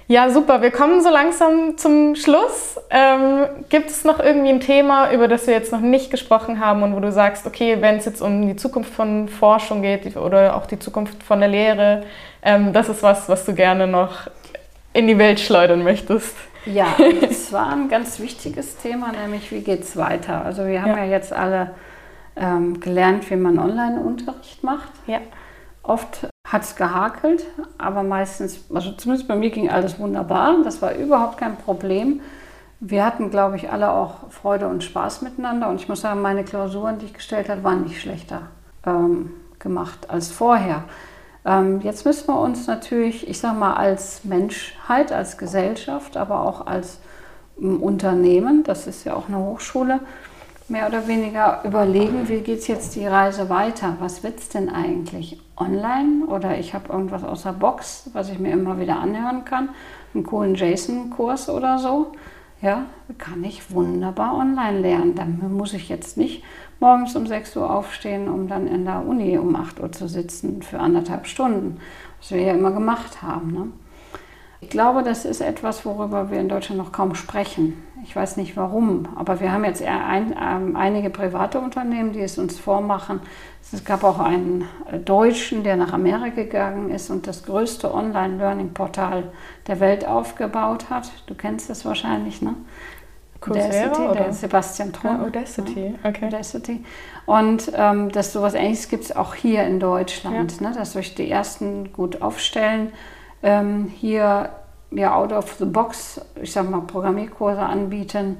Ja, 0.07 0.29
super. 0.29 0.61
Wir 0.61 0.71
kommen 0.71 1.01
so 1.01 1.09
langsam 1.09 1.77
zum 1.77 2.15
Schluss. 2.15 2.79
Ähm, 2.89 3.45
gibt 3.69 3.89
es 3.89 4.03
noch 4.03 4.19
irgendwie 4.19 4.49
ein 4.49 4.59
Thema, 4.59 5.11
über 5.11 5.27
das 5.27 5.47
wir 5.47 5.53
jetzt 5.53 5.71
noch 5.71 5.79
nicht 5.79 6.11
gesprochen 6.11 6.59
haben 6.59 6.83
und 6.83 6.95
wo 6.95 6.99
du 6.99 7.11
sagst, 7.11 7.45
okay, 7.45 7.77
wenn 7.79 7.97
es 7.97 8.05
jetzt 8.05 8.21
um 8.21 8.47
die 8.47 8.55
Zukunft 8.55 8.93
von 8.93 9.27
Forschung 9.29 9.81
geht 9.81 10.15
oder 10.17 10.55
auch 10.55 10.65
die 10.65 10.79
Zukunft 10.79 11.23
von 11.23 11.39
der 11.39 11.49
Lehre, 11.49 12.03
ähm, 12.43 12.73
das 12.73 12.89
ist 12.89 13.01
was, 13.01 13.29
was 13.29 13.45
du 13.45 13.53
gerne 13.53 13.87
noch 13.87 14.27
in 14.93 15.07
die 15.07 15.17
Welt 15.17 15.39
schleudern 15.39 15.83
möchtest? 15.83 16.35
Ja, 16.65 16.87
das 17.21 17.51
war 17.51 17.71
ein 17.71 17.89
ganz 17.89 18.19
wichtiges 18.19 18.77
Thema, 18.77 19.11
nämlich 19.11 19.51
wie 19.51 19.61
geht 19.61 19.83
es 19.83 19.95
weiter. 19.97 20.43
Also 20.43 20.65
wir 20.65 20.81
haben 20.81 20.91
ja, 20.91 21.05
ja 21.05 21.11
jetzt 21.11 21.33
alle 21.33 21.71
ähm, 22.35 22.79
gelernt, 22.79 23.29
wie 23.29 23.35
man 23.35 23.59
Online-Unterricht 23.59 24.63
macht. 24.63 24.91
Ja. 25.07 25.19
Oft 25.83 26.27
hat 26.47 26.63
es 26.63 26.75
gehakelt, 26.75 27.45
aber 27.77 28.03
meistens, 28.03 28.65
also 28.73 28.91
zumindest 28.93 29.27
bei 29.27 29.35
mir 29.35 29.49
ging 29.49 29.69
alles 29.69 29.99
wunderbar. 29.99 30.55
Das 30.63 30.81
war 30.81 30.93
überhaupt 30.93 31.37
kein 31.37 31.57
Problem. 31.57 32.21
Wir 32.79 33.05
hatten, 33.05 33.29
glaube 33.29 33.55
ich, 33.55 33.71
alle 33.71 33.91
auch 33.91 34.29
Freude 34.31 34.67
und 34.67 34.83
Spaß 34.83 35.21
miteinander. 35.21 35.69
Und 35.69 35.77
ich 35.77 35.87
muss 35.87 36.01
sagen, 36.01 36.21
meine 36.21 36.43
Klausuren, 36.43 36.99
die 36.99 37.05
ich 37.05 37.13
gestellt 37.13 37.49
habe, 37.49 37.63
waren 37.63 37.83
nicht 37.83 38.01
schlechter 38.01 38.43
ähm, 38.85 39.31
gemacht 39.59 40.09
als 40.09 40.31
vorher. 40.31 40.83
Ähm, 41.45 41.81
jetzt 41.81 42.05
müssen 42.05 42.27
wir 42.27 42.39
uns 42.39 42.67
natürlich, 42.67 43.27
ich 43.29 43.37
sage 43.37 43.57
mal, 43.57 43.73
als 43.75 44.23
Menschheit, 44.23 45.11
als 45.11 45.37
Gesellschaft, 45.37 46.17
aber 46.17 46.41
auch 46.41 46.65
als 46.65 46.99
ähm, 47.61 47.81
Unternehmen, 47.81 48.63
das 48.63 48.87
ist 48.87 49.03
ja 49.03 49.15
auch 49.15 49.27
eine 49.27 49.37
Hochschule, 49.37 49.99
mehr 50.67 50.87
oder 50.87 51.07
weniger 51.07 51.61
überlegen, 51.63 52.27
wie 52.27 52.39
geht 52.39 52.59
es 52.59 52.67
jetzt 52.67 52.95
die 52.95 53.05
Reise 53.05 53.49
weiter? 53.49 53.97
Was 53.99 54.23
wird 54.23 54.39
es 54.39 54.49
denn 54.49 54.69
eigentlich? 54.69 55.39
Online 55.57 56.25
oder 56.27 56.57
ich 56.57 56.73
habe 56.73 56.91
irgendwas 56.91 57.23
aus 57.23 57.43
der 57.43 57.53
Box, 57.53 58.09
was 58.13 58.29
ich 58.29 58.39
mir 58.39 58.51
immer 58.51 58.79
wieder 58.79 58.99
anhören 58.99 59.45
kann, 59.45 59.69
einen 60.13 60.23
coolen 60.23 60.55
JSON-Kurs 60.55 61.49
oder 61.49 61.77
so. 61.77 62.11
Ja, 62.61 62.85
kann 63.17 63.43
ich 63.43 63.71
wunderbar 63.71 64.35
online 64.35 64.79
lernen. 64.79 65.15
Dann 65.15 65.53
muss 65.55 65.73
ich 65.73 65.87
jetzt 65.87 66.17
nicht 66.17 66.43
morgens 66.79 67.15
um 67.15 67.25
6 67.27 67.55
Uhr 67.57 67.69
aufstehen, 67.69 68.27
um 68.27 68.47
dann 68.47 68.67
in 68.67 68.85
der 68.85 69.05
Uni 69.05 69.37
um 69.37 69.55
8 69.55 69.79
Uhr 69.79 69.91
zu 69.91 70.07
sitzen 70.07 70.61
für 70.61 70.79
anderthalb 70.79 71.27
Stunden, 71.27 71.79
was 72.19 72.31
wir 72.31 72.41
ja 72.41 72.53
immer 72.53 72.71
gemacht 72.71 73.21
haben. 73.21 73.51
Ne? 73.51 73.67
Ich 74.65 74.71
glaube, 74.71 75.03
das 75.03 75.25
ist 75.25 75.41
etwas, 75.41 75.85
worüber 75.85 76.31
wir 76.31 76.39
in 76.39 76.49
Deutschland 76.49 76.79
noch 76.79 76.91
kaum 76.91 77.13
sprechen. 77.13 77.83
Ich 78.03 78.15
weiß 78.15 78.37
nicht 78.37 78.57
warum, 78.57 79.07
aber 79.15 79.39
wir 79.39 79.51
haben 79.51 79.63
jetzt 79.63 79.83
ein, 79.83 80.35
ähm, 80.41 80.75
einige 80.75 81.11
private 81.11 81.59
Unternehmen, 81.59 82.13
die 82.13 82.21
es 82.21 82.37
uns 82.37 82.57
vormachen. 82.57 83.19
Es 83.71 83.83
gab 83.83 84.03
auch 84.03 84.19
einen 84.19 84.65
äh, 84.91 84.97
Deutschen, 84.97 85.63
der 85.63 85.75
nach 85.75 85.93
Amerika 85.93 86.43
gegangen 86.43 86.89
ist 86.89 87.11
und 87.11 87.27
das 87.27 87.43
größte 87.43 87.93
Online-Learning-Portal 87.93 89.31
der 89.67 89.79
Welt 89.79 90.07
aufgebaut 90.07 90.89
hat. 90.89 91.11
Du 91.27 91.35
kennst 91.35 91.69
das 91.69 91.85
wahrscheinlich, 91.85 92.41
ne? 92.41 92.55
Coursera, 93.41 94.13
der 94.13 94.33
Sebastian 94.33 94.93
Tron. 94.93 95.19
Ah, 95.19 95.23
Audacity, 95.25 95.95
okay. 96.03 96.25
Audacity. 96.25 96.83
Und 97.25 97.71
ähm, 97.75 98.11
das 98.11 98.33
sowas 98.33 98.53
ähnliches 98.53 98.89
gibt 98.89 99.03
es 99.05 99.15
auch 99.15 99.35
hier 99.35 99.63
in 99.63 99.79
Deutschland, 99.79 100.59
ja. 100.59 100.69
ne? 100.69 100.75
dass 100.75 100.93
sich 100.93 101.15
die 101.15 101.29
ersten 101.29 101.91
gut 101.93 102.21
aufstellen, 102.21 102.91
ähm, 103.43 103.91
hier 103.93 104.49
ja 104.91 105.15
out 105.15 105.33
of 105.33 105.55
the 105.59 105.65
box, 105.65 106.21
ich 106.41 106.51
sag 106.51 106.69
mal, 106.69 106.81
Programmierkurse 106.81 107.61
anbieten, 107.61 108.37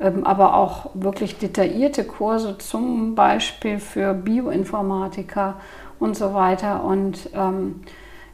ähm, 0.00 0.24
aber 0.24 0.54
auch 0.54 0.90
wirklich 0.94 1.38
detaillierte 1.38 2.04
Kurse, 2.04 2.58
zum 2.58 3.14
Beispiel 3.14 3.78
für 3.78 4.14
Bioinformatiker 4.14 5.56
und 5.98 6.16
so 6.16 6.34
weiter. 6.34 6.84
Und 6.84 7.30
ähm, 7.34 7.82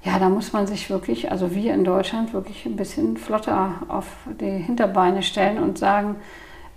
ja, 0.05 0.18
da 0.18 0.28
muss 0.28 0.52
man 0.52 0.66
sich 0.66 0.90
wirklich, 0.90 1.30
also 1.32 1.55
wir 1.55 1.74
in 1.74 1.84
Deutschland, 1.84 2.32
wirklich 2.32 2.66
ein 2.66 2.76
bisschen 2.76 3.16
flotter 3.16 3.82
auf 3.88 4.07
die 4.40 4.59
Hinterbeine 4.59 5.22
stellen 5.22 5.59
und 5.62 5.78
sagen, 5.78 6.16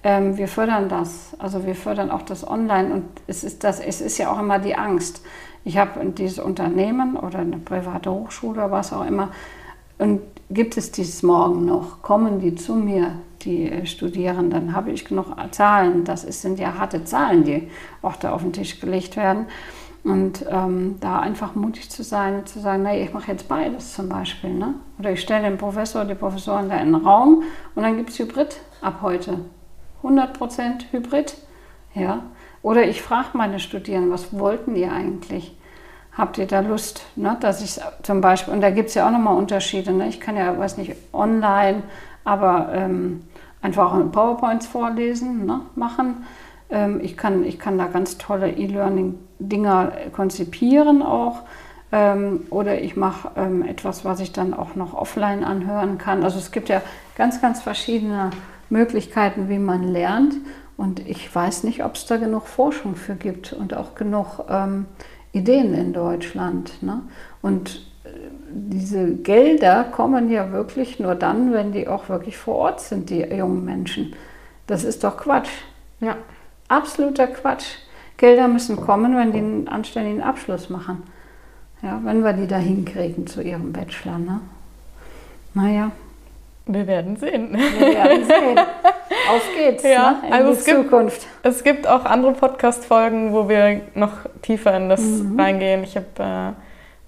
Ähm, 0.03 0.38
wir 0.38 0.47
fördern 0.47 0.89
das. 0.89 1.36
Also 1.39 1.65
wir 1.65 1.75
fördern 1.75 2.11
auch 2.11 2.21
das 2.21 2.47
Online 2.47 2.93
und 2.93 3.05
es 3.28 3.43
ist, 3.43 3.63
das, 3.63 3.80
es 3.80 3.99
ist 3.99 4.19
ja 4.19 4.32
auch 4.32 4.39
immer 4.39 4.59
die 4.59 4.75
Angst. 4.75 5.23
Ich 5.65 5.78
habe 5.78 6.05
dieses 6.11 6.39
Unternehmen 6.39 7.17
oder 7.17 7.39
eine 7.39 7.57
private 7.57 8.11
Hochschule 8.11 8.61
oder 8.61 8.71
was 8.71 8.93
auch 8.93 9.05
immer 9.05 9.32
und 9.97 10.21
gibt 10.49 10.78
es 10.78 10.91
dies 10.91 11.23
morgen 11.23 11.65
noch? 11.65 12.01
Kommen 12.03 12.39
die 12.39 12.55
zu 12.55 12.75
mir, 12.75 13.13
die 13.41 13.86
Studierenden? 13.86 14.73
Habe 14.75 14.91
ich 14.91 15.03
genug 15.05 15.28
Zahlen? 15.51 16.03
Das 16.03 16.21
sind 16.21 16.59
ja 16.59 16.78
harte 16.78 17.03
Zahlen, 17.03 17.43
die 17.43 17.69
auch 18.01 18.15
da 18.17 18.34
auf 18.34 18.43
den 18.43 18.53
Tisch 18.53 18.80
gelegt 18.80 19.17
werden. 19.17 19.47
Und 20.08 20.45
ähm, 20.49 20.95
da 21.01 21.20
einfach 21.20 21.53
mutig 21.55 21.89
zu 21.89 22.01
sein, 22.01 22.45
zu 22.45 22.62
sagen, 22.62 22.84
nee, 22.84 23.03
ich 23.03 23.14
mache 23.14 23.30
jetzt 23.30 23.49
beides 23.49 23.93
zum 23.93 24.08
Beispiel. 24.08 24.51
Ne? 24.53 24.76
Oder 24.99 25.12
ich 25.12 25.20
stelle 25.20 25.43
den 25.43 25.58
Professor, 25.58 26.05
die 26.05 26.16
Professoren 26.16 26.70
da 26.70 26.78
in 26.78 26.93
den 26.93 26.95
Raum 26.95 27.43
und 27.76 27.84
dann 27.84 27.97
gibt 27.97 28.12
es 28.12 28.20
Hybrid 28.20 28.62
ab 28.80 28.99
heute. 29.01 29.39
100% 30.03 30.91
Hybrid. 30.91 31.36
Ja. 31.93 32.22
Oder 32.62 32.88
ich 32.88 33.01
frage 33.01 33.30
meine 33.34 33.60
Studierenden, 33.60 34.10
was 34.10 34.32
wollten 34.32 34.78
ihr 34.78 34.93
eigentlich? 34.93 35.58
Habt 36.14 36.38
ihr 36.38 36.47
da 36.47 36.62
Lust, 36.62 37.05
ne? 37.18 37.36
dass 37.41 37.62
ich 37.62 37.78
zum 38.01 38.22
Beispiel, 38.22 38.53
und 38.53 38.62
da 38.62 38.70
gibt 38.70 38.88
es 38.88 38.95
ja 38.95 39.08
auch 39.08 39.12
nochmal 39.12 39.36
Unterschiede. 39.36 39.91
Ne? 39.91 40.08
Ich 40.08 40.22
kann 40.22 40.38
ja, 40.38 40.58
weiß 40.58 40.78
nicht, 40.78 40.95
online, 41.12 41.84
aber 42.24 42.70
ähm, 42.72 43.24
einfach 43.62 43.93
auch 43.93 44.12
PowerPoints 44.12 44.68
vorlesen, 44.68 45.45
ne? 45.45 45.64
machen. 45.76 46.26
Ähm, 46.70 47.01
ich, 47.03 47.18
kann, 47.18 47.43
ich 47.43 47.60
kann 47.60 47.78
da 47.78 47.88
ganz 47.88 48.18
tolle 48.18 48.51
E-Learning-Dinger 49.39 49.91
konzipieren 50.13 51.01
auch. 51.01 51.41
Ähm, 51.91 52.47
oder 52.49 52.81
ich 52.81 52.97
mache 52.97 53.31
ähm, 53.38 53.63
etwas, 53.63 54.03
was 54.03 54.19
ich 54.19 54.33
dann 54.33 54.53
auch 54.53 54.75
noch 54.75 54.93
offline 54.93 55.43
anhören 55.43 55.97
kann. 55.97 56.23
Also 56.23 56.38
es 56.38 56.51
gibt 56.51 56.67
ja 56.69 56.81
ganz, 57.15 57.41
ganz 57.41 57.61
verschiedene 57.61 58.31
Möglichkeiten, 58.69 59.47
wie 59.47 59.59
man 59.59 59.83
lernt. 59.83 60.35
Und 60.75 60.99
ich 61.07 61.33
weiß 61.33 61.63
nicht, 61.63 61.83
ob 61.83 61.95
es 61.95 62.05
da 62.05 62.17
genug 62.17 62.47
Forschung 62.47 62.95
für 62.95 63.15
gibt 63.15 63.53
und 63.53 63.73
auch 63.73 63.95
genug 63.95 64.43
ähm, 64.49 64.85
Ideen 65.31 65.73
in 65.73 65.93
Deutschland. 65.93 66.83
Ne? 66.83 67.01
Und 67.41 67.88
äh, 68.03 68.09
diese 68.51 69.15
Gelder 69.15 69.85
kommen 69.85 70.29
ja 70.29 70.51
wirklich 70.51 70.99
nur 70.99 71.15
dann, 71.15 71.53
wenn 71.53 71.71
die 71.71 71.88
auch 71.88 72.09
wirklich 72.09 72.38
vor 72.38 72.55
Ort 72.55 72.81
sind, 72.81 73.09
die 73.09 73.21
jungen 73.21 73.63
Menschen. 73.63 74.13
Das 74.67 74.83
ist 74.83 75.05
doch 75.05 75.15
Quatsch. 75.15 75.49
Ja. 76.01 76.17
Absoluter 76.67 77.27
Quatsch. 77.27 77.77
Gelder 78.18 78.47
müssen 78.47 78.76
kommen, 78.76 79.15
wenn 79.15 79.32
die 79.32 79.38
einen 79.38 79.68
anständigen 79.68 80.22
Abschluss 80.22 80.70
machen. 80.70 81.03
Ja, 81.84 81.99
wenn 82.03 82.24
wir 82.24 82.34
die 82.34 82.47
da 82.47 82.57
hinkriegen 82.57 83.28
zu 83.28 83.41
ihrem 83.41 83.72
Bachelor. 83.72 84.18
Ne? 84.18 84.41
Naja. 85.53 85.91
Wir 86.65 86.86
werden 86.86 87.15
sehen. 87.15 87.53
Wir 87.53 87.95
werden 87.95 88.26
sehen. 88.26 88.59
Auf 89.30 89.49
geht's 89.55 89.84
ja, 89.84 90.11
ne? 90.11 90.28
in 90.28 90.34
also 90.34 90.51
die 90.51 90.57
es 90.57 90.65
Zukunft. 90.65 91.22
Gibt, 91.22 91.45
es 91.45 91.63
gibt 91.63 91.88
auch 91.88 92.03
andere 92.05 92.34
Podcast-Folgen, 92.34 93.32
wo 93.32 93.47
wir 93.47 93.82
noch 93.93 94.11
tiefer 94.41 94.76
in 94.76 94.89
das 94.89 95.01
mhm. 95.01 95.39
reingehen. 95.39 95.84
Ich 95.84 95.95
habe 95.95 96.55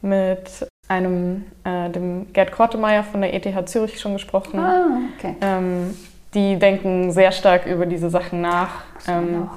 äh, 0.01 0.05
mit 0.05 0.67
einem, 0.87 1.45
äh, 1.63 1.89
dem 1.89 2.31
Gerd 2.31 2.51
Kortemeyer 2.51 3.03
von 3.03 3.21
der 3.21 3.33
ETH 3.33 3.69
Zürich 3.69 3.99
schon 3.99 4.13
gesprochen. 4.13 4.59
Ah, 4.59 4.97
okay. 5.17 5.35
Ähm, 5.41 5.95
die 6.33 6.57
denken 6.57 7.11
sehr 7.11 7.31
stark 7.31 7.65
über 7.65 7.85
diese 7.85 8.09
Sachen 8.09 8.41
nach. 8.41 8.83
Ähm, 9.07 9.49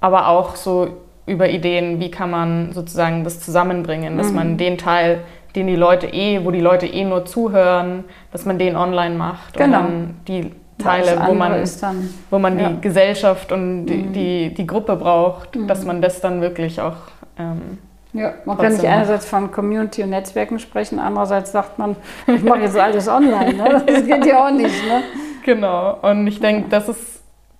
aber 0.00 0.28
auch 0.28 0.56
so 0.56 0.88
über 1.26 1.48
Ideen, 1.48 2.00
wie 2.00 2.10
kann 2.10 2.30
man 2.30 2.72
sozusagen 2.72 3.24
das 3.24 3.40
zusammenbringen, 3.40 4.16
dass 4.16 4.28
mhm. 4.28 4.34
man 4.34 4.56
den 4.56 4.78
Teil 4.78 5.20
den 5.54 5.66
die 5.66 5.76
Leute 5.76 6.06
eh, 6.06 6.44
wo 6.44 6.50
die 6.50 6.60
Leute 6.60 6.86
eh 6.86 7.04
nur 7.04 7.24
zuhören, 7.24 8.04
dass 8.32 8.44
man 8.44 8.58
den 8.58 8.76
online 8.76 9.14
macht 9.14 9.56
genau. 9.56 9.64
und 9.64 9.72
dann 9.72 10.14
die 10.28 10.52
Teile, 10.78 11.20
wo 11.26 11.34
man, 11.34 11.64
dann, 11.80 12.14
wo 12.30 12.38
man 12.38 12.58
ja. 12.58 12.68
die 12.68 12.80
Gesellschaft 12.80 13.50
und 13.50 13.86
die, 13.86 13.96
mhm. 13.96 14.12
die, 14.12 14.54
die, 14.54 14.66
Gruppe 14.66 14.94
braucht, 14.96 15.56
mhm. 15.56 15.66
dass 15.66 15.84
man 15.84 16.00
das 16.00 16.20
dann 16.20 16.40
wirklich 16.40 16.80
auch 16.80 16.96
ähm, 17.38 17.78
ja, 18.12 18.32
man 18.44 18.56
kann 18.56 18.72
nicht 18.72 18.84
einerseits 18.84 19.26
von 19.26 19.50
Community 19.50 20.02
und 20.02 20.10
Netzwerken 20.10 20.58
sprechen, 20.58 20.98
andererseits 20.98 21.52
sagt 21.52 21.78
man, 21.78 21.96
ich 22.26 22.42
mache 22.42 22.60
jetzt 22.60 22.76
alles 22.76 23.08
online. 23.08 23.54
Ne? 23.54 23.82
Das 23.86 24.06
geht 24.06 24.24
ja 24.24 24.46
auch 24.46 24.50
nicht. 24.50 24.86
Ne? 24.86 25.02
Genau, 25.44 25.96
und 26.02 26.26
ich 26.26 26.40
denke, 26.40 26.68
das 26.68 26.90
ist 26.90 27.17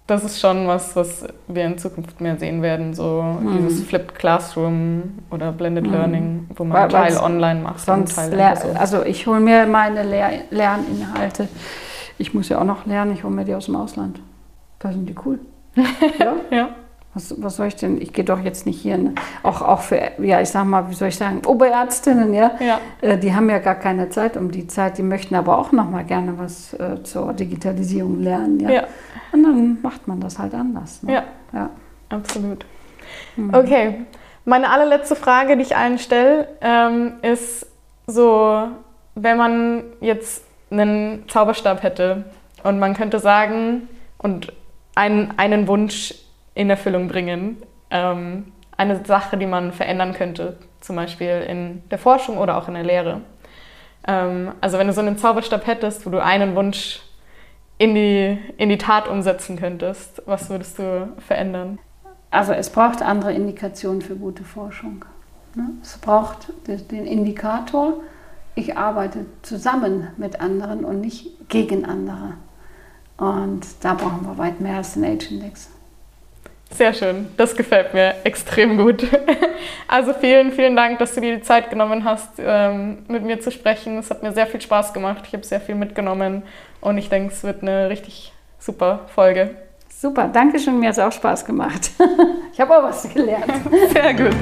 das 0.09 0.25
ist 0.25 0.41
schon 0.41 0.67
was, 0.67 0.97
was 0.97 1.25
wir 1.49 1.67
in 1.67 1.77
Zukunft 1.77 2.21
mehr 2.21 2.39
sehen 2.39 2.63
werden, 2.63 2.95
so 2.95 3.23
hm. 3.23 3.59
dieses 3.59 3.85
Flipped 3.85 4.15
Classroom 4.15 5.19
oder 5.31 5.53
Blended 5.53 5.85
hm. 5.85 5.93
Learning, 5.93 6.51
wo 6.57 6.65
man 6.65 6.79
einen 6.79 6.91
Teil 6.91 7.17
online 7.19 7.61
macht. 7.61 7.81
Sonst 7.81 8.17
Teil 8.17 8.41
also 8.75 9.05
ich 9.05 9.27
hole 9.27 9.39
mir 9.39 9.67
meine 9.67 10.03
Lehr 10.03 10.31
Lerninhalte, 10.51 11.49
ich 12.17 12.33
muss 12.33 12.49
ja 12.49 12.59
auch 12.59 12.65
noch 12.65 12.87
lernen, 12.87 13.13
ich 13.13 13.23
hole 13.23 13.35
mir 13.35 13.45
die 13.45 13.55
aus 13.55 13.67
dem 13.67 13.77
Ausland. 13.77 14.21
Da 14.79 14.93
sind 14.93 15.09
die 15.09 15.15
cool. 15.27 15.41
ja? 16.19 16.35
ja. 16.51 16.69
Was, 17.19 17.35
was 17.43 17.57
soll 17.57 17.67
ich 17.67 17.75
denn? 17.75 18.01
Ich 18.01 18.13
gehe 18.13 18.25
doch 18.25 18.39
jetzt 18.39 18.65
nicht 18.65 18.81
hier, 18.81 18.97
ne? 18.97 19.15
auch, 19.43 19.61
auch 19.61 19.81
für, 19.81 20.01
ja, 20.19 20.41
ich 20.41 20.51
sag 20.51 20.65
mal, 20.67 20.89
wie 20.89 20.95
soll 20.95 21.09
ich 21.09 21.17
sagen, 21.17 21.45
Oberärztinnen, 21.45 22.33
ja, 22.33 22.53
ja. 22.61 22.79
Äh, 23.01 23.19
die 23.19 23.35
haben 23.35 23.51
ja 23.51 23.59
gar 23.59 23.75
keine 23.75 24.09
Zeit 24.09 24.37
um 24.37 24.53
die 24.53 24.69
Zeit, 24.69 24.99
die 24.99 25.03
möchten 25.03 25.35
aber 25.35 25.59
auch 25.59 25.73
noch 25.73 25.91
mal 25.91 26.05
gerne 26.05 26.39
was 26.39 26.75
äh, 26.75 27.03
zur 27.03 27.33
Digitalisierung 27.33 28.23
lernen, 28.23 28.61
ja? 28.61 28.71
ja. 28.71 28.85
Und 29.33 29.43
dann 29.43 29.79
macht 29.83 30.07
man 30.07 30.21
das 30.21 30.39
halt 30.39 30.55
anders. 30.55 31.03
Ne? 31.03 31.15
Ja. 31.15 31.25
ja, 31.53 31.71
absolut. 32.09 32.65
Mhm. 33.35 33.53
Okay, 33.53 34.07
meine 34.45 34.71
allerletzte 34.71 35.17
Frage, 35.17 35.57
die 35.57 35.63
ich 35.63 35.77
allen 35.77 35.99
stelle, 35.99 36.47
ähm, 36.61 37.15
ist 37.23 37.67
so, 38.07 38.69
wenn 39.17 39.37
man 39.37 39.83
jetzt 40.01 40.45
einen 40.71 41.25
Zauberstab 41.27 41.83
hätte 41.83 42.27
und 42.63 42.79
man 42.79 42.95
könnte 42.95 43.19
sagen 43.19 43.89
und 44.19 44.53
einen, 44.95 45.35
einen 45.37 45.67
Wunsch 45.67 46.15
in 46.59 46.69
Erfüllung 46.69 47.07
bringen. 47.07 47.57
Ähm, 47.91 48.53
eine 48.77 49.05
Sache, 49.05 49.37
die 49.37 49.47
man 49.47 49.73
verändern 49.73 50.13
könnte, 50.13 50.57
zum 50.81 50.97
Beispiel 50.97 51.45
in 51.49 51.83
der 51.91 51.99
Forschung 51.99 52.37
oder 52.37 52.59
auch 52.59 52.67
in 52.67 52.75
der 52.75 52.83
Lehre. 52.83 53.21
Ähm, 54.07 54.53
also 54.61 54.77
wenn 54.77 54.89
du 54.89 54.93
so 54.93 55.01
einen 55.01 55.17
Zauberstab 55.17 55.69
hättest, 55.69 56.05
wo 56.05 56.11
du 56.11 56.23
einen 56.23 56.57
Wunsch 56.57 57.01
in 57.79 57.95
die, 57.95 58.39
in 58.57 58.69
die 58.69 58.79
Tat 58.79 59.07
umsetzen 59.07 59.57
könntest, 59.57 60.21
was 60.27 60.51
würdest 60.51 60.81
du 60.81 61.13
verändern? 61.19 61.79
Also 62.31 62.53
es 62.53 62.71
braucht 62.71 63.03
andere 63.03 63.33
Indikationen 63.33 64.03
für 64.03 64.17
gute 64.17 64.43
Forschung. 64.43 65.05
Ne? 65.55 65.71
Es 65.81 65.97
braucht 65.99 66.53
den 66.67 67.07
Indikator, 67.07 67.95
ich 68.57 68.77
arbeite 68.77 69.27
zusammen 69.43 70.09
mit 70.17 70.41
anderen 70.41 70.85
und 70.85 71.01
nicht 71.01 71.49
gegen 71.49 71.85
andere. 71.85 72.35
Und 73.17 73.65
da 73.81 73.95
brauchen 73.95 74.27
wir 74.27 74.37
weit 74.39 74.61
mehr 74.61 74.79
als 74.79 74.95
den 74.95 75.05
Age-Index. 75.05 75.71
Sehr 76.71 76.93
schön, 76.93 77.29
das 77.37 77.57
gefällt 77.57 77.95
mir 77.95 78.15
extrem 78.25 78.77
gut. 78.77 79.07
Also 79.91 80.13
vielen, 80.13 80.53
vielen 80.53 80.77
Dank, 80.77 80.99
dass 80.99 81.15
du 81.15 81.21
dir 81.23 81.37
die 81.37 81.43
Zeit 81.43 81.71
genommen 81.71 82.05
hast, 82.05 82.35
ähm, 82.39 82.99
mit 83.09 83.25
mir 83.25 83.41
zu 83.41 83.51
sprechen. 83.51 83.99
Es 83.99 84.11
hat 84.11 84.23
mir 84.23 84.33
sehr 84.33 84.47
viel 84.47 84.61
Spaß 84.61 84.93
gemacht. 84.93 85.25
Ich 85.27 85.33
habe 85.33 85.45
sehr 85.45 85.63
viel 85.63 85.75
mitgenommen 85.75 86.43
und 86.83 86.99
ich 86.99 87.09
denke, 87.09 87.33
es 87.33 87.43
wird 87.43 87.63
eine 87.63 87.89
richtig 87.89 88.33
super 88.59 89.07
Folge. 89.15 89.57
Super, 89.89 90.29
danke 90.31 90.59
schön. 90.59 90.79
Mir 90.79 90.91
hat 90.91 90.93
es 90.93 90.99
auch 90.99 91.13
Spaß 91.13 91.45
gemacht. 91.45 91.91
Ich 92.53 92.61
habe 92.61 92.77
auch 92.77 92.83
was 92.83 93.09
gelernt. 93.15 93.53
Sehr 93.93 94.15
gut. 94.15 94.35